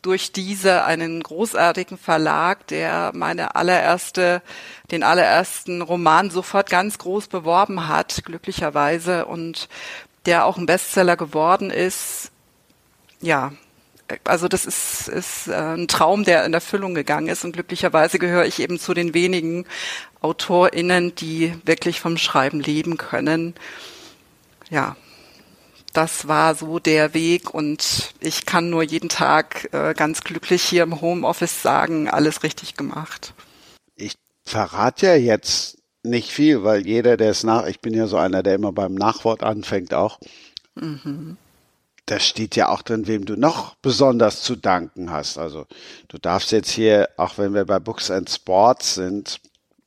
durch 0.00 0.32
diese 0.32 0.84
einen 0.84 1.22
großartigen 1.22 1.96
Verlag, 1.96 2.66
der 2.66 3.12
meine 3.14 3.56
allererste, 3.56 4.42
den 4.90 5.02
allerersten 5.02 5.80
Roman 5.80 6.30
sofort 6.30 6.68
ganz 6.68 6.98
groß 6.98 7.28
beworben 7.28 7.88
hat, 7.88 8.22
glücklicherweise, 8.24 9.24
und 9.24 9.68
der 10.26 10.44
auch 10.44 10.58
ein 10.58 10.66
Bestseller 10.66 11.16
geworden 11.16 11.70
ist. 11.70 12.30
Ja, 13.20 13.52
also 14.24 14.48
das 14.48 14.66
ist, 14.66 15.08
ist 15.08 15.48
äh, 15.48 15.54
ein 15.54 15.88
Traum, 15.88 16.24
der 16.24 16.44
in 16.44 16.54
Erfüllung 16.54 16.94
gegangen 16.94 17.28
ist 17.28 17.44
und 17.44 17.52
glücklicherweise 17.52 18.18
gehöre 18.18 18.44
ich 18.44 18.60
eben 18.60 18.78
zu 18.78 18.94
den 18.94 19.14
wenigen 19.14 19.66
AutorInnen, 20.20 21.14
die 21.14 21.54
wirklich 21.64 22.00
vom 22.00 22.16
Schreiben 22.16 22.60
leben 22.60 22.96
können. 22.96 23.54
Ja, 24.70 24.96
das 25.92 26.28
war 26.28 26.54
so 26.54 26.78
der 26.78 27.14
Weg 27.14 27.54
und 27.54 28.14
ich 28.20 28.46
kann 28.46 28.70
nur 28.70 28.82
jeden 28.82 29.08
Tag 29.08 29.68
äh, 29.72 29.94
ganz 29.94 30.22
glücklich 30.22 30.62
hier 30.62 30.82
im 30.82 31.00
Homeoffice 31.00 31.62
sagen, 31.62 32.08
alles 32.08 32.42
richtig 32.42 32.76
gemacht. 32.76 33.32
Ich 33.94 34.14
verrate 34.44 35.06
ja 35.06 35.14
jetzt 35.14 35.78
nicht 36.02 36.30
viel, 36.30 36.64
weil 36.64 36.86
jeder, 36.86 37.16
der 37.16 37.30
es 37.30 37.44
nach, 37.44 37.66
ich 37.66 37.80
bin 37.80 37.94
ja 37.94 38.06
so 38.06 38.16
einer, 38.16 38.42
der 38.42 38.56
immer 38.56 38.72
beim 38.72 38.94
Nachwort 38.94 39.42
anfängt 39.42 39.94
auch. 39.94 40.18
Mhm 40.74 41.38
da 42.06 42.20
steht 42.20 42.56
ja 42.56 42.68
auch 42.68 42.82
drin, 42.82 43.06
wem 43.06 43.24
du 43.24 43.36
noch 43.36 43.76
besonders 43.76 44.42
zu 44.42 44.56
danken 44.56 45.10
hast. 45.10 45.38
Also 45.38 45.66
du 46.08 46.18
darfst 46.18 46.52
jetzt 46.52 46.70
hier, 46.70 47.08
auch 47.16 47.38
wenn 47.38 47.54
wir 47.54 47.64
bei 47.64 47.78
Books 47.78 48.10
and 48.10 48.28
Sports 48.28 48.94
sind, 48.94 49.40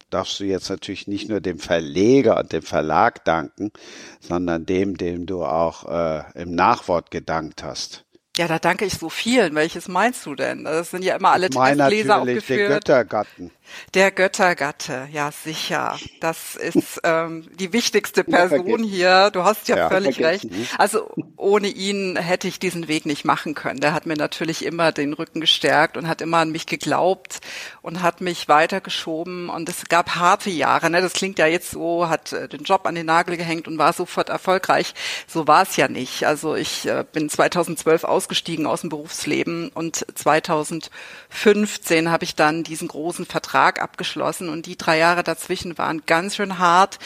darfst 0.09 0.39
du 0.39 0.45
jetzt 0.45 0.69
natürlich 0.69 1.07
nicht 1.07 1.29
nur 1.29 1.41
dem 1.41 1.59
Verleger 1.59 2.39
und 2.39 2.53
dem 2.53 2.63
Verlag 2.63 3.23
danken, 3.25 3.71
sondern 4.19 4.65
dem, 4.65 4.97
dem 4.97 5.25
du 5.25 5.43
auch 5.43 5.85
äh, 5.85 6.23
im 6.41 6.55
Nachwort 6.55 7.11
gedankt 7.11 7.63
hast. 7.63 8.05
Ja, 8.37 8.47
da 8.47 8.59
danke 8.59 8.85
ich 8.85 8.93
so 8.93 9.09
vielen. 9.09 9.55
Welches 9.55 9.87
meinst 9.87 10.25
du 10.25 10.35
denn? 10.35 10.65
Das 10.65 10.91
sind 10.91 11.03
ja 11.03 11.15
immer 11.15 11.31
alle 11.31 11.49
Testleser 11.49 12.21
aufgeführt. 12.21 12.59
Der 12.59 12.67
Göttergatten. 12.69 13.51
Der 13.93 14.11
Göttergatte, 14.11 15.07
ja 15.11 15.31
sicher. 15.31 15.97
Das 16.21 16.55
ist 16.55 17.01
ähm, 17.03 17.47
die 17.55 17.73
wichtigste 17.73 18.23
Person 18.23 18.83
hier. 18.83 19.29
Du 19.31 19.43
hast 19.43 19.67
ja, 19.67 19.77
ja 19.77 19.89
völlig 19.89 20.21
recht. 20.21 20.47
Also 20.77 21.11
ohne 21.35 21.67
ihn 21.67 22.15
hätte 22.15 22.47
ich 22.47 22.59
diesen 22.59 22.87
Weg 22.87 23.05
nicht 23.05 23.25
machen 23.25 23.55
können. 23.55 23.79
Der 23.79 23.93
hat 23.93 24.05
mir 24.05 24.15
natürlich 24.15 24.63
immer 24.63 24.91
den 24.91 25.13
Rücken 25.13 25.41
gestärkt 25.41 25.97
und 25.97 26.07
hat 26.07 26.21
immer 26.21 26.37
an 26.37 26.51
mich 26.51 26.65
geglaubt 26.65 27.39
und 27.81 28.01
hat 28.01 28.21
mich 28.21 28.47
weitergeschoben. 28.47 29.49
Und 29.49 29.69
es 29.69 29.85
gab 29.89 30.15
harte 30.15 30.49
Jahre. 30.49 30.89
Ne? 30.89 31.01
Das 31.01 31.13
klingt 31.13 31.39
ja 31.39 31.47
jetzt 31.47 31.71
so, 31.71 32.09
hat 32.09 32.33
äh, 32.33 32.47
den 32.47 32.63
Job 32.63 32.85
an 32.85 32.95
den 32.95 33.05
Nagel 33.05 33.37
gehängt 33.37 33.67
und 33.67 33.77
war 33.77 33.93
sofort 33.93 34.29
erfolgreich. 34.29 34.93
So 35.27 35.47
war 35.47 35.63
es 35.63 35.75
ja 35.75 35.87
nicht. 35.87 36.25
Also 36.25 36.55
ich 36.55 36.87
äh, 36.87 37.03
bin 37.11 37.29
2012 37.29 38.03
ausgestiegen 38.27 38.65
aus 38.65 38.81
dem 38.81 38.89
Berufsleben 38.89 39.69
und 39.69 40.05
2015 40.13 42.11
habe 42.11 42.25
ich 42.25 42.35
dann 42.35 42.63
diesen 42.63 42.89
großen 42.89 43.25
Vertrag 43.25 43.81
abgeschlossen 43.81 44.49
und 44.49 44.65
die 44.65 44.75
drei 44.75 44.97
Jahre 44.97 45.23
dazwischen 45.23 45.77
waren 45.77 46.03
ganz 46.05 46.35
schön 46.35 46.59
hart. 46.59 46.99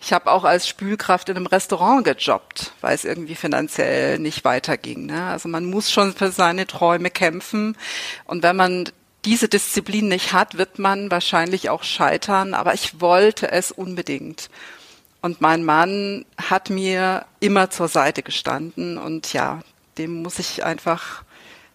Ich 0.00 0.12
habe 0.12 0.30
auch 0.30 0.44
als 0.44 0.68
Spülkraft 0.68 1.28
in 1.30 1.36
einem 1.36 1.46
Restaurant 1.46 2.04
gejobbt, 2.04 2.74
weil 2.80 2.94
es 2.94 3.04
irgendwie 3.04 3.34
finanziell 3.34 4.20
nicht 4.20 4.44
weiterging. 4.44 5.06
Ne? 5.06 5.24
Also 5.24 5.48
man 5.48 5.64
muss 5.64 5.90
schon 5.90 6.14
für 6.14 6.30
seine 6.30 6.68
Träume 6.68 7.10
kämpfen 7.10 7.76
und 8.24 8.44
wenn 8.44 8.54
man 8.54 8.88
diese 9.24 9.48
Disziplin 9.48 10.06
nicht 10.06 10.32
hat, 10.32 10.58
wird 10.58 10.78
man 10.78 11.10
wahrscheinlich 11.10 11.70
auch 11.70 11.82
scheitern, 11.82 12.54
aber 12.54 12.72
ich 12.74 13.00
wollte 13.00 13.50
es 13.50 13.72
unbedingt. 13.72 14.48
Und 15.22 15.40
mein 15.40 15.64
Mann 15.64 16.24
hat 16.40 16.70
mir 16.70 17.26
immer 17.40 17.68
zur 17.70 17.88
Seite 17.88 18.22
gestanden 18.22 18.96
und 18.96 19.32
ja, 19.32 19.60
dem 19.98 20.22
muss 20.22 20.38
ich 20.38 20.64
einfach 20.64 21.24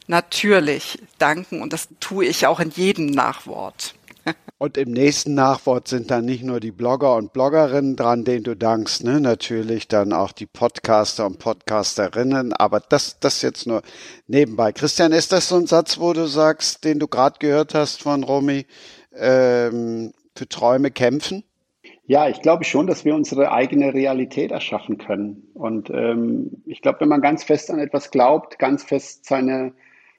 natürlich 0.07 1.01
danken 1.17 1.61
und 1.61 1.73
das 1.73 1.87
tue 1.99 2.25
ich 2.25 2.47
auch 2.47 2.59
in 2.59 2.69
jedem 2.71 3.07
Nachwort. 3.07 3.95
Und 4.57 4.77
im 4.77 4.91
nächsten 4.91 5.33
Nachwort 5.33 5.89
sind 5.89 6.09
dann 6.09 6.23
nicht 6.23 6.43
nur 6.43 6.61
die 6.61 6.71
Blogger 6.71 7.17
und 7.17 7.33
Bloggerinnen 7.33 7.97
dran, 7.97 8.23
denen 8.23 8.45
du 8.45 8.55
dankst, 8.55 9.03
ne? 9.03 9.19
natürlich 9.19 9.89
dann 9.89 10.13
auch 10.13 10.31
die 10.31 10.45
Podcaster 10.45 11.25
und 11.25 11.39
Podcasterinnen, 11.39 12.53
aber 12.53 12.79
das, 12.79 13.19
das 13.19 13.41
jetzt 13.41 13.67
nur 13.67 13.81
nebenbei. 14.27 14.71
Christian, 14.71 15.11
ist 15.11 15.33
das 15.33 15.49
so 15.49 15.57
ein 15.57 15.67
Satz, 15.67 15.99
wo 15.99 16.13
du 16.13 16.27
sagst, 16.27 16.85
den 16.85 16.99
du 16.99 17.09
gerade 17.09 17.39
gehört 17.39 17.73
hast 17.73 18.01
von 18.01 18.23
Romy, 18.23 18.65
ähm, 19.13 20.13
für 20.33 20.47
Träume 20.47 20.91
kämpfen? 20.91 21.43
Ja, 22.05 22.27
ich 22.27 22.41
glaube 22.41 22.65
schon, 22.65 22.87
dass 22.87 23.05
wir 23.05 23.15
unsere 23.15 23.51
eigene 23.51 23.93
Realität 23.93 24.51
erschaffen 24.51 24.97
können. 24.97 25.47
Und 25.53 25.89
ähm, 25.89 26.63
ich 26.65 26.81
glaube, 26.81 27.01
wenn 27.01 27.09
man 27.09 27.21
ganz 27.21 27.43
fest 27.43 27.71
an 27.71 27.79
etwas 27.79 28.11
glaubt, 28.11 28.59
ganz 28.59 28.83
fest 28.83 29.25
seine 29.25 29.73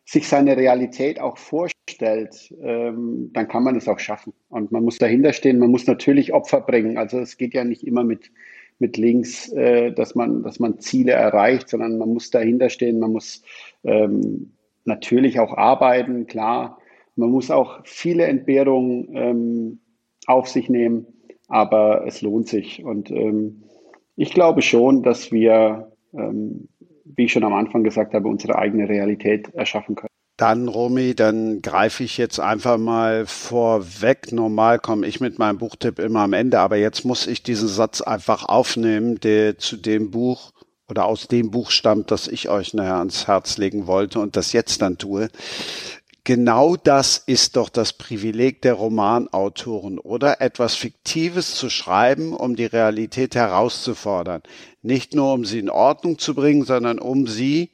sich 0.05 0.29
seine 0.29 0.57
Realität 0.57 1.19
auch 1.19 1.39
vorstellt, 1.39 2.55
ähm, 2.63 3.31
dann 3.33 3.49
kann 3.49 3.65
man 3.65 3.77
es 3.77 3.89
auch 3.89 3.99
schaffen. 3.99 4.35
Und 4.51 4.71
man 4.71 4.85
muss 4.85 4.99
dahinter 4.99 5.33
stehen, 5.33 5.59
man 5.59 5.71
muss 5.71 5.87
natürlich 5.87 6.33
Opfer 6.33 6.61
bringen. 6.61 6.99
Also 6.99 7.19
es 7.19 7.37
geht 7.37 7.55
ja 7.55 7.65
nicht 7.65 7.87
immer 7.87 8.05
mit, 8.05 8.31
mit 8.79 8.97
links, 8.99 9.51
äh, 9.53 9.93
dass, 9.93 10.15
man, 10.15 10.43
dass 10.43 10.61
man 10.61 10.79
Ziele 10.79 11.13
erreicht, 11.13 11.71
sondern 11.71 11.97
man 11.97 12.13
muss 12.13 12.31
dahinter 12.31 12.69
stehen, 12.69 12.99
man 12.99 13.13
muss 13.13 13.43
ähm, 13.83 14.53
natürlich 14.85 15.41
auch 15.41 15.57
arbeiten, 15.57 16.27
klar. 16.27 16.79
Man 17.17 17.31
muss 17.31 17.51
auch 17.51 17.81
viele 17.85 18.27
Entbehrungen 18.27 19.09
ähm, 19.15 19.79
auf 20.27 20.49
sich 20.49 20.69
nehmen, 20.69 21.07
aber 21.55 22.05
es 22.07 22.21
lohnt 22.21 22.49
sich. 22.49 22.85
Und 22.85 23.11
ähm, 23.11 23.63
ich 24.17 24.33
glaube 24.33 24.63
schon, 24.63 25.03
dass 25.03 25.33
wir 25.33 25.93
ähm, 26.13 26.69
wie 27.05 27.25
ich 27.25 27.33
schon 27.33 27.45
am 27.45 27.55
Anfang 27.55 27.85
gesagt 27.85 28.15
habe, 28.15 28.29
unsere 28.29 28.57
eigene 28.57 28.89
Realität 28.89 29.55
erschaffen 29.55 29.95
können. 29.95 30.09
Dann, 30.37 30.67
Romy, 30.67 31.15
dann 31.15 31.63
greife 31.63 32.03
ich 32.03 32.19
jetzt 32.19 32.41
einfach 32.41 32.77
mal 32.77 33.25
vorweg. 33.25 34.33
Normal 34.33 34.81
komme 34.81 35.07
ich 35.07 35.21
mit 35.21 35.39
meinem 35.39 35.59
Buchtipp 35.59 36.01
immer 36.01 36.21
am 36.21 36.33
Ende, 36.33 36.59
aber 36.59 36.77
jetzt 36.77 37.05
muss 37.05 37.29
ich 37.29 37.45
diesen 37.45 37.69
Satz 37.69 38.01
einfach 38.01 38.45
aufnehmen, 38.49 39.21
der 39.21 39.59
zu 39.59 39.77
dem 39.77 40.11
Buch 40.11 40.51
oder 40.89 41.07
aus 41.07 41.29
dem 41.29 41.53
Buch 41.53 41.71
stammt, 41.71 42.11
das 42.11 42.27
ich 42.27 42.49
euch 42.49 42.75
nachher 42.75 42.97
ans 42.97 43.29
Herz 43.29 43.59
legen 43.59 43.87
wollte 43.87 44.19
und 44.19 44.37
das 44.37 44.53
jetzt 44.53 44.83
dann 44.83 44.99
tue. 44.99 45.29
Genau 46.27 46.77
das 46.77 47.19
ist 47.19 47.57
doch 47.57 47.69
das 47.69 47.93
Privileg 47.93 48.63
der 48.63 48.73
Romanautoren, 48.75 49.99
oder? 49.99 50.41
Etwas 50.41 50.75
Fiktives 50.75 51.55
zu 51.55 51.69
schreiben, 51.69 52.33
um 52.33 52.57
die 52.57 52.65
Realität 52.65 53.35
herauszufordern. 53.35 54.43
Nicht 54.81 55.15
nur, 55.15 55.35
um 55.35 55.45
sie 55.45 55.59
in 55.59 55.69
Ordnung 55.69 56.19
zu 56.19 56.35
bringen, 56.35 56.65
sondern 56.65 56.99
um 56.99 57.27
sie 57.27 57.73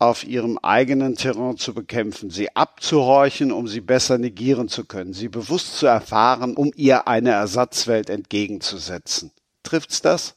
auf 0.00 0.24
ihrem 0.24 0.58
eigenen 0.58 1.14
Terrain 1.14 1.56
zu 1.56 1.74
bekämpfen, 1.74 2.28
sie 2.28 2.54
abzuhorchen, 2.56 3.52
um 3.52 3.68
sie 3.68 3.80
besser 3.80 4.18
negieren 4.18 4.68
zu 4.68 4.84
können, 4.84 5.12
sie 5.12 5.28
bewusst 5.28 5.78
zu 5.78 5.86
erfahren, 5.86 6.56
um 6.56 6.72
ihr 6.74 7.06
eine 7.06 7.30
Ersatzwelt 7.30 8.10
entgegenzusetzen. 8.10 9.30
Trifft's 9.62 10.02
das? 10.02 10.34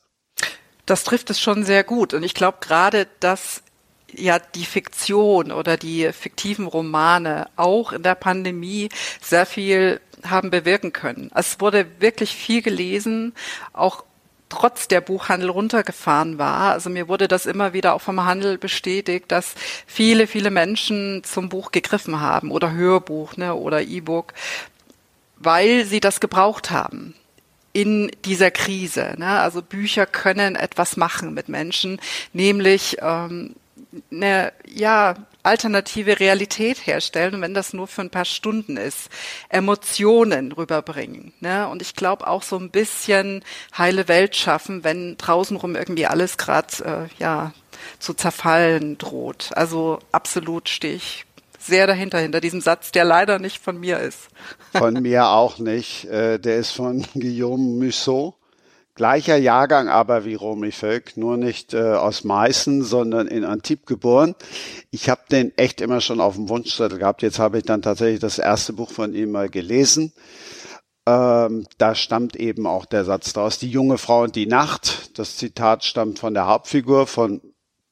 Das 0.85 1.03
trifft 1.03 1.31
es 1.31 1.41
schon 1.41 1.65
sehr 1.65 1.83
gut. 1.83 2.13
Und 2.13 2.21
ich 2.21 2.35
glaube 2.35 2.59
gerade, 2.61 3.07
dass 3.19 3.63
ja 4.13 4.39
die 4.39 4.65
Fiktion 4.65 5.51
oder 5.51 5.77
die 5.77 6.11
fiktiven 6.13 6.67
Romane 6.67 7.47
auch 7.55 7.91
in 7.91 8.03
der 8.03 8.15
Pandemie 8.15 8.89
sehr 9.21 9.45
viel 9.45 9.99
haben 10.23 10.49
bewirken 10.49 10.93
können. 10.93 11.31
Es 11.35 11.59
wurde 11.59 11.85
wirklich 11.99 12.35
viel 12.35 12.61
gelesen, 12.61 13.33
auch 13.73 14.03
trotz 14.49 14.87
der 14.87 15.01
Buchhandel 15.01 15.49
runtergefahren 15.49 16.37
war. 16.37 16.71
Also 16.71 16.89
mir 16.89 17.07
wurde 17.07 17.27
das 17.27 17.45
immer 17.45 17.73
wieder 17.73 17.93
auch 17.93 18.01
vom 18.01 18.23
Handel 18.23 18.57
bestätigt, 18.57 19.25
dass 19.27 19.55
viele, 19.85 20.25
viele 20.27 20.51
Menschen 20.51 21.23
zum 21.23 21.49
Buch 21.49 21.71
gegriffen 21.71 22.21
haben 22.21 22.51
oder 22.51 22.71
Hörbuch 22.71 23.35
ne, 23.37 23.53
oder 23.53 23.81
E-Book, 23.81 24.33
weil 25.37 25.85
sie 25.85 25.99
das 25.99 26.19
gebraucht 26.19 26.71
haben 26.71 27.13
in 27.73 28.11
dieser 28.25 28.49
Krise. 28.49 29.15
Ne? 29.17 29.27
Also 29.27 29.61
Bücher 29.61 30.05
können 30.05 30.55
etwas 30.55 30.97
machen 30.97 31.33
mit 31.33 31.49
Menschen, 31.49 31.99
nämlich 32.33 32.97
ähm, 33.01 33.55
eine 34.11 34.53
ja 34.67 35.15
alternative 35.43 36.19
Realität 36.19 36.85
herstellen 36.85 37.41
wenn 37.41 37.53
das 37.53 37.73
nur 37.73 37.87
für 37.87 38.01
ein 38.01 38.09
paar 38.09 38.25
Stunden 38.25 38.75
ist, 38.75 39.09
Emotionen 39.49 40.51
rüberbringen. 40.51 41.33
Ne? 41.39 41.67
Und 41.69 41.81
ich 41.81 41.95
glaube 41.95 42.27
auch 42.27 42.43
so 42.43 42.57
ein 42.57 42.69
bisschen 42.69 43.43
heile 43.77 44.07
Welt 44.07 44.35
schaffen, 44.35 44.83
wenn 44.83 45.17
draußenrum 45.17 45.75
irgendwie 45.75 46.05
alles 46.05 46.37
gerade 46.37 47.09
äh, 47.09 47.21
ja 47.23 47.53
zu 47.99 48.13
zerfallen 48.13 48.97
droht. 48.97 49.51
Also 49.53 49.99
absolut 50.11 50.67
stehe 50.67 50.95
ich 50.95 51.25
sehr 51.59 51.87
dahinter, 51.87 52.19
hinter 52.19 52.41
diesem 52.41 52.61
Satz, 52.61 52.91
der 52.91 53.05
leider 53.05 53.39
nicht 53.39 53.61
von 53.61 53.79
mir 53.79 53.99
ist. 53.99 54.29
Von 54.75 54.95
mir 55.01 55.27
auch 55.27 55.59
nicht. 55.59 56.05
Äh, 56.05 56.39
der 56.39 56.57
ist 56.57 56.71
von 56.71 57.05
Guillaume 57.13 57.85
Musso. 57.85 58.35
Gleicher 58.97 59.37
Jahrgang 59.37 59.89
aber 59.89 60.25
wie 60.25 60.33
Romy 60.33 60.71
Völk, 60.71 61.17
nur 61.17 61.37
nicht 61.37 61.75
äh, 61.75 61.93
aus 61.93 62.23
Meißen, 62.23 62.83
sondern 62.83 63.27
in 63.27 63.45
Antibes 63.45 63.85
geboren. 63.85 64.33
Ich 64.89 65.07
habe 65.07 65.21
den 65.31 65.55
echt 65.55 65.81
immer 65.81 66.01
schon 66.01 66.19
auf 66.19 66.33
dem 66.33 66.49
Wunschzettel 66.49 66.97
gehabt. 66.97 67.21
Jetzt 67.21 67.37
habe 67.37 67.59
ich 67.59 67.63
dann 67.63 67.83
tatsächlich 67.83 68.19
das 68.19 68.39
erste 68.39 68.73
Buch 68.73 68.89
von 68.89 69.13
ihm 69.13 69.29
mal 69.29 69.49
gelesen. 69.49 70.13
Ähm, 71.05 71.67
da 71.77 71.93
stammt 71.93 72.35
eben 72.37 72.65
auch 72.65 72.87
der 72.87 73.05
Satz 73.05 73.33
daraus, 73.33 73.59
die 73.59 73.69
junge 73.69 73.99
Frau 73.99 74.23
und 74.23 74.35
die 74.35 74.47
Nacht. 74.47 75.17
Das 75.19 75.37
Zitat 75.37 75.83
stammt 75.83 76.17
von 76.17 76.33
der 76.33 76.47
Hauptfigur 76.47 77.05
von 77.05 77.39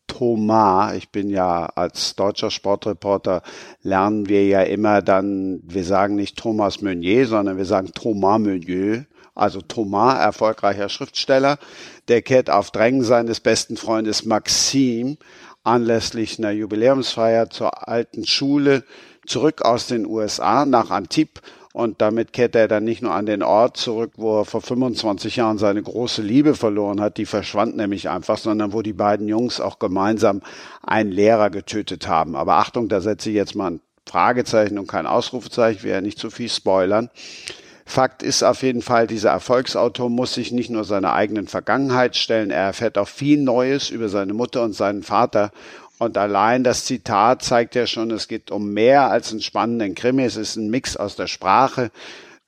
Thomas. 0.07 0.95
Ich 0.95 1.11
bin 1.11 1.29
ja 1.29 1.67
als 1.67 2.15
deutscher 2.15 2.49
Sportreporter 2.49 3.43
lernen 3.83 4.27
wir 4.27 4.47
ja 4.47 4.63
immer 4.63 5.03
dann, 5.03 5.61
wir 5.63 5.83
sagen 5.83 6.15
nicht 6.15 6.35
Thomas 6.35 6.81
Meunier, 6.81 7.27
sondern 7.27 7.57
wir 7.57 7.65
sagen 7.65 7.91
Thomas 7.93 8.39
Meunier 8.39 9.05
also 9.35 9.61
Thomas, 9.61 10.19
erfolgreicher 10.19 10.89
Schriftsteller, 10.89 11.59
der 12.07 12.21
kehrt 12.21 12.49
auf 12.49 12.71
Drängen 12.71 13.03
seines 13.03 13.39
besten 13.39 13.77
Freundes 13.77 14.25
Maxim 14.25 15.17
anlässlich 15.63 16.39
einer 16.39 16.51
Jubiläumsfeier 16.51 17.49
zur 17.49 17.87
alten 17.87 18.25
Schule 18.25 18.83
zurück 19.25 19.63
aus 19.63 19.87
den 19.87 20.05
USA 20.05 20.65
nach 20.65 20.89
Antibes 20.89 21.41
und 21.75 21.99
damit 21.99 22.31
kehrt 22.31 22.55
er 22.55 22.69
dann 22.69 22.85
nicht 22.85 23.01
nur 23.01 23.13
an 23.13 23.25
den 23.25 23.43
Ort 23.43 23.75
zurück, 23.75 24.13
wo 24.15 24.39
er 24.39 24.45
vor 24.45 24.61
25 24.61 25.35
Jahren 25.35 25.57
seine 25.57 25.83
große 25.83 26.21
Liebe 26.21 26.55
verloren 26.55 27.01
hat, 27.01 27.17
die 27.17 27.25
verschwand 27.25 27.75
nämlich 27.75 28.07
einfach, 28.07 28.37
sondern 28.37 28.71
wo 28.71 28.81
die 28.81 28.93
beiden 28.93 29.27
Jungs 29.27 29.59
auch 29.59 29.77
gemeinsam 29.77 30.41
einen 30.83 31.11
Lehrer 31.11 31.49
getötet 31.49 32.07
haben. 32.07 32.37
Aber 32.37 32.55
Achtung, 32.59 32.87
da 32.87 33.01
setze 33.01 33.29
ich 33.29 33.35
jetzt 33.35 33.55
mal 33.55 33.71
ein 33.71 33.81
Fragezeichen 34.07 34.79
und 34.79 34.87
kein 34.87 35.05
Ausrufezeichen, 35.05 35.79
ich 35.79 35.83
will 35.83 35.91
ja 35.91 35.99
nicht 35.99 36.17
zu 36.17 36.29
viel 36.29 36.47
spoilern. 36.47 37.09
Fakt 37.87 38.23
ist 38.23 38.43
auf 38.43 38.63
jeden 38.63 38.81
Fall, 38.81 39.05
dieser 39.05 39.29
Erfolgsautor 39.29 40.09
muss 40.09 40.33
sich 40.33 40.51
nicht 40.51 40.71
nur 40.71 40.83
seiner 40.83 41.13
eigenen 41.13 41.47
Vergangenheit 41.47 42.15
stellen, 42.15 42.49
er 42.49 42.63
erfährt 42.63 42.97
auch 42.97 43.07
viel 43.07 43.39
Neues 43.39 43.91
über 43.91 44.09
seine 44.09 44.33
Mutter 44.33 44.63
und 44.63 44.73
seinen 44.73 45.03
Vater. 45.03 45.51
Und 45.97 46.17
allein 46.17 46.63
das 46.63 46.83
Zitat 46.85 47.43
zeigt 47.43 47.75
ja 47.75 47.87
schon, 47.87 48.11
es 48.11 48.27
geht 48.27 48.51
um 48.51 48.73
mehr 48.73 49.09
als 49.11 49.31
einen 49.31 49.41
spannenden 49.41 49.95
Krimi. 49.95 50.23
Es 50.23 50.35
ist 50.35 50.57
ein 50.57 50.69
Mix 50.69 50.97
aus 50.97 51.15
der 51.15 51.27
Sprache. 51.27 51.89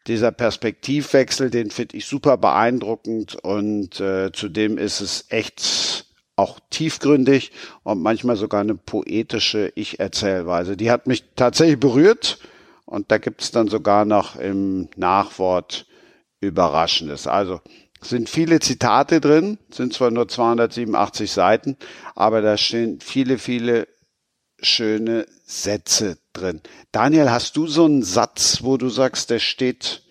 Dieser 0.07 0.31
Perspektivwechsel, 0.31 1.49
den 1.49 1.71
finde 1.71 1.97
ich 1.97 2.05
super 2.05 2.38
beeindruckend 2.38 3.35
und 3.35 3.99
äh, 3.99 4.31
zudem 4.33 4.77
ist 4.77 5.01
es 5.01 5.25
echt 5.29 6.05
auch 6.35 6.59
tiefgründig 6.69 7.51
und 7.83 8.01
manchmal 8.01 8.35
sogar 8.35 8.61
eine 8.61 8.75
poetische 8.75 9.71
Ich-Erzählweise. 9.75 10.77
Die 10.77 10.91
hat 10.91 11.07
mich 11.07 11.23
tatsächlich 11.35 11.79
berührt 11.79 12.39
und 12.88 13.11
da 13.11 13.19
gibt 13.19 13.41
es 13.41 13.51
dann 13.51 13.67
sogar 13.67 14.05
noch 14.05 14.38
im 14.38 14.89
Nachwort 14.95 15.85
Überraschendes. 16.39 17.27
Also 17.27 17.59
sind 18.01 18.29
viele 18.29 18.59
Zitate 18.59 19.19
drin, 19.19 19.57
sind 19.69 19.93
zwar 19.93 20.09
nur 20.09 20.27
287 20.27 21.31
Seiten, 21.31 21.77
aber 22.15 22.41
da 22.41 22.57
stehen 22.57 22.99
viele, 23.01 23.38
viele 23.38 23.88
schöne 24.59 25.25
Sätze 25.45 26.17
drin. 26.33 26.61
Daniel, 26.91 27.29
hast 27.29 27.57
du 27.57 27.67
so 27.67 27.85
einen 27.85 28.03
Satz, 28.03 28.59
wo 28.63 28.77
du 28.77 28.89
sagst, 28.89 29.29
der 29.29 29.39
steht 29.39 30.03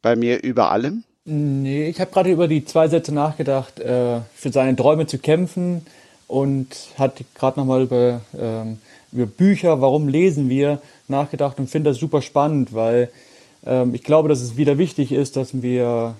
bei 0.00 0.14
mir 0.16 0.42
über 0.42 0.70
allem? 0.70 1.04
Nee, 1.24 1.88
ich 1.88 2.00
habe 2.00 2.10
gerade 2.10 2.30
über 2.30 2.48
die 2.48 2.64
zwei 2.64 2.88
Sätze 2.88 3.12
nachgedacht, 3.12 3.80
äh, 3.80 4.20
für 4.34 4.52
seine 4.52 4.76
Träume 4.76 5.06
zu 5.06 5.18
kämpfen 5.18 5.86
und 6.26 6.68
hat 6.98 7.22
gerade 7.34 7.60
nochmal 7.60 7.82
über, 7.82 8.20
ähm, 8.38 8.78
über 9.12 9.26
Bücher, 9.26 9.80
warum 9.80 10.08
lesen 10.08 10.48
wir, 10.48 10.80
nachgedacht 11.08 11.58
und 11.58 11.68
finde 11.70 11.90
das 11.90 11.98
super 11.98 12.22
spannend, 12.22 12.72
weil 12.72 13.10
ähm, 13.66 13.94
ich 13.94 14.02
glaube, 14.02 14.28
dass 14.28 14.40
es 14.40 14.56
wieder 14.56 14.78
wichtig 14.78 15.12
ist, 15.12 15.36
dass 15.36 15.62
wir 15.62 16.14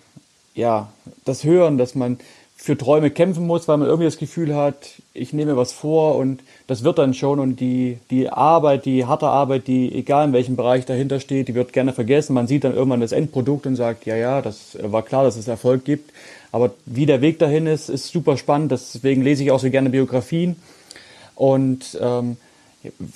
ja 0.55 0.93
das 1.25 1.45
hören, 1.45 1.79
dass 1.79 1.95
man 1.95 2.19
für 2.63 2.79
Träume 2.79 3.11
kämpfen 3.11 3.45
muss, 3.45 3.67
weil 3.67 3.79
man 3.79 3.89
irgendwie 3.89 4.07
das 4.07 4.19
Gefühl 4.19 4.55
hat, 4.55 4.93
ich 5.15 5.33
nehme 5.33 5.57
was 5.57 5.73
vor 5.73 6.15
und 6.15 6.43
das 6.69 6.85
wird 6.85 6.99
dann 6.99 7.13
schon 7.13 7.41
und 7.41 7.57
die, 7.59 7.99
die 8.11 8.29
Arbeit, 8.29 8.85
die 8.85 9.05
harte 9.05 9.27
Arbeit, 9.27 9.67
die 9.67 9.93
egal 9.93 10.29
in 10.29 10.33
welchem 10.33 10.55
Bereich 10.55 10.87
dahinter 10.87 11.19
steht, 11.19 11.49
die 11.49 11.57
wird 11.57 11.73
gerne 11.73 11.93
vergessen. 11.93 12.35
Man 12.35 12.47
sieht 12.47 12.63
dann 12.63 12.75
irgendwann 12.75 13.01
das 13.01 13.11
Endprodukt 13.11 13.67
und 13.67 13.75
sagt, 13.75 14.07
ja, 14.07 14.15
ja, 14.15 14.43
das 14.43 14.79
war 14.81 15.03
klar, 15.03 15.25
dass 15.25 15.37
es 15.37 15.49
Erfolg 15.49 15.85
gibt. 15.85 16.13
Aber 16.53 16.73
wie 16.87 17.07
der 17.07 17.21
Weg 17.21 17.41
dahin 17.41 17.67
ist, 17.67 17.89
ist 17.89 18.13
super 18.13 18.37
spannend. 18.37 18.71
Deswegen 18.71 19.23
lese 19.23 19.43
ich 19.43 19.51
auch 19.51 19.59
so 19.59 19.69
gerne 19.69 19.91
Biografien 19.91 20.55
und 21.35 21.99
ähm, 22.01 22.37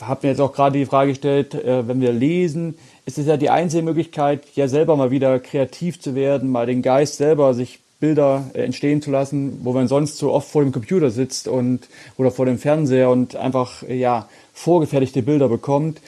habe 0.01 0.27
mir 0.27 0.31
jetzt 0.31 0.41
auch 0.41 0.53
gerade 0.53 0.79
die 0.79 0.87
Frage 0.87 1.11
gestellt, 1.11 1.55
äh, 1.55 1.87
wenn 1.89 2.01
wir 2.01 2.13
lesen, 2.13 2.77
ist 3.05 3.19
es 3.19 3.27
ja 3.27 3.37
die 3.37 3.51
einzige 3.51 3.83
Möglichkeit, 3.83 4.43
ja 4.55 4.69
selber 4.69 4.97
mal 4.97 5.11
wieder 5.11 5.39
kreativ 5.39 6.01
zu 6.01 6.15
werden, 6.15 6.51
mal 6.51 6.67
den 6.67 6.83
Geist 6.83 7.17
selber 7.17 7.55
sich 7.55 7.81
Bilder 7.99 8.51
äh, 8.55 8.63
entstehen 8.63 9.03
zu 9.03 9.11
lassen, 9.11 9.61
wo 9.63 9.73
man 9.73 9.89
sonst 9.89 10.19
so 10.19 10.33
oft 10.33 10.49
vor 10.49 10.63
dem 10.63 10.73
Computer 10.73 11.11
sitzt 11.11 11.49
und 11.49 11.89
oder 12.17 12.31
vor 12.31 12.47
dem 12.47 12.59
Fernseher 12.59 13.11
und 13.11 13.37
einfach 13.37 13.83
äh, 13.83 13.97
ja 13.97 14.29
vorgefertigte 14.53 15.23
Bilder 15.23 15.49
bekommt. 15.49 16.01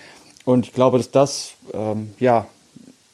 Und 0.44 0.66
ich 0.66 0.72
glaube, 0.72 0.98
dass 0.98 1.10
das 1.10 1.54
ähm, 1.72 2.10
ja 2.18 2.46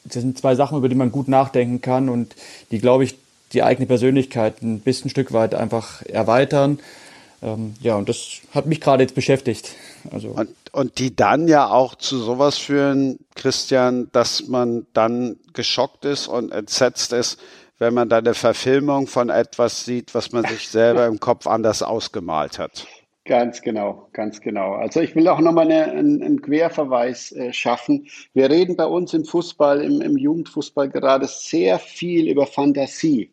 das 0.05 0.21
sind 0.21 0.37
zwei 0.37 0.55
Sachen, 0.55 0.77
über 0.77 0.89
die 0.89 0.95
man 0.95 1.11
gut 1.11 1.27
nachdenken 1.27 1.81
kann 1.81 2.09
und 2.09 2.35
die, 2.71 2.79
glaube 2.79 3.03
ich, 3.03 3.15
die 3.53 3.63
eigene 3.63 3.87
Persönlichkeit 3.87 4.61
ein 4.61 4.79
bisschen 4.79 5.07
ein 5.07 5.09
Stück 5.09 5.33
weit 5.33 5.55
einfach 5.55 6.03
erweitern. 6.03 6.79
Ähm, 7.41 7.73
ja, 7.81 7.95
und 7.95 8.07
das 8.09 8.41
hat 8.53 8.65
mich 8.65 8.81
gerade 8.81 9.03
jetzt 9.03 9.15
beschäftigt. 9.15 9.71
Also. 10.11 10.29
Und, 10.29 10.49
und 10.71 10.99
die 10.99 11.15
dann 11.15 11.47
ja 11.47 11.69
auch 11.69 11.95
zu 11.95 12.17
sowas 12.17 12.57
führen, 12.57 13.19
Christian, 13.35 14.09
dass 14.11 14.47
man 14.47 14.85
dann 14.93 15.37
geschockt 15.53 16.05
ist 16.05 16.27
und 16.27 16.51
entsetzt 16.51 17.13
ist, 17.13 17.39
wenn 17.77 17.93
man 17.93 18.09
da 18.09 18.17
eine 18.17 18.33
Verfilmung 18.33 19.07
von 19.07 19.29
etwas 19.29 19.85
sieht, 19.85 20.15
was 20.15 20.31
man 20.31 20.45
sich 20.45 20.69
selber 20.69 21.05
im 21.07 21.19
Kopf 21.19 21.47
anders 21.47 21.83
ausgemalt 21.83 22.59
hat. 22.59 22.87
Ganz 23.25 23.63
genau, 23.63 24.07
ganz 24.13 24.39
genau. 24.39 24.73
Also 24.73 25.01
ich 25.01 25.15
will 25.15 25.27
auch 25.27 25.39
nochmal 25.39 25.65
eine, 25.65 25.91
einen, 25.91 26.21
einen 26.21 26.41
Querverweis 26.43 27.31
äh, 27.31 27.51
schaffen. 27.51 28.07
Wir 28.33 28.51
reden 28.51 28.75
bei 28.75 28.85
uns 28.85 29.15
im 29.15 29.25
Fußball, 29.25 29.81
im, 29.81 29.99
im 30.01 30.15
Jugendfußball 30.15 30.89
gerade 30.89 31.25
sehr 31.27 31.79
viel 31.79 32.29
über 32.29 32.45
Fantasie. 32.45 33.31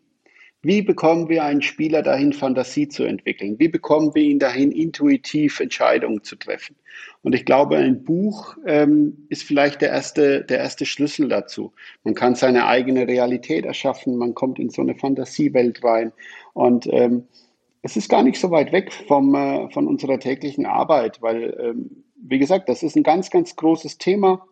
Wie 0.65 0.81
bekommen 0.81 1.29
wir 1.29 1.43
einen 1.43 1.61
Spieler 1.61 2.03
dahin, 2.03 2.33
Fantasie 2.33 2.87
zu 2.87 3.03
entwickeln? 3.03 3.59
Wie 3.59 3.67
bekommen 3.67 4.15
wir 4.15 4.23
ihn 4.23 4.39
dahin, 4.39 4.71
intuitiv 4.71 5.59
Entscheidungen 5.59 6.23
zu 6.23 6.37
treffen? 6.37 6.77
Und 7.23 7.35
ich 7.35 7.45
glaube, 7.45 7.79
ein 7.79 8.05
Buch 8.05 8.57
ähm, 8.65 9.27
ist 9.29 9.43
vielleicht 9.43 9.81
der 9.81 9.91
erste, 9.91 10.45
der 10.45 10.59
erste 10.59 10.87
Schlüssel 10.87 11.29
dazu. 11.29 11.73
Man 12.05 12.15
kann 12.15 12.37
seine 12.37 12.67
eigene 12.67 13.09
Realität 13.09 13.65
erschaffen, 13.65 14.17
man 14.17 14.35
kommt 14.35 14.61
in 14.61 14.71
so 14.71 14.83
eine 14.83 14.95
Fantasiewelt 14.95 15.83
rein. 15.83 16.13
Und 16.53 16.87
ähm, 16.93 17.25
es 17.83 17.97
ist 17.97 18.09
gar 18.09 18.23
nicht 18.23 18.39
so 18.39 18.53
weit 18.53 18.71
weg 18.71 18.93
vom, 18.93 19.35
äh, 19.35 19.69
von 19.71 19.89
unserer 19.89 20.21
täglichen 20.21 20.67
Arbeit, 20.67 21.21
weil, 21.23 21.59
ähm, 21.61 22.05
wie 22.15 22.39
gesagt, 22.39 22.69
das 22.69 22.85
ist 22.85 22.95
ein 22.95 23.03
ganz, 23.03 23.31
ganz 23.31 23.57
großes 23.57 23.99
Thema, 23.99 24.47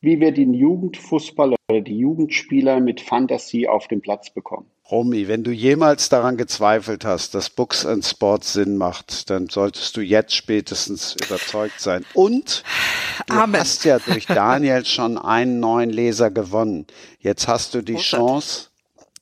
wie 0.00 0.18
wir 0.18 0.32
den 0.32 0.52
Jugendfußballer 0.52 1.56
oder 1.70 1.80
die 1.80 1.98
Jugendspieler 1.98 2.80
mit 2.80 3.00
Fantasie 3.00 3.68
auf 3.68 3.86
den 3.86 4.00
Platz 4.00 4.30
bekommen. 4.30 4.66
Romy, 4.90 5.28
wenn 5.28 5.44
du 5.44 5.50
jemals 5.50 6.08
daran 6.08 6.38
gezweifelt 6.38 7.04
hast, 7.04 7.34
dass 7.34 7.50
Books 7.50 7.84
and 7.84 8.04
Sports 8.06 8.54
Sinn 8.54 8.78
macht, 8.78 9.28
dann 9.28 9.48
solltest 9.48 9.96
du 9.96 10.00
jetzt 10.00 10.34
spätestens 10.34 11.14
überzeugt 11.26 11.80
sein. 11.80 12.06
Und 12.14 12.62
du 13.26 13.34
Amen. 13.34 13.60
hast 13.60 13.84
ja 13.84 13.98
durch 13.98 14.26
Daniel 14.26 14.86
schon 14.86 15.18
einen 15.18 15.60
neuen 15.60 15.90
Leser 15.90 16.30
gewonnen. 16.30 16.86
Jetzt 17.18 17.48
hast 17.48 17.74
du 17.74 17.82
die 17.82 17.96
Chance, 17.96 18.68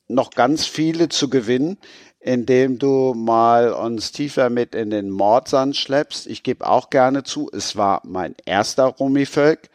noch 0.07 0.31
ganz 0.31 0.65
viele 0.65 1.09
zu 1.09 1.29
gewinnen, 1.29 1.77
indem 2.21 2.79
du 2.79 3.13
mal 3.13 3.73
uns 3.73 4.13
tiefer 4.13 4.49
mit 4.49 4.73
in 4.73 4.89
den 4.89 5.09
Mordsand 5.09 5.75
schleppst. 5.75 6.27
Ich 6.27 6.43
gebe 6.43 6.65
auch 6.65 6.89
gerne 6.89 7.23
zu, 7.23 7.49
es 7.51 7.75
war 7.75 8.01
mein 8.05 8.35
erster 8.45 8.85
Romy-Völk. 8.85 9.69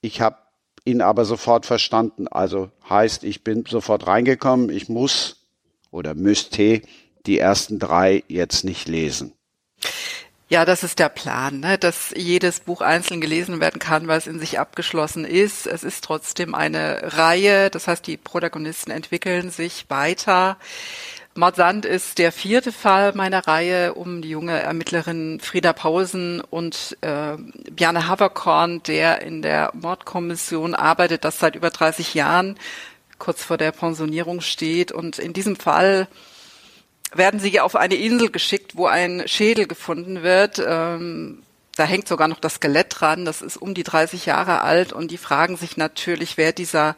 Ich 0.00 0.20
habe 0.20 0.36
ihn 0.84 1.00
aber 1.00 1.24
sofort 1.24 1.66
verstanden. 1.66 2.28
Also 2.28 2.70
heißt, 2.88 3.24
ich 3.24 3.44
bin 3.44 3.64
sofort 3.66 4.06
reingekommen, 4.06 4.70
ich 4.70 4.88
muss 4.88 5.46
oder 5.90 6.14
müsste 6.14 6.82
die 7.26 7.38
ersten 7.38 7.78
drei 7.78 8.24
jetzt 8.28 8.64
nicht 8.64 8.88
lesen. 8.88 9.32
Ja, 10.48 10.66
das 10.66 10.84
ist 10.84 10.98
der 10.98 11.08
Plan, 11.08 11.60
ne? 11.60 11.78
dass 11.78 12.12
jedes 12.14 12.60
Buch 12.60 12.82
einzeln 12.82 13.20
gelesen 13.22 13.60
werden 13.60 13.78
kann, 13.78 14.08
weil 14.08 14.18
es 14.18 14.26
in 14.26 14.38
sich 14.38 14.58
abgeschlossen 14.58 15.24
ist. 15.24 15.66
Es 15.66 15.82
ist 15.82 16.04
trotzdem 16.04 16.54
eine 16.54 17.14
Reihe, 17.14 17.70
das 17.70 17.88
heißt, 17.88 18.06
die 18.06 18.18
Protagonisten 18.18 18.90
entwickeln 18.90 19.50
sich 19.50 19.86
weiter. 19.88 20.58
Mordsand 21.36 21.84
ist 21.84 22.18
der 22.18 22.30
vierte 22.30 22.70
Fall 22.70 23.12
meiner 23.14 23.44
Reihe 23.48 23.94
um 23.94 24.22
die 24.22 24.30
junge 24.30 24.60
Ermittlerin 24.60 25.40
Frieda 25.40 25.72
Pausen 25.72 26.40
und 26.40 26.96
äh, 27.00 27.36
Bjarne 27.72 28.06
Haverkorn, 28.06 28.84
der 28.84 29.22
in 29.22 29.42
der 29.42 29.72
Mordkommission 29.74 30.76
arbeitet, 30.76 31.24
das 31.24 31.40
seit 31.40 31.56
über 31.56 31.70
30 31.70 32.14
Jahren 32.14 32.56
kurz 33.18 33.42
vor 33.42 33.56
der 33.56 33.72
Pensionierung 33.72 34.42
steht. 34.42 34.92
Und 34.92 35.18
in 35.18 35.32
diesem 35.32 35.56
Fall 35.56 36.06
werden 37.12 37.40
sie 37.40 37.58
auf 37.58 37.74
eine 37.74 37.96
Insel 37.96 38.30
geschickt, 38.30 38.76
wo 38.76 38.86
ein 38.86 39.24
Schädel 39.26 39.66
gefunden 39.66 40.22
wird. 40.22 40.62
Ähm, 40.64 41.42
da 41.76 41.84
hängt 41.84 42.06
sogar 42.06 42.28
noch 42.28 42.38
das 42.38 42.54
Skelett 42.54 43.00
dran, 43.00 43.24
das 43.24 43.42
ist 43.42 43.56
um 43.56 43.74
die 43.74 43.82
30 43.82 44.26
Jahre 44.26 44.60
alt 44.60 44.92
und 44.92 45.10
die 45.10 45.18
fragen 45.18 45.56
sich 45.56 45.76
natürlich, 45.76 46.36
wer 46.36 46.52
dieser 46.52 46.94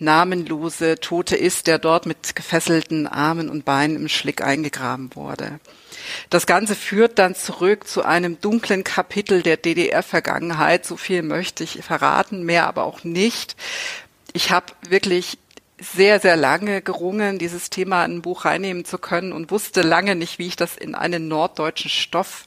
namenlose 0.00 1.00
Tote 1.00 1.36
ist, 1.36 1.66
der 1.66 1.78
dort 1.78 2.06
mit 2.06 2.34
gefesselten 2.34 3.06
Armen 3.06 3.48
und 3.48 3.64
Beinen 3.64 3.96
im 3.96 4.08
Schlick 4.08 4.42
eingegraben 4.42 5.10
wurde. 5.14 5.60
Das 6.30 6.46
Ganze 6.46 6.74
führt 6.74 7.18
dann 7.18 7.34
zurück 7.34 7.86
zu 7.86 8.04
einem 8.04 8.40
dunklen 8.40 8.84
Kapitel 8.84 9.42
der 9.42 9.56
DDR-Vergangenheit. 9.56 10.86
So 10.86 10.96
viel 10.96 11.22
möchte 11.22 11.64
ich 11.64 11.82
verraten, 11.82 12.44
mehr 12.44 12.66
aber 12.66 12.84
auch 12.84 13.04
nicht. 13.04 13.56
Ich 14.32 14.50
habe 14.50 14.66
wirklich 14.88 15.38
sehr, 15.80 16.20
sehr 16.20 16.36
lange 16.36 16.82
gerungen, 16.82 17.38
dieses 17.38 17.70
Thema 17.70 18.04
in 18.04 18.16
ein 18.16 18.22
Buch 18.22 18.44
reinnehmen 18.44 18.84
zu 18.84 18.98
können 18.98 19.32
und 19.32 19.50
wusste 19.50 19.82
lange 19.82 20.16
nicht, 20.16 20.38
wie 20.38 20.48
ich 20.48 20.56
das 20.56 20.76
in 20.76 20.94
einen 20.94 21.28
norddeutschen 21.28 21.90
Stoff 21.90 22.46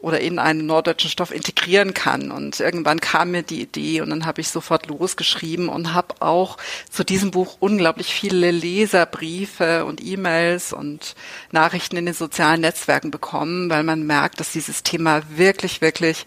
oder 0.00 0.20
in 0.20 0.38
einen 0.38 0.66
norddeutschen 0.66 1.10
Stoff 1.10 1.30
integrieren 1.30 1.94
kann. 1.94 2.30
Und 2.30 2.60
irgendwann 2.60 3.00
kam 3.00 3.32
mir 3.32 3.42
die 3.42 3.60
Idee 3.60 4.00
und 4.00 4.10
dann 4.10 4.26
habe 4.26 4.40
ich 4.40 4.48
sofort 4.48 4.86
losgeschrieben 4.86 5.68
und 5.68 5.94
habe 5.94 6.14
auch 6.20 6.56
zu 6.90 7.04
diesem 7.04 7.30
Buch 7.30 7.56
unglaublich 7.60 8.12
viele 8.12 8.50
Leserbriefe 8.50 9.84
und 9.84 10.02
E-Mails 10.02 10.72
und 10.72 11.14
Nachrichten 11.52 11.96
in 11.96 12.06
den 12.06 12.14
sozialen 12.14 12.62
Netzwerken 12.62 13.10
bekommen, 13.10 13.70
weil 13.70 13.82
man 13.82 14.06
merkt, 14.06 14.40
dass 14.40 14.52
dieses 14.52 14.82
Thema 14.82 15.22
wirklich, 15.28 15.80
wirklich 15.80 16.26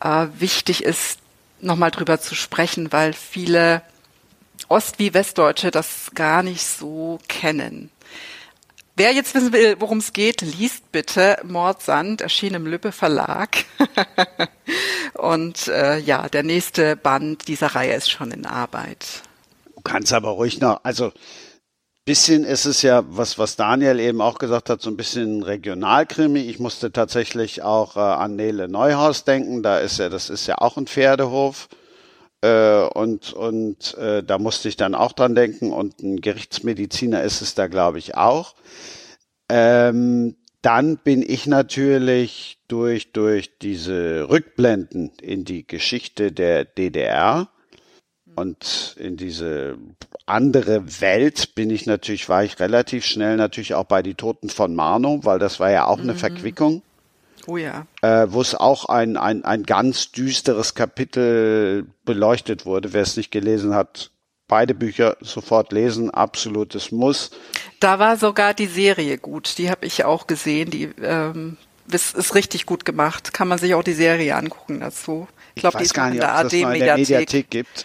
äh, 0.00 0.26
wichtig 0.38 0.82
ist, 0.82 1.18
nochmal 1.60 1.90
drüber 1.90 2.20
zu 2.20 2.34
sprechen, 2.34 2.92
weil 2.92 3.12
viele 3.12 3.82
Ost- 4.68 4.98
wie 4.98 5.14
Westdeutsche 5.14 5.70
das 5.70 6.10
gar 6.14 6.42
nicht 6.42 6.64
so 6.64 7.18
kennen. 7.28 7.90
Wer 8.96 9.12
jetzt 9.12 9.34
wissen 9.34 9.52
will, 9.52 9.76
worum 9.80 9.98
es 9.98 10.12
geht, 10.12 10.40
liest 10.40 10.92
bitte 10.92 11.38
Mordsand, 11.42 12.20
erschien 12.20 12.54
im 12.54 12.66
Lübbe 12.66 12.92
Verlag. 12.92 13.64
Und 15.14 15.66
äh, 15.66 15.98
ja, 15.98 16.28
der 16.28 16.44
nächste 16.44 16.94
Band 16.94 17.48
dieser 17.48 17.74
Reihe 17.74 17.94
ist 17.94 18.10
schon 18.10 18.30
in 18.30 18.46
Arbeit. 18.46 19.22
Du 19.74 19.80
kannst 19.82 20.12
aber 20.12 20.30
ruhig 20.30 20.60
noch, 20.60 20.80
also 20.84 21.12
bisschen 22.04 22.44
ist 22.44 22.66
es 22.66 22.82
ja, 22.82 23.02
was, 23.08 23.38
was 23.38 23.56
Daniel 23.56 23.98
eben 23.98 24.20
auch 24.20 24.38
gesagt 24.38 24.70
hat, 24.70 24.82
so 24.82 24.90
ein 24.90 24.96
bisschen 24.96 25.42
Regionalkrimi. 25.42 26.40
Ich 26.40 26.58
musste 26.58 26.92
tatsächlich 26.92 27.62
auch 27.62 27.96
äh, 27.96 28.00
an 28.00 28.36
Nele 28.36 28.68
Neuhaus 28.68 29.24
denken. 29.24 29.62
Da 29.62 29.78
ist 29.78 29.98
ja, 29.98 30.08
das 30.08 30.30
ist 30.30 30.46
ja 30.46 30.58
auch 30.58 30.76
ein 30.76 30.86
Pferdehof. 30.86 31.68
Äh, 32.44 32.88
und 32.92 33.32
und 33.32 33.96
äh, 33.96 34.22
da 34.22 34.38
musste 34.38 34.68
ich 34.68 34.76
dann 34.76 34.94
auch 34.94 35.12
dran 35.12 35.34
denken 35.34 35.72
und 35.72 36.02
ein 36.02 36.20
Gerichtsmediziner 36.20 37.22
ist 37.22 37.40
es 37.40 37.54
da, 37.54 37.68
glaube 37.68 37.98
ich, 37.98 38.16
auch. 38.16 38.54
Ähm, 39.48 40.36
dann 40.60 40.98
bin 40.98 41.22
ich 41.26 41.46
natürlich 41.46 42.58
durch, 42.68 43.12
durch 43.12 43.58
diese 43.58 44.28
Rückblenden 44.28 45.12
in 45.22 45.44
die 45.44 45.66
Geschichte 45.66 46.32
der 46.32 46.66
DDR 46.66 47.48
und 48.36 48.96
in 48.98 49.16
diese 49.16 49.78
andere 50.26 51.00
Welt 51.00 51.54
bin 51.54 51.70
ich 51.70 51.86
natürlich, 51.86 52.28
war 52.28 52.44
ich 52.44 52.60
relativ 52.60 53.06
schnell 53.06 53.36
natürlich 53.36 53.74
auch 53.74 53.84
bei 53.84 54.02
die 54.02 54.14
Toten 54.14 54.50
von 54.50 54.74
Marno, 54.74 55.20
weil 55.22 55.38
das 55.38 55.60
war 55.60 55.70
ja 55.70 55.86
auch 55.86 56.00
eine 56.00 56.12
mhm. 56.12 56.18
Verquickung. 56.18 56.82
Oh 57.46 57.56
ja. 57.56 57.86
Äh, 58.02 58.26
wo 58.30 58.40
es 58.40 58.54
auch 58.54 58.86
ein, 58.86 59.16
ein, 59.16 59.44
ein 59.44 59.64
ganz 59.64 60.12
düsteres 60.12 60.74
Kapitel 60.74 61.86
beleuchtet 62.04 62.66
wurde. 62.66 62.92
Wer 62.92 63.02
es 63.02 63.16
nicht 63.16 63.30
gelesen 63.30 63.74
hat, 63.74 64.10
beide 64.48 64.74
Bücher 64.74 65.16
sofort 65.20 65.72
lesen, 65.72 66.10
absolutes 66.10 66.92
Muss. 66.92 67.30
Da 67.80 67.98
war 67.98 68.16
sogar 68.16 68.54
die 68.54 68.66
Serie 68.66 69.18
gut, 69.18 69.58
die 69.58 69.70
habe 69.70 69.86
ich 69.86 70.04
auch 70.04 70.26
gesehen, 70.26 70.70
die 70.70 70.90
ähm, 71.02 71.56
ist, 71.90 72.14
ist 72.14 72.34
richtig 72.34 72.66
gut 72.66 72.84
gemacht. 72.84 73.32
Kann 73.32 73.48
man 73.48 73.58
sich 73.58 73.74
auch 73.74 73.82
die 73.82 73.92
Serie 73.92 74.36
angucken 74.36 74.80
dazu. 74.80 75.28
Ich 75.54 75.60
glaube, 75.60 75.78
die 75.78 75.84
ist 75.84 75.94
gar 75.94 76.06
nicht, 76.06 76.14
in 76.14 76.20
der 76.20 76.34
AD 76.34 76.64
Mediathek. 76.64 76.78
Der 76.78 76.96
Mediathek 76.96 77.50
gibt. 77.50 77.84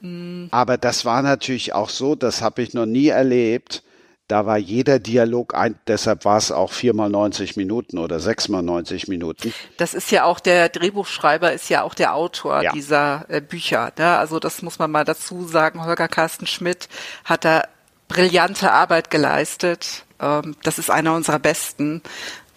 Mm. 0.00 0.46
Aber 0.50 0.78
das 0.78 1.04
war 1.04 1.22
natürlich 1.22 1.72
auch 1.72 1.90
so, 1.90 2.14
das 2.14 2.42
habe 2.42 2.62
ich 2.62 2.74
noch 2.74 2.86
nie 2.86 3.08
erlebt. 3.08 3.82
Da 4.30 4.46
war 4.46 4.58
jeder 4.58 5.00
Dialog 5.00 5.54
ein, 5.54 5.74
deshalb 5.88 6.24
war 6.24 6.36
es 6.36 6.52
auch 6.52 6.70
viermal 6.70 7.10
90 7.10 7.56
Minuten 7.56 7.98
oder 7.98 8.20
sechsmal 8.20 8.62
90 8.62 9.08
Minuten. 9.08 9.52
Das 9.76 9.92
ist 9.92 10.12
ja 10.12 10.22
auch 10.22 10.38
der 10.38 10.68
Drehbuchschreiber, 10.68 11.52
ist 11.52 11.68
ja 11.68 11.82
auch 11.82 11.94
der 11.94 12.14
Autor 12.14 12.62
ja. 12.62 12.70
dieser 12.70 13.24
äh, 13.26 13.40
Bücher. 13.40 13.92
Ne? 13.98 14.16
Also 14.16 14.38
das 14.38 14.62
muss 14.62 14.78
man 14.78 14.88
mal 14.92 15.04
dazu 15.04 15.48
sagen. 15.48 15.84
Holger 15.84 16.06
Carsten 16.06 16.46
Schmidt 16.46 16.88
hat 17.24 17.44
da 17.44 17.64
brillante 18.06 18.70
Arbeit 18.70 19.10
geleistet. 19.10 20.04
Ähm, 20.20 20.54
das 20.62 20.78
ist 20.78 20.90
einer 20.90 21.14
unserer 21.14 21.40
besten. 21.40 22.00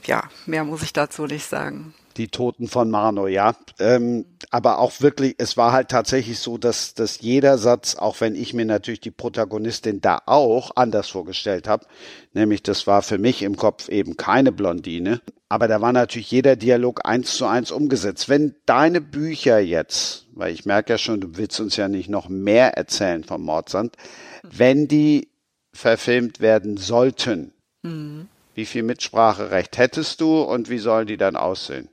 Ja, 0.05 0.25
mehr 0.45 0.65
muss 0.65 0.83
ich 0.83 0.93
dazu 0.93 1.25
nicht 1.25 1.45
sagen 1.45 1.95
die 2.17 2.27
Toten 2.27 2.67
von 2.67 2.89
Marno, 2.89 3.27
ja. 3.27 3.55
Ähm, 3.79 4.25
aber 4.51 4.79
auch 4.79 5.01
wirklich, 5.01 5.35
es 5.37 5.57
war 5.57 5.71
halt 5.71 5.89
tatsächlich 5.89 6.39
so, 6.39 6.57
dass, 6.57 6.93
dass 6.93 7.21
jeder 7.21 7.57
Satz, 7.57 7.95
auch 7.95 8.21
wenn 8.21 8.35
ich 8.35 8.53
mir 8.53 8.65
natürlich 8.65 9.01
die 9.01 9.11
Protagonistin 9.11 10.01
da 10.01 10.19
auch 10.25 10.71
anders 10.75 11.09
vorgestellt 11.09 11.67
habe, 11.67 11.85
nämlich 12.33 12.63
das 12.63 12.87
war 12.87 13.01
für 13.01 13.17
mich 13.17 13.41
im 13.41 13.57
Kopf 13.57 13.89
eben 13.89 14.17
keine 14.17 14.51
Blondine, 14.51 15.21
aber 15.49 15.67
da 15.67 15.81
war 15.81 15.93
natürlich 15.93 16.31
jeder 16.31 16.55
Dialog 16.55 17.01
eins 17.05 17.35
zu 17.35 17.45
eins 17.45 17.71
umgesetzt. 17.71 18.27
Wenn 18.27 18.55
deine 18.65 19.01
Bücher 19.01 19.59
jetzt, 19.59 20.25
weil 20.33 20.51
ich 20.51 20.65
merke 20.65 20.93
ja 20.93 20.97
schon, 20.97 21.21
du 21.21 21.37
willst 21.37 21.59
uns 21.59 21.75
ja 21.75 21.87
nicht 21.87 22.09
noch 22.09 22.27
mehr 22.27 22.75
erzählen 22.75 23.23
vom 23.23 23.43
Mordsand, 23.43 23.95
wenn 24.41 24.87
die 24.87 25.29
verfilmt 25.71 26.39
werden 26.39 26.77
sollten, 26.77 27.53
mhm. 27.83 28.27
wie 28.55 28.65
viel 28.65 28.83
Mitspracherecht 28.83 29.77
hättest 29.77 30.21
du 30.21 30.41
und 30.41 30.69
wie 30.69 30.79
sollen 30.79 31.07
die 31.07 31.17
dann 31.17 31.35
aussehen? 31.35 31.89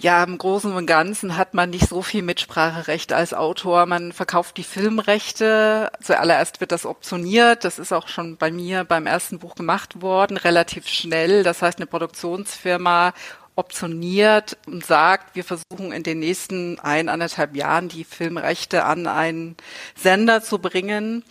Ja, 0.00 0.22
im 0.22 0.38
Großen 0.38 0.72
und 0.72 0.86
Ganzen 0.86 1.36
hat 1.36 1.54
man 1.54 1.70
nicht 1.70 1.88
so 1.88 2.02
viel 2.02 2.22
Mitspracherecht 2.22 3.12
als 3.12 3.34
Autor. 3.34 3.84
Man 3.86 4.12
verkauft 4.12 4.56
die 4.56 4.62
Filmrechte. 4.62 5.90
Zuallererst 6.00 6.60
wird 6.60 6.70
das 6.70 6.86
optioniert. 6.86 7.64
Das 7.64 7.80
ist 7.80 7.92
auch 7.92 8.06
schon 8.06 8.36
bei 8.36 8.52
mir 8.52 8.84
beim 8.84 9.06
ersten 9.06 9.40
Buch 9.40 9.56
gemacht 9.56 10.00
worden, 10.00 10.36
relativ 10.36 10.86
schnell. 10.86 11.42
Das 11.42 11.62
heißt, 11.62 11.78
eine 11.80 11.86
Produktionsfirma 11.86 13.12
optioniert 13.56 14.56
und 14.68 14.86
sagt, 14.86 15.34
wir 15.34 15.42
versuchen 15.42 15.90
in 15.90 16.04
den 16.04 16.20
nächsten 16.20 16.78
ein, 16.78 17.08
anderthalb 17.08 17.56
Jahren 17.56 17.88
die 17.88 18.04
Filmrechte 18.04 18.84
an 18.84 19.08
einen 19.08 19.56
Sender 19.96 20.44
zu 20.44 20.60
bringen. 20.60 21.24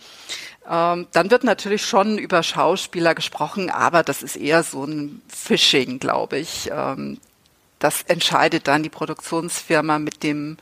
Ähm, 0.70 1.06
dann 1.12 1.30
wird 1.30 1.42
natürlich 1.42 1.86
schon 1.86 2.18
über 2.18 2.42
Schauspieler 2.42 3.14
gesprochen, 3.14 3.70
aber 3.70 4.02
das 4.02 4.22
ist 4.22 4.36
eher 4.36 4.62
so 4.62 4.84
ein 4.84 5.22
Phishing, 5.28 6.00
glaube 6.00 6.36
ich. 6.36 6.70
Ähm, 6.70 7.18
das 7.78 8.02
entscheidet 8.02 8.66
dann 8.66 8.82
die 8.82 8.88
Produktionsfirma 8.88 9.98
mit 9.98 10.22
dem 10.22 10.56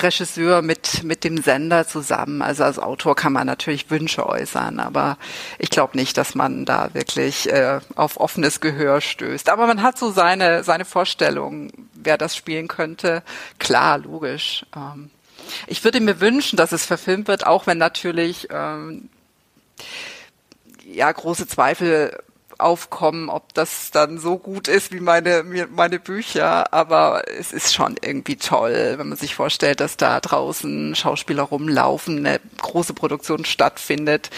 Regisseur, 0.00 0.62
mit, 0.62 1.04
mit 1.04 1.24
dem 1.24 1.42
Sender 1.42 1.86
zusammen. 1.86 2.40
Also 2.40 2.64
als 2.64 2.78
Autor 2.78 3.14
kann 3.14 3.32
man 3.32 3.46
natürlich 3.46 3.90
Wünsche 3.90 4.26
äußern, 4.26 4.80
aber 4.80 5.18
ich 5.58 5.70
glaube 5.70 5.96
nicht, 5.96 6.16
dass 6.16 6.34
man 6.34 6.64
da 6.64 6.94
wirklich 6.94 7.50
äh, 7.50 7.80
auf 7.94 8.18
offenes 8.18 8.60
Gehör 8.60 9.00
stößt. 9.00 9.50
Aber 9.50 9.66
man 9.66 9.82
hat 9.82 9.98
so 9.98 10.10
seine, 10.10 10.64
seine 10.64 10.84
Vorstellung, 10.84 11.70
wer 11.94 12.16
das 12.16 12.36
spielen 12.36 12.68
könnte. 12.68 13.22
Klar, 13.58 13.98
logisch. 13.98 14.64
Ähm, 14.74 15.10
ich 15.66 15.84
würde 15.84 16.00
mir 16.00 16.20
wünschen, 16.20 16.56
dass 16.56 16.72
es 16.72 16.86
verfilmt 16.86 17.28
wird, 17.28 17.46
auch 17.46 17.66
wenn 17.66 17.78
natürlich 17.78 18.48
ähm, 18.50 19.10
ja 20.86 21.10
große 21.10 21.46
Zweifel 21.46 22.16
aufkommen, 22.62 23.28
ob 23.28 23.52
das 23.54 23.90
dann 23.90 24.18
so 24.18 24.38
gut 24.38 24.68
ist 24.68 24.92
wie 24.92 25.00
meine, 25.00 25.44
meine 25.70 25.98
Bücher. 25.98 26.72
Aber 26.72 27.24
es 27.28 27.52
ist 27.52 27.74
schon 27.74 27.96
irgendwie 28.00 28.36
toll, 28.36 28.94
wenn 28.96 29.08
man 29.08 29.18
sich 29.18 29.34
vorstellt, 29.34 29.80
dass 29.80 29.96
da 29.96 30.20
draußen 30.20 30.94
Schauspieler 30.94 31.42
rumlaufen, 31.42 32.18
eine 32.18 32.40
große 32.58 32.94
Produktion 32.94 33.44
stattfindet, 33.44 34.30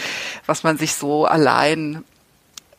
was 0.45 0.63
man 0.63 0.77
sich 0.77 0.93
so 0.93 1.25
allein 1.25 2.03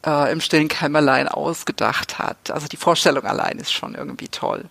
äh, 0.07 0.33
im 0.33 0.41
stillen 0.41 0.69
Kämmerlein 0.69 1.29
ausgedacht 1.29 2.19
hat. 2.19 2.51
Also 2.51 2.69
die 2.69 2.77
Vorstellung 2.77 3.25
allein 3.25 3.59
ist 3.59 3.73
schon 3.73 3.95
irgendwie 3.95 4.29
toll. 4.29 4.65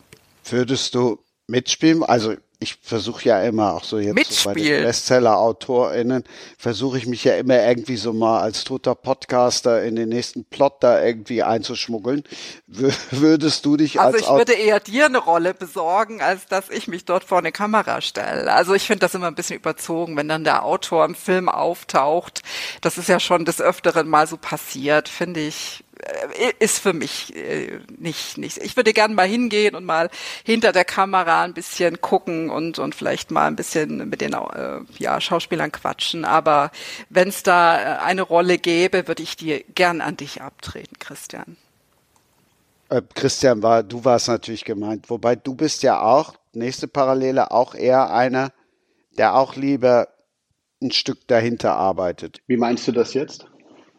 Würdest 0.45 0.95
du 0.95 1.19
mitspielen? 1.47 2.03
Also 2.03 2.35
ich 2.65 2.79
versuche 2.81 3.25
ja 3.25 3.43
immer 3.43 3.75
auch 3.75 3.83
so 3.83 3.99
jetzt 3.99 4.31
so 4.31 4.49
bei 4.49 4.55
den 4.55 4.83
Bestseller-AutorInnen, 4.83 6.23
versuche 6.57 6.97
ich 6.97 7.05
mich 7.05 7.23
ja 7.23 7.35
immer 7.35 7.63
irgendwie 7.63 7.95
so 7.95 8.11
mal 8.11 8.41
als 8.41 8.63
toter 8.63 8.95
Podcaster 8.95 9.83
in 9.83 9.95
den 9.95 10.09
nächsten 10.09 10.45
Plot 10.45 10.77
da 10.79 11.03
irgendwie 11.03 11.43
einzuschmuggeln. 11.43 12.23
W 12.65 12.91
würdest 13.11 13.65
du 13.65 13.77
dich 13.77 13.99
also 13.99 14.17
als 14.17 14.23
Also 14.23 14.33
ich 14.33 14.39
würde 14.39 14.53
eher 14.53 14.79
dir 14.79 15.05
eine 15.05 15.19
Rolle 15.19 15.53
besorgen, 15.53 16.21
als 16.21 16.47
dass 16.47 16.69
ich 16.71 16.87
mich 16.87 17.05
dort 17.05 17.23
vor 17.23 17.37
eine 17.37 17.51
Kamera 17.51 18.01
stelle. 18.01 18.51
Also 18.51 18.73
ich 18.73 18.87
finde 18.87 19.01
das 19.01 19.13
immer 19.13 19.27
ein 19.27 19.35
bisschen 19.35 19.59
überzogen, 19.59 20.17
wenn 20.17 20.27
dann 20.27 20.43
der 20.43 20.65
Autor 20.65 21.05
im 21.05 21.13
Film 21.13 21.49
auftaucht. 21.49 22.41
Das 22.81 22.97
ist 22.97 23.09
ja 23.09 23.19
schon 23.19 23.45
des 23.45 23.61
Öfteren 23.61 24.07
mal 24.07 24.25
so 24.25 24.37
passiert, 24.37 25.07
finde 25.07 25.41
ich 25.41 25.83
ist 26.59 26.79
für 26.79 26.93
mich 26.93 27.35
äh, 27.35 27.79
nicht, 27.97 28.37
nicht. 28.37 28.57
Ich 28.57 28.75
würde 28.75 28.93
gerne 28.93 29.13
mal 29.13 29.27
hingehen 29.27 29.75
und 29.75 29.85
mal 29.85 30.09
hinter 30.43 30.71
der 30.71 30.85
Kamera 30.85 31.43
ein 31.43 31.53
bisschen 31.53 32.01
gucken 32.01 32.49
und, 32.49 32.79
und 32.79 32.95
vielleicht 32.95 33.31
mal 33.31 33.47
ein 33.47 33.55
bisschen 33.55 34.09
mit 34.09 34.21
den 34.21 34.33
äh, 34.33 34.79
ja, 34.97 35.19
Schauspielern 35.21 35.71
quatschen. 35.71 36.25
Aber 36.25 36.71
wenn 37.09 37.29
es 37.29 37.43
da 37.43 37.77
äh, 37.77 37.99
eine 37.99 38.21
Rolle 38.21 38.57
gäbe, 38.57 39.07
würde 39.07 39.23
ich 39.23 39.37
die 39.37 39.65
gern 39.73 40.01
an 40.01 40.17
dich 40.17 40.41
abtreten, 40.41 40.97
Christian. 40.99 41.57
Äh, 42.89 43.01
Christian, 43.13 43.63
war, 43.63 43.83
du 43.83 44.03
warst 44.05 44.27
natürlich 44.27 44.65
gemeint. 44.65 45.09
Wobei 45.09 45.35
du 45.35 45.55
bist 45.55 45.83
ja 45.83 46.01
auch, 46.01 46.35
nächste 46.53 46.87
Parallele, 46.87 47.51
auch 47.51 47.75
eher 47.75 48.13
einer, 48.13 48.51
der 49.17 49.35
auch 49.35 49.55
lieber 49.55 50.09
ein 50.81 50.91
Stück 50.91 51.27
dahinter 51.27 51.75
arbeitet. 51.75 52.41
Wie 52.47 52.57
meinst 52.57 52.87
du 52.87 52.91
das 52.91 53.13
jetzt? 53.13 53.47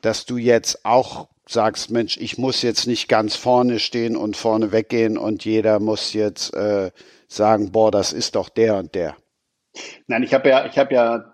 Dass 0.02 0.26
du 0.26 0.36
jetzt 0.36 0.84
auch 0.84 1.28
sagst, 1.48 1.90
Mensch, 1.90 2.16
ich 2.18 2.38
muss 2.38 2.62
jetzt 2.62 2.86
nicht 2.86 3.08
ganz 3.08 3.36
vorne 3.36 3.78
stehen 3.78 4.16
und 4.16 4.36
vorne 4.36 4.72
weggehen 4.72 5.16
und 5.16 5.44
jeder 5.44 5.78
muss 5.80 6.12
jetzt 6.12 6.54
äh, 6.54 6.90
sagen, 7.28 7.72
boah, 7.72 7.90
das 7.90 8.12
ist 8.12 8.34
doch 8.34 8.48
der 8.48 8.76
und 8.76 8.94
der. 8.94 9.16
Nein, 10.06 10.22
ich 10.22 10.34
habe 10.34 10.48
ja, 10.48 10.66
ich 10.66 10.78
habe 10.78 10.94
ja 10.94 11.32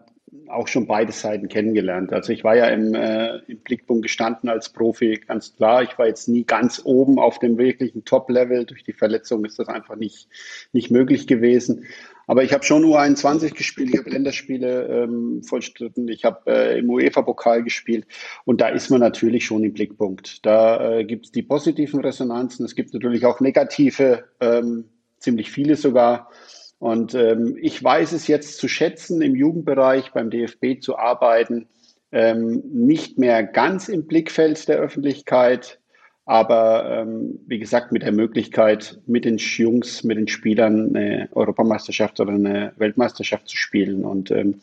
auch 0.49 0.69
schon 0.69 0.87
beide 0.87 1.13
Seiten 1.13 1.49
kennengelernt. 1.49 2.13
Also 2.13 2.33
ich 2.33 2.45
war 2.45 2.57
ja 2.57 2.67
im, 2.67 2.95
äh, 2.95 3.39
im 3.47 3.61
Blickpunkt 3.61 4.03
gestanden 4.03 4.49
als 4.49 4.71
Profi, 4.71 5.21
ganz 5.27 5.55
klar. 5.57 5.83
Ich 5.83 5.99
war 5.99 6.07
jetzt 6.07 6.29
nie 6.29 6.45
ganz 6.45 6.81
oben 6.85 7.19
auf 7.19 7.39
dem 7.39 7.59
wirklichen 7.59 8.05
Top-Level. 8.05 8.65
Durch 8.65 8.83
die 8.83 8.93
Verletzung 8.93 9.45
ist 9.45 9.59
das 9.59 9.69
einfach 9.69 9.97
nicht, 9.97 10.29
nicht 10.73 10.91
möglich 10.91 11.27
gewesen. 11.27 11.87
Aber 12.27 12.45
ich 12.45 12.53
habe 12.53 12.65
schon 12.65 12.85
U21 12.85 13.55
gespielt, 13.55 13.91
ich 13.93 13.99
habe 13.99 14.11
Länderspiele 14.11 14.87
ähm, 14.87 15.43
vollstritten, 15.43 16.09
ich 16.09 16.25
habe 16.25 16.51
äh, 16.51 16.79
im 16.79 16.91
UEFA-Pokal 16.91 17.63
gespielt 17.63 18.07
und 18.45 18.61
da 18.61 18.69
ist 18.69 18.91
man 18.91 19.01
natürlich 19.01 19.45
schon 19.45 19.65
im 19.65 19.73
Blickpunkt. 19.73 20.45
Da 20.47 20.99
äh, 20.99 21.05
gibt 21.05 21.27
es 21.27 21.33
die 21.33 21.43
positiven 21.43 22.01
Resonanzen, 22.01 22.65
es 22.65 22.75
gibt 22.75 22.95
natürlich 22.95 23.27
auch 23.27 23.41
negative, 23.41 24.25
ähm, 24.41 24.85
ziemlich 25.19 25.51
viele 25.51 25.77
sogar. 25.77 26.31
Und 26.79 27.15
ähm, 27.15 27.57
ich 27.61 27.83
weiß 27.83 28.13
es 28.13 28.27
jetzt 28.27 28.59
zu 28.59 28.67
schätzen, 28.67 29.23
im 29.23 29.37
Jugendbereich 29.37 30.13
beim 30.13 30.31
DFB 30.31 30.81
zu 30.81 30.99
arbeiten, 30.99 31.69
ähm, 32.11 32.63
nicht 32.73 33.19
mehr 33.19 33.45
ganz 33.45 33.89
im 33.89 34.07
Blickfeld 34.07 34.69
der 34.69 34.79
Öffentlichkeit, 34.79 35.79
aber 36.25 36.89
ähm, 36.89 37.41
wie 37.47 37.59
gesagt, 37.59 37.93
mit 37.93 38.03
der 38.03 38.13
Möglichkeit, 38.13 39.01
mit 39.07 39.25
den 39.25 39.39
Jungs, 39.39 40.05
mit 40.05 40.17
den 40.17 40.29
Spielern 40.29 40.95
eine 40.95 41.29
Europameisterschaft 41.33 42.21
oder 42.21 42.33
eine 42.33 42.73
Weltmeisterschaft 42.77 43.49
zu 43.49 43.57
spielen. 43.57 44.05
Und 44.05 44.31
ähm, 44.31 44.61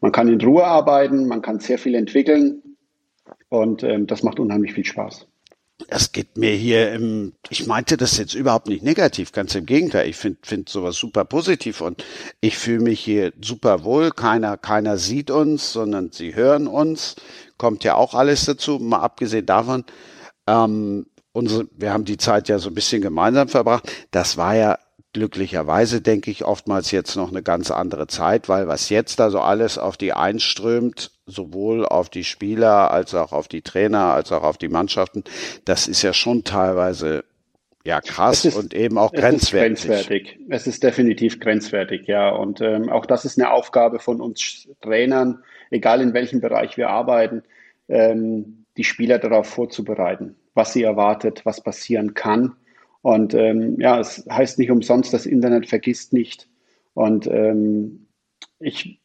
man 0.00 0.12
kann 0.12 0.28
in 0.28 0.40
Ruhe 0.40 0.64
arbeiten, 0.64 1.26
man 1.26 1.42
kann 1.42 1.60
sehr 1.60 1.78
viel 1.78 1.94
entwickeln 1.94 2.62
und 3.48 3.82
ähm, 3.82 4.06
das 4.06 4.22
macht 4.22 4.38
unheimlich 4.38 4.74
viel 4.74 4.84
Spaß. 4.84 5.26
Es 5.88 6.12
geht 6.12 6.36
mir 6.36 6.52
hier 6.52 6.92
im, 6.92 7.32
ich 7.50 7.66
meinte 7.66 7.96
das 7.96 8.18
jetzt 8.18 8.34
überhaupt 8.34 8.68
nicht 8.68 8.84
negativ, 8.84 9.32
ganz 9.32 9.54
im 9.54 9.66
Gegenteil. 9.66 10.08
Ich 10.08 10.16
finde 10.16 10.38
find 10.42 10.68
sowas 10.68 10.96
super 10.96 11.24
positiv 11.24 11.80
und 11.80 12.04
ich 12.40 12.56
fühle 12.56 12.82
mich 12.82 13.00
hier 13.00 13.32
super 13.40 13.82
wohl. 13.82 14.10
Keiner, 14.10 14.56
keiner 14.56 14.96
sieht 14.98 15.30
uns, 15.30 15.72
sondern 15.72 16.12
sie 16.12 16.34
hören 16.34 16.66
uns. 16.66 17.16
Kommt 17.56 17.84
ja 17.84 17.94
auch 17.96 18.14
alles 18.14 18.44
dazu, 18.44 18.78
mal 18.78 19.00
abgesehen 19.00 19.46
davon, 19.46 19.84
ähm, 20.46 21.06
unsere, 21.32 21.66
wir 21.76 21.92
haben 21.92 22.04
die 22.04 22.16
Zeit 22.16 22.48
ja 22.48 22.58
so 22.58 22.70
ein 22.70 22.74
bisschen 22.74 23.02
gemeinsam 23.02 23.48
verbracht. 23.48 23.90
Das 24.10 24.36
war 24.36 24.56
ja 24.56 24.78
glücklicherweise, 25.12 26.00
denke 26.00 26.30
ich, 26.30 26.44
oftmals 26.44 26.90
jetzt 26.90 27.16
noch 27.16 27.30
eine 27.30 27.42
ganz 27.42 27.70
andere 27.70 28.06
Zeit, 28.06 28.48
weil 28.48 28.66
was 28.66 28.88
jetzt 28.88 29.20
da 29.20 29.30
so 29.30 29.40
alles 29.40 29.76
auf 29.76 29.96
die 29.96 30.14
einströmt, 30.14 31.10
sowohl 31.26 31.84
auf 31.84 32.08
die 32.08 32.24
Spieler 32.24 32.90
als 32.90 33.14
auch 33.14 33.32
auf 33.32 33.48
die 33.48 33.62
Trainer, 33.62 34.14
als 34.14 34.32
auch 34.32 34.42
auf 34.42 34.56
die 34.56 34.68
Mannschaften, 34.68 35.24
das 35.64 35.86
ist 35.86 36.02
ja 36.02 36.14
schon 36.14 36.44
teilweise 36.44 37.24
ja 37.84 38.00
krass 38.00 38.44
ist, 38.44 38.56
und 38.56 38.74
eben 38.74 38.96
auch 38.96 39.12
grenzwertig. 39.12 39.72
Es 39.72 39.84
ist 39.84 39.86
grenzwertig. 39.86 40.38
Es 40.48 40.66
ist 40.66 40.82
definitiv 40.82 41.40
grenzwertig, 41.40 42.06
ja. 42.06 42.30
Und 42.30 42.60
ähm, 42.60 42.88
auch 42.88 43.06
das 43.06 43.24
ist 43.24 43.38
eine 43.38 43.50
Aufgabe 43.50 43.98
von 43.98 44.20
uns 44.20 44.68
Trainern, 44.80 45.42
egal 45.70 46.00
in 46.00 46.14
welchem 46.14 46.40
Bereich 46.40 46.76
wir 46.76 46.90
arbeiten, 46.90 47.42
ähm, 47.88 48.61
die 48.76 48.84
Spieler 48.84 49.18
darauf 49.18 49.46
vorzubereiten, 49.46 50.36
was 50.54 50.72
sie 50.72 50.82
erwartet, 50.82 51.44
was 51.44 51.62
passieren 51.62 52.14
kann 52.14 52.56
und 53.02 53.34
ähm, 53.34 53.78
ja, 53.80 53.98
es 53.98 54.24
heißt 54.30 54.58
nicht 54.58 54.70
umsonst, 54.70 55.12
das 55.12 55.26
Internet 55.26 55.68
vergisst 55.68 56.12
nicht. 56.12 56.48
Und 56.94 57.26
ähm, 57.26 58.06
ich 58.60 59.00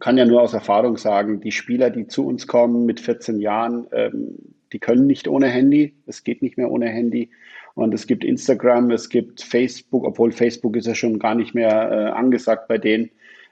kann 0.00 0.18
ja 0.18 0.26
nur 0.26 0.42
aus 0.42 0.52
Erfahrung 0.52 0.98
sagen, 0.98 1.40
die 1.40 1.50
Spieler, 1.50 1.88
die 1.88 2.06
zu 2.06 2.26
uns 2.26 2.46
kommen 2.46 2.84
mit 2.84 3.00
14 3.00 3.40
Jahren, 3.40 3.86
ähm, 3.92 4.36
die 4.72 4.78
können 4.78 5.06
nicht 5.06 5.28
ohne 5.28 5.48
Handy. 5.48 5.96
Es 6.06 6.24
geht 6.24 6.42
nicht 6.42 6.58
mehr 6.58 6.70
ohne 6.70 6.90
Handy. 6.90 7.30
Und 7.74 7.94
es 7.94 8.06
gibt 8.06 8.22
Instagram, 8.22 8.90
es 8.90 9.08
gibt 9.08 9.40
Facebook, 9.40 10.04
obwohl 10.04 10.30
Facebook 10.30 10.76
ist 10.76 10.86
ja 10.86 10.94
schon 10.94 11.18
gar 11.18 11.34
nicht 11.34 11.54
mehr 11.54 11.90
äh, 11.90 12.10
angesagt 12.10 12.68
bei 12.68 12.76
denen, 12.76 13.10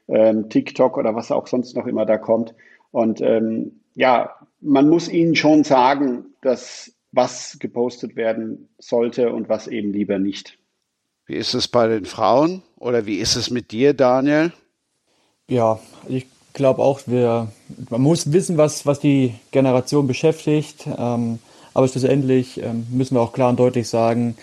ähm, 0.08 0.50
TikTok 0.50 0.98
oder 0.98 1.14
was 1.14 1.30
auch 1.30 1.46
sonst 1.46 1.74
noch 1.74 1.86
immer 1.86 2.04
da 2.04 2.18
kommt. 2.18 2.54
Und 2.90 3.22
ähm, 3.22 3.80
ja, 3.94 4.34
man 4.66 4.88
muss 4.88 5.08
ihnen 5.08 5.36
schon 5.36 5.64
sagen, 5.64 6.26
dass 6.42 6.92
was 7.12 7.56
gepostet 7.60 8.16
werden 8.16 8.68
sollte 8.78 9.32
und 9.32 9.48
was 9.48 9.68
eben 9.68 9.92
lieber 9.92 10.18
nicht. 10.18 10.58
Wie 11.26 11.36
ist 11.36 11.54
es 11.54 11.68
bei 11.68 11.88
den 11.88 12.04
Frauen 12.04 12.62
oder 12.76 13.06
wie 13.06 13.16
ist 13.16 13.36
es 13.36 13.50
mit 13.50 13.70
dir, 13.70 13.94
Daniel? 13.94 14.52
Ja, 15.48 15.80
ich 16.08 16.26
glaube 16.52 16.82
auch, 16.82 17.00
wir, 17.06 17.50
man 17.90 18.00
muss 18.00 18.32
wissen, 18.32 18.58
was, 18.58 18.86
was 18.86 19.00
die 19.00 19.34
Generation 19.50 20.06
beschäftigt. 20.06 20.86
Ähm, 20.98 21.38
aber 21.74 21.88
schlussendlich 21.88 22.62
ähm, 22.62 22.86
müssen 22.90 23.16
wir 23.16 23.20
auch 23.20 23.32
klar 23.32 23.50
und 23.50 23.58
deutlich 23.58 23.88
sagen, 23.88 24.36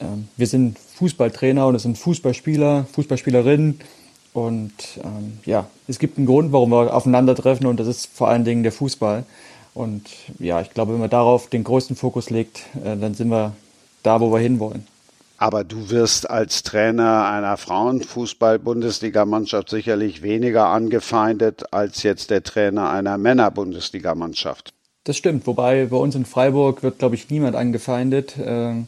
ähm, 0.00 0.28
wir 0.36 0.46
sind 0.46 0.78
Fußballtrainer 0.78 1.66
und 1.66 1.74
es 1.74 1.82
sind 1.82 1.98
Fußballspieler, 1.98 2.86
Fußballspielerinnen. 2.92 3.80
Und 4.32 4.72
ähm, 5.02 5.38
ja, 5.44 5.66
es 5.88 5.98
gibt 5.98 6.16
einen 6.16 6.26
Grund, 6.26 6.52
warum 6.52 6.70
wir 6.70 6.94
aufeinandertreffen 6.94 7.66
und 7.66 7.80
das 7.80 7.88
ist 7.88 8.06
vor 8.06 8.28
allen 8.28 8.44
Dingen 8.44 8.62
der 8.62 8.72
Fußball. 8.72 9.24
Und 9.74 10.08
ja, 10.38 10.60
ich 10.60 10.70
glaube, 10.70 10.92
wenn 10.92 11.00
man 11.00 11.10
darauf 11.10 11.48
den 11.48 11.64
größten 11.64 11.96
Fokus 11.96 12.30
legt, 12.30 12.66
äh, 12.84 12.96
dann 12.96 13.14
sind 13.14 13.28
wir 13.28 13.56
da, 14.02 14.20
wo 14.20 14.32
wir 14.32 14.40
hinwollen. 14.40 14.86
Aber 15.38 15.64
du 15.64 15.88
wirst 15.88 16.28
als 16.28 16.62
Trainer 16.62 17.24
einer 17.26 17.56
Frauenfußball-Bundesligamannschaft 17.56 19.70
sicherlich 19.70 20.20
weniger 20.22 20.66
angefeindet 20.66 21.72
als 21.72 22.02
jetzt 22.02 22.28
der 22.28 22.42
Trainer 22.42 22.90
einer 22.90 23.16
Männer-Bundesligamannschaft. 23.16 24.74
Das 25.04 25.16
stimmt, 25.16 25.46
wobei 25.46 25.86
bei 25.86 25.96
uns 25.96 26.14
in 26.14 26.26
Freiburg 26.26 26.82
wird, 26.82 26.98
glaube 26.98 27.14
ich, 27.14 27.30
niemand 27.30 27.56
angefeindet. 27.56 28.36
Äh, 28.36 28.82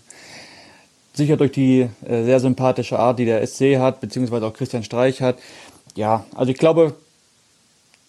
sicher 1.14 1.38
durch 1.38 1.52
die 1.52 1.88
äh, 2.04 2.24
sehr 2.24 2.40
sympathische 2.40 2.98
Art, 2.98 3.18
die 3.18 3.24
der 3.24 3.46
SC 3.46 3.78
hat, 3.78 4.02
beziehungsweise 4.02 4.44
auch 4.44 4.52
Christian 4.52 4.84
Streich 4.84 5.22
hat. 5.22 5.38
Ja, 5.94 6.26
also 6.34 6.52
ich 6.52 6.58
glaube, 6.58 6.94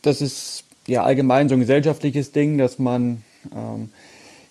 das 0.02 0.22
ist 0.22 0.63
ja 0.88 1.04
allgemein 1.04 1.50
so 1.50 1.56
ein 1.56 1.60
gesellschaftliches 1.60 2.32
Ding, 2.32 2.58
dass 2.58 2.80
man 2.80 3.24
ähm, 3.56 3.90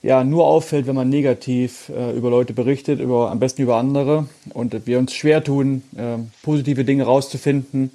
ja 0.03 0.25
nur 0.25 0.47
auffällt, 0.47 0.87
wenn 0.87 0.95
man 0.95 1.09
negativ 1.09 1.91
äh, 1.91 2.13
über 2.13 2.31
Leute 2.31 2.53
berichtet, 2.53 3.01
über 3.01 3.31
am 3.31 3.39
besten 3.39 3.63
über 3.63 3.77
andere 3.77 4.27
und 4.53 4.87
wir 4.87 4.99
uns 4.99 5.15
schwer 5.15 5.45
tun, 5.45 5.83
äh, 5.97 6.19
positive 6.43 6.85
Dinge 6.85 7.05
rauszufinden. 7.05 7.91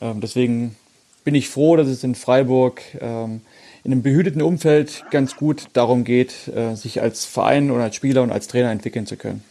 Ähm, 0.00 0.20
deswegen 0.20 0.76
bin 1.24 1.34
ich 1.34 1.48
froh, 1.48 1.76
dass 1.76 1.88
es 1.88 2.04
in 2.04 2.14
Freiburg 2.14 2.82
ähm, 3.00 3.40
in 3.84 3.92
einem 3.92 4.02
behüteten 4.02 4.42
Umfeld 4.42 5.04
ganz 5.10 5.36
gut 5.36 5.68
darum 5.72 6.04
geht, 6.04 6.48
äh, 6.48 6.74
sich 6.74 7.00
als 7.00 7.24
Verein 7.24 7.70
und 7.70 7.80
als 7.80 7.96
Spieler 7.96 8.22
und 8.22 8.30
als 8.30 8.48
Trainer 8.48 8.70
entwickeln 8.70 9.06
zu 9.06 9.16
können. 9.16 9.42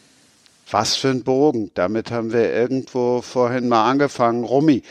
Was 0.70 0.98
für 0.98 1.10
ein 1.10 1.24
Bogen. 1.24 1.72
Damit 1.76 2.12
haben 2.12 2.34
wir 2.34 2.54
irgendwo 2.54 3.22
vorhin 3.22 3.70
mal 3.70 3.90
angefangen. 3.90 4.44
Rumi, 4.44 4.84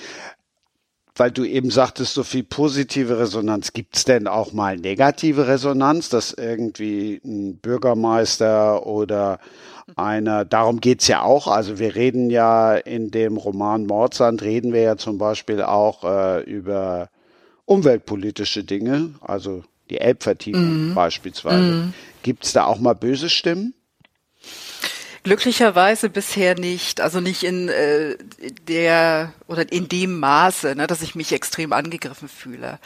weil 1.17 1.31
du 1.31 1.45
eben 1.45 1.71
sagtest, 1.71 2.15
so 2.15 2.23
viel 2.23 2.45
positive 2.45 3.19
Resonanz. 3.19 3.73
Gibt 3.73 3.97
es 3.97 4.05
denn 4.05 4.29
auch 4.29 4.53
mal 4.53 4.77
negative 4.77 5.49
Resonanz, 5.49 6.09
dass 6.09 6.33
irgendwie 6.33 7.21
ein 7.25 7.57
Bürgermeister 7.57 8.87
oder 8.87 9.39
einer, 9.95 10.45
darum 10.45 10.81
geht's 10.81 11.07
ja 11.07 11.23
auch, 11.23 11.47
also 11.47 11.79
wir 11.79 11.95
reden 11.95 12.29
ja 12.29 12.75
in 12.75 13.11
dem 13.11 13.37
Roman 13.37 13.87
Mordsand, 13.87 14.43
reden 14.43 14.73
wir 14.73 14.83
ja 14.83 14.97
zum 14.97 15.17
Beispiel 15.17 15.63
auch 15.63 16.05
äh, 16.05 16.43
über 16.43 17.09
umweltpolitische 17.65 18.65
Dinge, 18.65 19.11
also 19.21 19.63
die 19.91 19.99
Elbvertiefung 19.99 20.89
mhm. 20.89 20.95
beispielsweise. 20.95 21.63
Mhm. 21.63 21.95
Gibt's 22.23 22.53
da 22.53 22.65
auch 22.65 22.81
mal 22.81 22.95
böse 22.95 23.29
Stimmen? 23.29 23.75
Glücklicherweise 25.27 26.09
bisher 26.09 26.55
nicht, 26.55 27.01
also 27.01 27.19
nicht 27.19 27.43
in 27.43 27.69
äh, 27.69 28.17
der 28.69 29.33
oder 29.49 29.73
in 29.73 29.89
dem 29.89 30.21
Maße, 30.21 30.77
ne, 30.77 30.87
dass 30.87 31.03
ich 31.03 31.17
mich 31.17 31.33
extrem 31.33 31.73
angegriffen 31.73 32.29
fühle. 32.29 32.79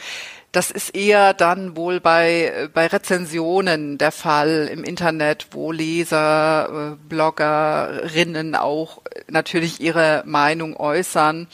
Das 0.51 0.71
ist 0.71 0.95
eher 0.95 1.35
dann 1.35 1.75
wohl 1.75 1.99
bei, 1.99 2.67
bei 2.73 2.87
Rezensionen 2.87 3.99
der 3.99 4.11
Fall 4.11 4.67
im 4.73 4.83
Internet, 4.83 5.49
wo 5.51 5.71
Leser, 5.71 6.95
äh, 6.97 7.07
Bloggerinnen 7.07 8.55
auch 8.55 9.03
natürlich 9.29 9.79
ihre 9.79 10.23
Meinung 10.25 10.75
äußern. 10.75 11.47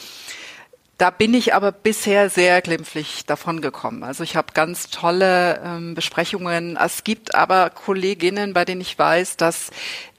Da 0.98 1.12
bin 1.12 1.36
ich 1.36 1.54
aber 1.54 1.72
bisher 1.72 2.28
sehr 2.32 2.60
glimpflich 2.64 3.24
davon 3.28 3.62
gekommen. 3.62 4.04
Also 4.04 4.24
ich 4.24 4.36
habe 4.36 4.54
ganz 4.54 4.90
tolle 4.90 5.62
ähm, 5.64 5.94
Besprechungen. 5.94 6.76
Es 6.76 7.04
gibt 7.04 7.36
aber 7.36 7.70
Kolleginnen, 7.70 8.54
bei 8.54 8.66
denen 8.66 8.82
ich 8.82 8.98
weiß, 8.98 9.38
dass 9.38 9.70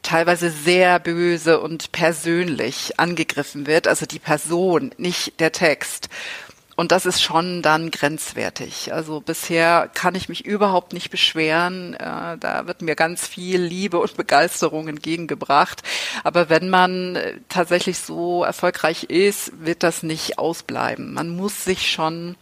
teilweise 0.03 0.51
sehr 0.51 0.99
böse 0.99 1.61
und 1.61 1.92
persönlich 1.92 2.99
angegriffen 2.99 3.66
wird. 3.66 3.88
Also 3.88 4.07
die 4.07 4.18
Person, 4.18 4.92
nicht 4.96 5.40
der 5.40 5.53
Text. 5.53 6.09
Und 6.78 6.92
das 6.92 7.07
ist 7.07 7.20
schon 7.20 7.61
dann 7.61 7.90
grenzwertig. 7.90 8.92
Also 8.92 9.20
bisher 9.20 9.90
kann 9.94 10.14
ich 10.14 10.28
mich 10.28 10.44
überhaupt 10.46 10.92
nicht 10.92 11.11
beschweren. 11.11 11.94
Äh, 11.94 12.38
da 12.38 12.68
wird 12.68 12.82
mir 12.82 12.94
ganz 12.94 13.26
viel 13.26 13.61
Liebe 13.61 13.99
und 13.99 14.16
Begeisterung 14.16 14.86
entgegengebracht. 14.86 15.82
Aber 16.22 16.49
wenn 16.51 16.70
man 16.70 17.16
äh, 17.16 17.40
tatsächlich 17.49 17.99
so 17.99 18.44
erfolgreich 18.44 19.03
ist, 19.03 19.51
wird 19.59 19.82
das 19.82 20.05
nicht 20.05 20.38
ausbleiben. 20.38 21.12
Man 21.12 21.30
muss 21.30 21.64
sich 21.64 21.90
schon 21.90 22.36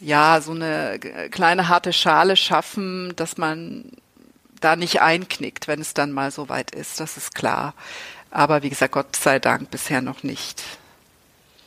ja 0.00 0.40
so 0.40 0.50
eine 0.50 0.98
kleine 1.30 1.68
harte 1.68 1.92
Schale 1.92 2.34
schaffen, 2.34 3.12
dass 3.14 3.38
man 3.38 3.92
da 4.64 4.76
nicht 4.76 5.02
einknickt, 5.02 5.68
wenn 5.68 5.80
es 5.80 5.94
dann 5.94 6.12
mal 6.12 6.30
so 6.30 6.48
weit 6.48 6.70
ist. 6.74 7.00
Das 7.00 7.16
ist 7.16 7.34
klar. 7.34 7.74
Aber 8.30 8.62
wie 8.62 8.70
gesagt, 8.70 8.92
Gott 8.92 9.14
sei 9.14 9.38
Dank 9.38 9.70
bisher 9.70 10.00
noch 10.00 10.22
nicht. 10.22 10.64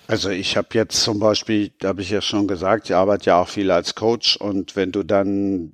Also 0.08 0.30
ich 0.30 0.56
habe 0.58 0.70
jetzt 0.72 1.02
zum 1.02 1.20
Beispiel, 1.20 1.72
da 1.80 1.89
habe 1.89 2.02
ich 2.02 2.10
ja 2.10 2.22
schon 2.22 2.48
gesagt, 2.48 2.89
ich 2.89 2.95
arbeite 2.95 3.28
ja 3.28 3.41
auch 3.41 3.50
viel 3.50 3.72
als 3.72 3.95
Coach 3.95 4.38
und 4.38 4.76
wenn 4.76 4.91
du 4.91 5.04
dann 5.04 5.74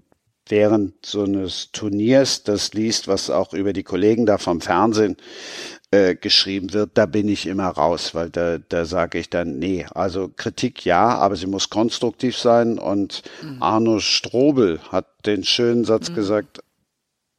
während 0.49 1.05
so 1.05 1.23
eines 1.23 1.71
Turniers 1.71 2.43
das 2.43 2.73
liest, 2.73 3.07
was 3.07 3.29
auch 3.29 3.53
über 3.53 3.73
die 3.73 3.83
Kollegen 3.83 4.25
da 4.25 4.37
vom 4.37 4.59
Fernsehen 4.59 5.17
äh, 5.91 6.15
geschrieben 6.15 6.73
wird, 6.73 6.91
da 6.95 7.05
bin 7.05 7.29
ich 7.29 7.45
immer 7.45 7.67
raus, 7.67 8.15
weil 8.15 8.29
da, 8.29 8.57
da 8.57 8.85
sage 8.85 9.19
ich 9.19 9.29
dann, 9.29 9.59
nee, 9.59 9.85
also 9.93 10.29
Kritik 10.35 10.83
ja, 10.83 11.15
aber 11.15 11.35
sie 11.35 11.47
muss 11.47 11.69
konstruktiv 11.69 12.37
sein 12.37 12.79
und 12.79 13.21
mhm. 13.41 13.61
Arno 13.61 13.99
Strobel 13.99 14.79
hat 14.91 15.05
den 15.25 15.43
schönen 15.43 15.85
Satz 15.85 16.09
mhm. 16.09 16.15
gesagt, 16.15 16.59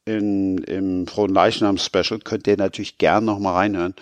in, 0.05 0.59
im 0.59 1.07
Frohen 1.07 1.33
Leichnam 1.33 1.77
Special, 1.77 2.19
könnt 2.19 2.47
ihr 2.47 2.57
natürlich 2.57 2.97
gern 2.97 3.25
noch 3.25 3.39
mal 3.39 3.53
reinhören 3.53 3.95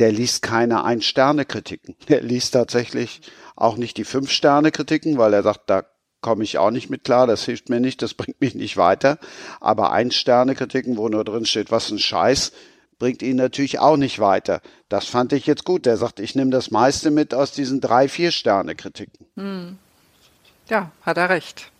der 0.00 0.12
liest 0.12 0.42
keine 0.42 0.82
Ein-Sterne-Kritiken. 0.82 1.94
Der 2.08 2.22
liest 2.22 2.54
tatsächlich 2.54 3.20
auch 3.54 3.76
nicht 3.76 3.98
die 3.98 4.04
Fünf-Sterne-Kritiken, 4.04 5.18
weil 5.18 5.34
er 5.34 5.42
sagt, 5.42 5.68
da 5.68 5.84
komme 6.22 6.42
ich 6.42 6.58
auch 6.58 6.70
nicht 6.70 6.90
mit 6.90 7.04
klar, 7.04 7.26
das 7.26 7.44
hilft 7.44 7.68
mir 7.68 7.80
nicht, 7.80 8.02
das 8.02 8.14
bringt 8.20 8.40
mich 8.40 8.54
nicht 8.54 8.76
weiter. 8.76 9.18
Aber 9.60 9.92
Ein-Sterne-Kritiken, 9.92 10.96
wo 10.96 11.08
nur 11.08 11.24
drin 11.24 11.44
steht, 11.44 11.70
was 11.70 11.90
ein 11.90 11.98
Scheiß, 11.98 12.52
bringt 12.98 13.22
ihn 13.22 13.36
natürlich 13.36 13.78
auch 13.78 13.96
nicht 13.96 14.18
weiter. 14.18 14.62
Das 14.88 15.06
fand 15.06 15.32
ich 15.32 15.46
jetzt 15.46 15.64
gut. 15.64 15.86
Der 15.86 15.96
sagt, 15.98 16.18
ich 16.18 16.34
nehme 16.34 16.50
das 16.50 16.70
meiste 16.70 17.10
mit 17.10 17.34
aus 17.34 17.52
diesen 17.52 17.80
drei, 17.80 18.08
vier 18.08 18.30
Sterne-Kritiken. 18.30 19.26
Hm. 19.36 19.78
Ja, 20.68 20.92
hat 21.02 21.18
er 21.18 21.28
recht. 21.28 21.70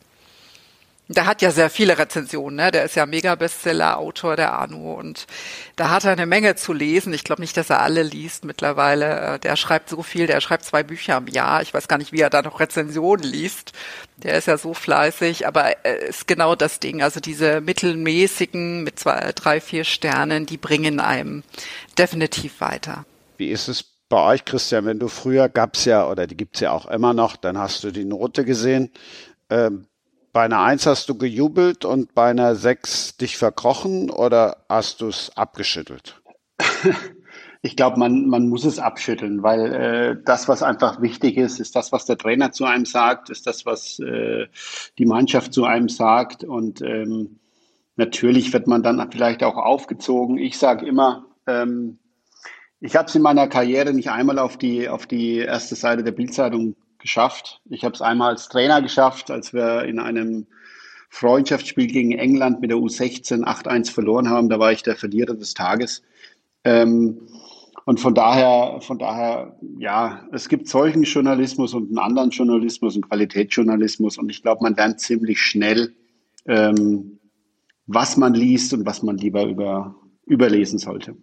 Der 1.12 1.26
hat 1.26 1.42
ja 1.42 1.50
sehr 1.50 1.70
viele 1.70 1.98
Rezensionen, 1.98 2.54
ne? 2.54 2.70
Der 2.70 2.84
ist 2.84 2.94
ja 2.94 3.04
Mega-Bestseller-Autor, 3.04 4.36
der 4.36 4.52
Arno. 4.52 4.94
Und 4.94 5.26
da 5.74 5.90
hat 5.90 6.04
er 6.04 6.12
eine 6.12 6.24
Menge 6.24 6.54
zu 6.54 6.72
lesen. 6.72 7.12
Ich 7.12 7.24
glaube 7.24 7.42
nicht, 7.42 7.56
dass 7.56 7.68
er 7.68 7.82
alle 7.82 8.04
liest 8.04 8.44
mittlerweile. 8.44 9.20
Äh, 9.20 9.38
der 9.40 9.56
schreibt 9.56 9.88
so 9.88 10.04
viel, 10.04 10.28
der 10.28 10.40
schreibt 10.40 10.64
zwei 10.64 10.84
Bücher 10.84 11.16
im 11.16 11.26
Jahr. 11.26 11.62
Ich 11.62 11.74
weiß 11.74 11.88
gar 11.88 11.98
nicht, 11.98 12.12
wie 12.12 12.20
er 12.20 12.30
da 12.30 12.42
noch 12.42 12.60
Rezensionen 12.60 13.24
liest. 13.24 13.72
Der 14.18 14.38
ist 14.38 14.46
ja 14.46 14.56
so 14.56 14.72
fleißig, 14.72 15.48
aber 15.48 15.84
äh, 15.84 16.08
ist 16.08 16.28
genau 16.28 16.54
das 16.54 16.78
Ding. 16.78 17.02
Also 17.02 17.18
diese 17.18 17.60
mittelmäßigen 17.60 18.84
mit 18.84 19.00
zwei, 19.00 19.32
drei, 19.34 19.60
vier 19.60 19.82
Sternen, 19.82 20.46
die 20.46 20.58
bringen 20.58 21.00
einem 21.00 21.42
definitiv 21.98 22.60
weiter. 22.60 23.04
Wie 23.36 23.48
ist 23.48 23.66
es 23.66 23.84
bei 24.08 24.22
euch, 24.22 24.44
Christian, 24.44 24.86
wenn 24.86 25.00
du 25.00 25.08
früher 25.08 25.48
gab's 25.48 25.86
ja, 25.86 26.06
oder 26.06 26.28
die 26.28 26.36
gibt's 26.36 26.60
ja 26.60 26.70
auch 26.70 26.86
immer 26.86 27.14
noch, 27.14 27.36
dann 27.36 27.58
hast 27.58 27.82
du 27.82 27.90
die 27.90 28.04
Note 28.04 28.44
gesehen. 28.44 28.92
Ähm, 29.48 29.86
bei 30.32 30.42
einer 30.42 30.60
Eins 30.60 30.86
hast 30.86 31.08
du 31.08 31.16
gejubelt 31.16 31.84
und 31.84 32.14
bei 32.14 32.30
einer 32.30 32.54
Sechs 32.54 33.16
dich 33.16 33.36
verkrochen 33.36 34.10
oder 34.10 34.64
hast 34.68 35.00
du 35.00 35.08
es 35.08 35.30
abgeschüttelt? 35.36 36.20
Ich 37.62 37.76
glaube, 37.76 37.98
man, 37.98 38.26
man 38.26 38.48
muss 38.48 38.64
es 38.64 38.78
abschütteln, 38.78 39.42
weil 39.42 39.74
äh, 39.74 40.16
das, 40.24 40.48
was 40.48 40.62
einfach 40.62 41.02
wichtig 41.02 41.36
ist, 41.36 41.60
ist 41.60 41.76
das, 41.76 41.92
was 41.92 42.06
der 42.06 42.16
Trainer 42.16 42.52
zu 42.52 42.64
einem 42.64 42.86
sagt, 42.86 43.28
ist 43.28 43.46
das, 43.46 43.66
was 43.66 43.98
äh, 43.98 44.46
die 44.96 45.04
Mannschaft 45.04 45.52
zu 45.52 45.64
einem 45.64 45.90
sagt. 45.90 46.42
Und 46.42 46.80
ähm, 46.80 47.38
natürlich 47.96 48.54
wird 48.54 48.66
man 48.66 48.82
dann 48.82 49.06
vielleicht 49.12 49.44
auch 49.44 49.58
aufgezogen. 49.58 50.38
Ich 50.38 50.56
sage 50.56 50.86
immer, 50.86 51.26
ähm, 51.46 51.98
ich 52.80 52.96
habe 52.96 53.08
es 53.08 53.14
in 53.14 53.20
meiner 53.20 53.46
Karriere 53.46 53.92
nicht 53.92 54.10
einmal 54.10 54.38
auf 54.38 54.56
die, 54.56 54.88
auf 54.88 55.06
die 55.06 55.36
erste 55.36 55.74
Seite 55.74 56.02
der 56.02 56.12
Bildzeitung 56.12 56.76
geschafft. 57.00 57.60
Ich 57.70 57.84
habe 57.84 57.94
es 57.94 58.02
einmal 58.02 58.30
als 58.30 58.48
Trainer 58.48 58.82
geschafft, 58.82 59.30
als 59.30 59.52
wir 59.52 59.84
in 59.84 59.98
einem 59.98 60.46
Freundschaftsspiel 61.10 61.88
gegen 61.88 62.12
England 62.12 62.60
mit 62.60 62.70
der 62.70 62.78
U16 62.78 63.44
8-1 63.44 63.92
verloren 63.92 64.30
haben. 64.30 64.48
Da 64.48 64.58
war 64.58 64.72
ich 64.72 64.82
der 64.82 64.96
Verlierer 64.96 65.34
des 65.34 65.54
Tages. 65.54 66.02
Ähm, 66.64 67.26
und 67.84 67.98
von 67.98 68.14
daher, 68.14 68.80
von 68.80 68.98
daher, 68.98 69.56
ja, 69.78 70.24
es 70.32 70.48
gibt 70.48 70.68
solchen 70.68 71.02
Journalismus 71.02 71.74
und 71.74 71.88
einen 71.88 71.98
anderen 71.98 72.30
Journalismus, 72.30 72.94
einen 72.94 73.08
Qualitätsjournalismus. 73.08 74.18
Und 74.18 74.30
ich 74.30 74.42
glaube, 74.42 74.62
man 74.62 74.74
lernt 74.74 75.00
ziemlich 75.00 75.40
schnell, 75.40 75.92
ähm, 76.46 77.18
was 77.86 78.16
man 78.16 78.34
liest 78.34 78.72
und 78.72 78.86
was 78.86 79.02
man 79.02 79.16
lieber 79.16 79.44
über, 79.44 79.96
überlesen 80.26 80.78
sollte. 80.78 81.16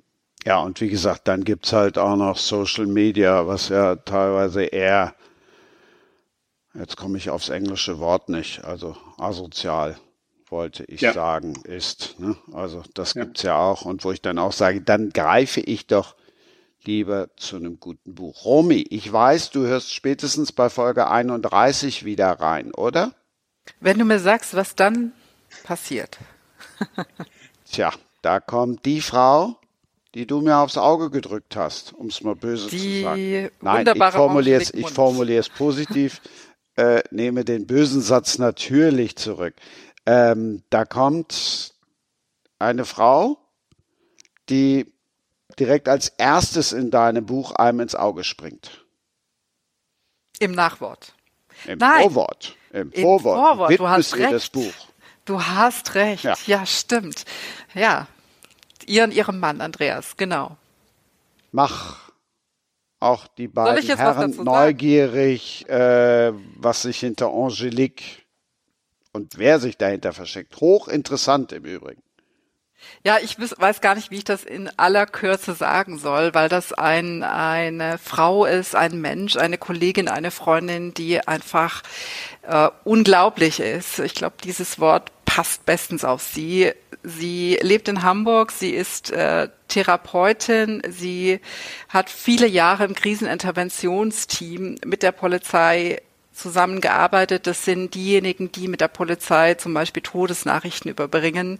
Ja, 0.45 0.61
und 0.61 0.82
wie 0.82 0.89
gesagt, 0.89 1.28
dann 1.28 1.43
gibt's 1.43 1.73
halt 1.73 1.97
auch 1.97 2.15
noch 2.15 2.38
Social 2.38 2.88
Media, 2.88 3.47
was 3.47 3.69
ja 3.69 3.95
teilweise 3.95 4.63
eher 4.63 5.15
jetzt 6.78 6.97
komme 6.97 7.17
ich 7.17 7.30
aufs 7.30 7.49
englische 7.49 7.99
Wort 7.99 8.30
nicht, 8.30 8.63
also 8.63 8.95
asozial 9.17 9.97
wollte 10.49 10.86
ich 10.86 11.01
ja. 11.01 11.13
sagen, 11.13 11.55
ist. 11.63 12.19
Ne? 12.19 12.36
Also 12.53 12.84
das 12.93 13.13
ja. 13.13 13.23
gibt's 13.23 13.43
ja 13.43 13.57
auch. 13.57 13.84
Und 13.84 14.03
wo 14.03 14.11
ich 14.11 14.21
dann 14.21 14.39
auch 14.39 14.53
sage, 14.53 14.82
dann 14.82 15.09
greife 15.09 15.59
ich 15.59 15.88
doch 15.88 16.15
lieber 16.84 17.30
zu 17.36 17.57
einem 17.57 17.80
guten 17.80 18.15
Buch. 18.15 18.45
Romy, 18.45 18.86
ich 18.89 19.11
weiß, 19.11 19.49
du 19.49 19.65
hörst 19.65 19.93
spätestens 19.93 20.51
bei 20.51 20.69
Folge 20.69 21.09
31 21.09 22.05
wieder 22.05 22.32
rein, 22.39 22.73
oder? 22.73 23.13
Wenn 23.82 23.99
du 23.99 24.05
mir 24.05 24.19
sagst, 24.19 24.55
was 24.55 24.75
dann 24.75 25.11
passiert. 25.63 26.17
Tja, 27.69 27.91
da 28.21 28.39
kommt 28.39 28.86
die 28.86 29.01
Frau, 29.01 29.57
die 30.15 30.25
du 30.25 30.39
mir 30.39 30.57
aufs 30.57 30.78
Auge 30.78 31.09
gedrückt 31.09 31.57
hast, 31.57 31.93
um 31.93 32.07
es 32.07 32.23
mal 32.23 32.36
böse 32.36 32.69
die 32.69 32.78
zu 32.78 33.01
sagen. 33.03 33.49
Nein, 33.61 33.88
ich 33.93 34.03
formuliere 34.13 34.61
es, 34.61 34.73
ich 34.73 34.89
formuliere 34.89 35.41
es 35.41 35.49
positiv. 35.49 36.21
äh, 36.78 37.03
nehme 37.11 37.43
den 37.43 37.67
bösen 37.67 38.01
Satz 38.01 38.38
natürlich 38.38 39.17
zurück. 39.17 39.55
Ähm, 40.05 40.63
da 40.69 40.86
kommt 40.86 41.73
eine 42.59 42.86
Frau, 42.86 43.38
die 44.49 44.91
direkt 45.59 45.89
als 45.89 46.09
erstes 46.09 46.71
in 46.71 46.91
deinem 46.91 47.25
Buch 47.25 47.51
einem 47.51 47.82
ins 47.82 47.95
Auge 47.95 48.23
springt. 48.23 48.86
Im 50.39 50.51
Nachwort. 50.51 51.13
Im 51.65 51.80
Nein. 51.80 52.03
Vorwort. 52.03 52.55
Im, 52.71 52.91
Im 52.91 53.01
Vorwort. 53.01 53.38
Vorwort. 53.38 53.80
Du 53.80 53.88
hast 53.88 54.15
recht. 54.15 54.32
das 54.32 54.49
Buch. 54.49 54.73
Du 55.25 55.43
hast 55.43 55.95
recht. 55.95 56.23
Ja. 56.23 56.36
ja, 56.45 56.65
stimmt. 56.65 57.25
Ja. 57.73 58.07
Ihr 58.86 59.03
und 59.03 59.13
ihrem 59.13 59.39
Mann, 59.39 59.59
Andreas, 59.59 60.15
genau. 60.15 60.55
Mach 61.51 62.06
auch 62.99 63.27
die 63.27 63.47
beiden 63.47 63.97
Herren 63.97 64.35
neugierig, 64.43 65.67
äh, 65.69 66.33
was 66.55 66.81
sich 66.83 66.99
hinter 66.99 67.31
Angelique 67.31 68.25
und 69.13 69.37
wer 69.37 69.59
sich 69.59 69.77
dahinter 69.77 70.13
versteckt. 70.13 70.59
Hochinteressant 70.59 71.51
im 71.51 71.65
Übrigen. 71.65 72.01
Ja, 73.03 73.17
ich 73.21 73.38
weiß 73.39 73.82
gar 73.82 73.95
nicht, 73.95 74.11
wie 74.11 74.17
ich 74.17 74.23
das 74.23 74.43
in 74.43 74.69
aller 74.78 75.05
Kürze 75.05 75.53
sagen 75.53 75.97
soll, 75.97 76.34
weil 76.34 76.49
das 76.49 76.73
ein, 76.73 77.23
eine 77.23 77.97
Frau 77.97 78.45
ist, 78.45 78.75
ein 78.75 78.99
Mensch, 79.01 79.36
eine 79.36 79.57
Kollegin, 79.57 80.07
eine 80.07 80.32
Freundin, 80.32 80.93
die 80.93 81.25
einfach 81.28 81.84
äh, 82.43 82.69
unglaublich 82.84 83.59
ist. 83.59 83.99
Ich 83.99 84.13
glaube, 84.13 84.36
dieses 84.43 84.80
Wort 84.80 85.11
passt 85.25 85.65
bestens 85.65 86.03
auf 86.03 86.21
sie. 86.21 86.71
Sie 87.03 87.57
lebt 87.61 87.88
in 87.88 88.01
Hamburg, 88.03 88.51
sie 88.51 88.71
ist 88.71 89.11
äh, 89.11 89.49
Therapeutin, 89.67 90.82
sie 90.89 91.39
hat 91.89 92.09
viele 92.09 92.47
Jahre 92.47 92.86
im 92.86 92.95
Kriseninterventionsteam 92.95 94.78
mit 94.86 95.03
der 95.03 95.11
Polizei 95.11 96.01
zusammengearbeitet. 96.34 97.47
Das 97.47 97.65
sind 97.65 97.93
diejenigen, 97.93 98.51
die 98.51 98.67
mit 98.67 98.82
der 98.82 98.88
Polizei 98.88 99.55
zum 99.55 99.73
Beispiel 99.73 100.03
Todesnachrichten 100.03 100.91
überbringen. 100.91 101.59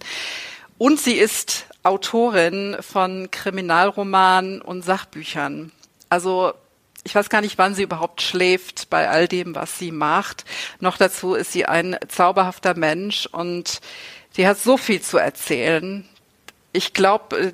Und 0.78 1.00
sie 1.00 1.16
ist 1.16 1.66
Autorin 1.84 2.78
von 2.82 3.32
Kriminalromanen 3.32 4.62
und 4.62 4.84
Sachbüchern. 4.84 5.72
Also 6.10 6.54
ich 7.04 7.16
weiß 7.16 7.30
gar 7.30 7.42
nicht, 7.42 7.58
wann 7.58 7.74
sie 7.74 7.84
überhaupt 7.84 8.22
schläft 8.22 8.90
bei 8.90 9.10
all 9.10 9.28
dem, 9.28 9.56
was 9.56 9.80
sie 9.80 9.92
macht. 9.92 10.44
Noch 10.82 10.98
dazu 10.98 11.36
ist 11.36 11.54
sie 11.54 11.66
ein 11.66 11.98
zauberhafter 12.10 12.76
Mensch 12.76 13.28
und 13.28 13.80
sie 14.34 14.46
hat 14.46 14.60
so 14.60 14.76
viel 14.76 15.02
zu 15.02 15.18
erzählen. 15.18 16.08
Ich 16.74 16.94
glaube, 16.94 17.40
äh, 17.40 17.54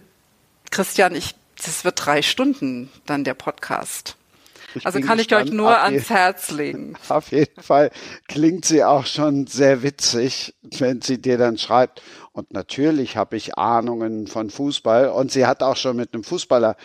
Christian, 0.71 1.13
ich, 1.13 1.35
das 1.63 1.85
wird 1.85 2.03
drei 2.03 2.23
Stunden 2.23 2.91
dann 3.05 3.23
der 3.23 3.35
Podcast. 3.35 4.15
Ich 4.75 4.85
also 4.85 4.99
kann 4.99 5.19
ich 5.19 5.33
euch 5.33 5.51
nur 5.51 5.77
ans 5.77 6.09
Herz 6.09 6.51
legen. 6.51 6.95
Auf 7.09 7.31
jeden 7.31 7.61
Fall 7.61 7.91
klingt 8.27 8.65
sie 8.65 8.83
auch 8.83 9.05
schon 9.05 9.47
sehr 9.47 9.83
witzig, 9.83 10.55
wenn 10.77 11.01
sie 11.01 11.21
dir 11.21 11.37
dann 11.37 11.57
schreibt. 11.57 12.01
Und 12.31 12.53
natürlich 12.53 13.15
habe 13.17 13.37
ich 13.37 13.57
Ahnungen 13.57 14.27
von 14.27 14.49
Fußball. 14.49 15.09
Und 15.09 15.31
sie 15.31 15.45
hat 15.45 15.61
auch 15.61 15.77
schon 15.77 15.95
mit 15.95 16.13
einem 16.13 16.23
Fußballer 16.23 16.75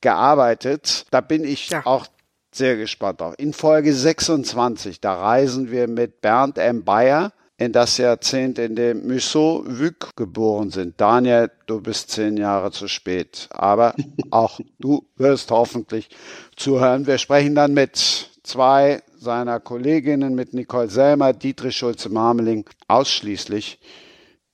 gearbeitet. 0.00 1.06
Da 1.10 1.20
bin 1.20 1.44
ich 1.44 1.70
ja. 1.70 1.86
auch 1.86 2.06
sehr 2.52 2.76
gespannt 2.76 3.20
drauf. 3.20 3.34
In 3.38 3.52
Folge 3.52 3.92
26, 3.92 5.00
da 5.00 5.14
reisen 5.14 5.70
wir 5.70 5.88
mit 5.88 6.20
Bernd 6.20 6.58
M. 6.58 6.84
Bayer 6.84 7.32
in 7.58 7.72
das 7.72 7.96
Jahrzehnt, 7.96 8.58
in 8.58 8.76
dem 8.76 9.06
Musso 9.06 9.62
Wück 9.66 10.10
geboren 10.16 10.70
sind. 10.70 11.00
Daniel, 11.00 11.50
du 11.66 11.80
bist 11.80 12.10
zehn 12.10 12.36
Jahre 12.36 12.70
zu 12.70 12.86
spät, 12.86 13.48
aber 13.50 13.94
auch 14.30 14.60
du 14.78 15.06
wirst 15.16 15.50
hoffentlich 15.50 16.10
zuhören. 16.56 17.06
Wir 17.06 17.18
sprechen 17.18 17.54
dann 17.54 17.72
mit 17.72 17.96
zwei 18.42 19.02
seiner 19.18 19.58
Kolleginnen, 19.58 20.34
mit 20.34 20.52
Nicole 20.52 20.88
Selmer, 20.88 21.32
Dietrich 21.32 21.76
Schulze-Marmeling, 21.76 22.68
ausschließlich 22.88 23.78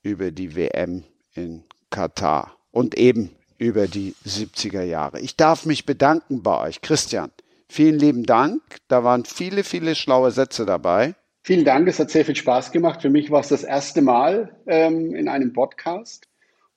über 0.02 0.30
die 0.30 0.54
WM 0.54 1.04
in 1.34 1.64
Katar 1.90 2.56
und 2.70 2.96
eben 2.96 3.30
über 3.58 3.86
die 3.86 4.14
70er 4.26 4.82
Jahre. 4.82 5.20
Ich 5.20 5.36
darf 5.36 5.66
mich 5.66 5.86
bedanken 5.86 6.42
bei 6.42 6.58
euch. 6.68 6.80
Christian, 6.80 7.30
vielen 7.68 7.98
lieben 7.98 8.24
Dank. 8.24 8.60
Da 8.88 9.04
waren 9.04 9.24
viele, 9.24 9.64
viele 9.64 9.94
schlaue 9.94 10.30
Sätze 10.30 10.64
dabei. 10.64 11.14
Vielen 11.44 11.64
Dank, 11.64 11.88
es 11.88 11.98
hat 11.98 12.08
sehr 12.08 12.24
viel 12.24 12.36
Spaß 12.36 12.70
gemacht. 12.70 13.02
Für 13.02 13.10
mich 13.10 13.32
war 13.32 13.40
es 13.40 13.48
das 13.48 13.64
erste 13.64 14.00
Mal 14.00 14.54
ähm, 14.68 15.12
in 15.12 15.28
einem 15.28 15.52
Podcast 15.52 16.28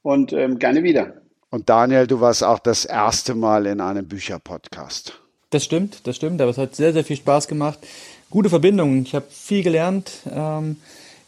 und 0.02 0.34
ähm, 0.34 0.58
gerne 0.58 0.82
wieder. 0.82 1.22
Und 1.52 1.70
Daniel, 1.70 2.08
du 2.08 2.20
warst 2.20 2.44
auch 2.44 2.58
das 2.58 2.84
erste 2.84 3.36
Mal 3.36 3.68
in 3.68 3.80
einem 3.80 4.08
Bücherpodcast. 4.08 5.22
Das 5.52 5.64
stimmt, 5.64 6.08
das 6.08 6.16
stimmt, 6.16 6.42
aber 6.42 6.50
es 6.50 6.58
hat 6.58 6.76
sehr, 6.76 6.94
sehr 6.94 7.04
viel 7.04 7.16
Spaß 7.16 7.48
gemacht. 7.48 7.78
Gute 8.32 8.50
Verbindung, 8.50 9.04
ich 9.04 9.14
habe 9.14 9.28
viel 9.30 9.62
gelernt. 9.62 10.12
Ähm, 10.34 10.78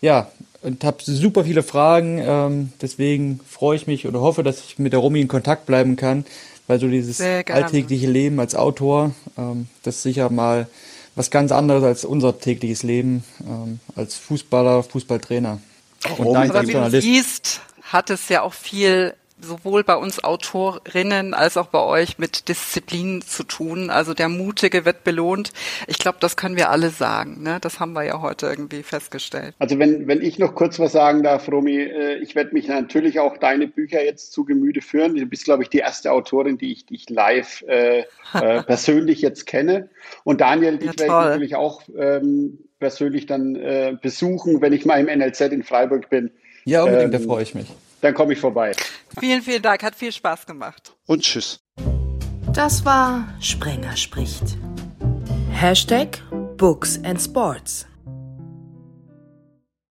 ja, 0.01 0.31
und 0.63 0.83
habe 0.83 0.97
super 1.03 1.43
viele 1.43 1.61
Fragen. 1.61 2.19
Ähm, 2.19 2.73
deswegen 2.81 3.39
freue 3.47 3.75
ich 3.75 3.85
mich 3.85 4.07
oder 4.07 4.19
hoffe, 4.19 4.41
dass 4.41 4.61
ich 4.61 4.79
mit 4.79 4.93
der 4.93 4.99
Romy 4.99 5.21
in 5.21 5.27
Kontakt 5.27 5.67
bleiben 5.67 5.95
kann, 5.95 6.25
weil 6.65 6.79
so 6.79 6.87
dieses 6.87 7.21
alltägliche 7.21 8.07
Leben 8.07 8.39
als 8.39 8.55
Autor, 8.55 9.11
ähm, 9.37 9.67
das 9.83 10.01
sicher 10.01 10.31
mal 10.31 10.67
was 11.17 11.31
ganz 11.31 11.51
anderes 11.51 11.83
als 11.83 12.05
unser 12.05 12.39
tägliches 12.39 12.83
Leben 12.83 13.23
ähm, 13.41 13.79
als 13.95 14.15
Fußballer, 14.15 14.83
Fußballtrainer. 14.83 15.59
Und 16.17 16.25
oh, 16.25 16.35
aber 16.35 16.67
wie 16.67 16.73
du 16.73 17.01
siehst, 17.01 17.61
hat 17.81 18.11
es 18.11 18.29
ja 18.29 18.43
auch 18.43 18.53
viel 18.53 19.15
sowohl 19.39 19.83
bei 19.83 19.95
uns 19.95 20.23
Autorinnen 20.23 21.33
als 21.33 21.57
auch 21.57 21.67
bei 21.67 21.79
euch 21.79 22.17
mit 22.17 22.47
Disziplin 22.49 23.21
zu 23.21 23.43
tun. 23.43 23.89
Also 23.89 24.13
der 24.13 24.29
Mutige 24.29 24.85
wird 24.85 25.03
belohnt. 25.03 25.51
Ich 25.87 25.99
glaube, 25.99 26.17
das 26.19 26.35
können 26.37 26.57
wir 26.57 26.69
alle 26.69 26.89
sagen. 26.89 27.43
Ne? 27.43 27.59
Das 27.61 27.79
haben 27.79 27.93
wir 27.93 28.03
ja 28.03 28.21
heute 28.21 28.47
irgendwie 28.47 28.83
festgestellt. 28.83 29.53
Also 29.59 29.77
wenn, 29.79 30.07
wenn 30.07 30.21
ich 30.21 30.39
noch 30.39 30.55
kurz 30.55 30.79
was 30.79 30.91
sagen 30.91 31.23
darf, 31.23 31.47
Romy, 31.49 31.77
äh, 31.77 32.15
ich 32.17 32.35
werde 32.35 32.53
mich 32.53 32.67
natürlich 32.67 33.19
auch 33.19 33.37
deine 33.37 33.67
Bücher 33.67 34.03
jetzt 34.03 34.33
zu 34.33 34.43
Gemüte 34.43 34.81
führen. 34.81 35.15
Du 35.15 35.25
bist, 35.25 35.45
glaube 35.45 35.63
ich, 35.63 35.69
die 35.69 35.79
erste 35.79 36.11
Autorin, 36.11 36.57
die 36.57 36.71
ich, 36.71 36.85
die 36.85 36.95
ich 36.95 37.09
live 37.09 37.63
äh, 37.67 37.99
äh, 38.33 38.63
persönlich 38.63 39.21
jetzt 39.21 39.45
kenne. 39.45 39.89
Und 40.23 40.41
Daniel, 40.41 40.77
dich 40.77 40.91
ja, 40.91 40.99
werde 40.99 41.03
ich 41.05 41.09
natürlich 41.09 41.55
auch 41.55 41.81
ähm, 41.97 42.59
persönlich 42.79 43.25
dann 43.25 43.55
äh, 43.55 43.95
besuchen, 44.01 44.61
wenn 44.61 44.73
ich 44.73 44.85
mal 44.85 44.99
im 44.99 45.19
NLZ 45.19 45.41
in 45.41 45.63
Freiburg 45.63 46.09
bin. 46.09 46.31
Ja, 46.65 46.83
unbedingt, 46.83 47.13
ähm, 47.13 47.21
da 47.21 47.27
freue 47.27 47.43
ich 47.43 47.55
mich. 47.55 47.67
Dann 48.01 48.13
komme 48.13 48.33
ich 48.33 48.39
vorbei. 48.39 48.73
Vielen, 49.19 49.41
vielen 49.41 49.61
Dank, 49.61 49.83
hat 49.83 49.95
viel 49.95 50.11
Spaß 50.11 50.45
gemacht. 50.45 50.95
Und 51.07 51.23
tschüss. 51.23 51.59
Das 52.53 52.85
war 52.85 53.27
Sprenger 53.39 53.95
spricht. 53.95 54.57
Hashtag 55.51 56.21
Books 56.57 56.99
and 57.03 57.21
Sports. 57.21 57.85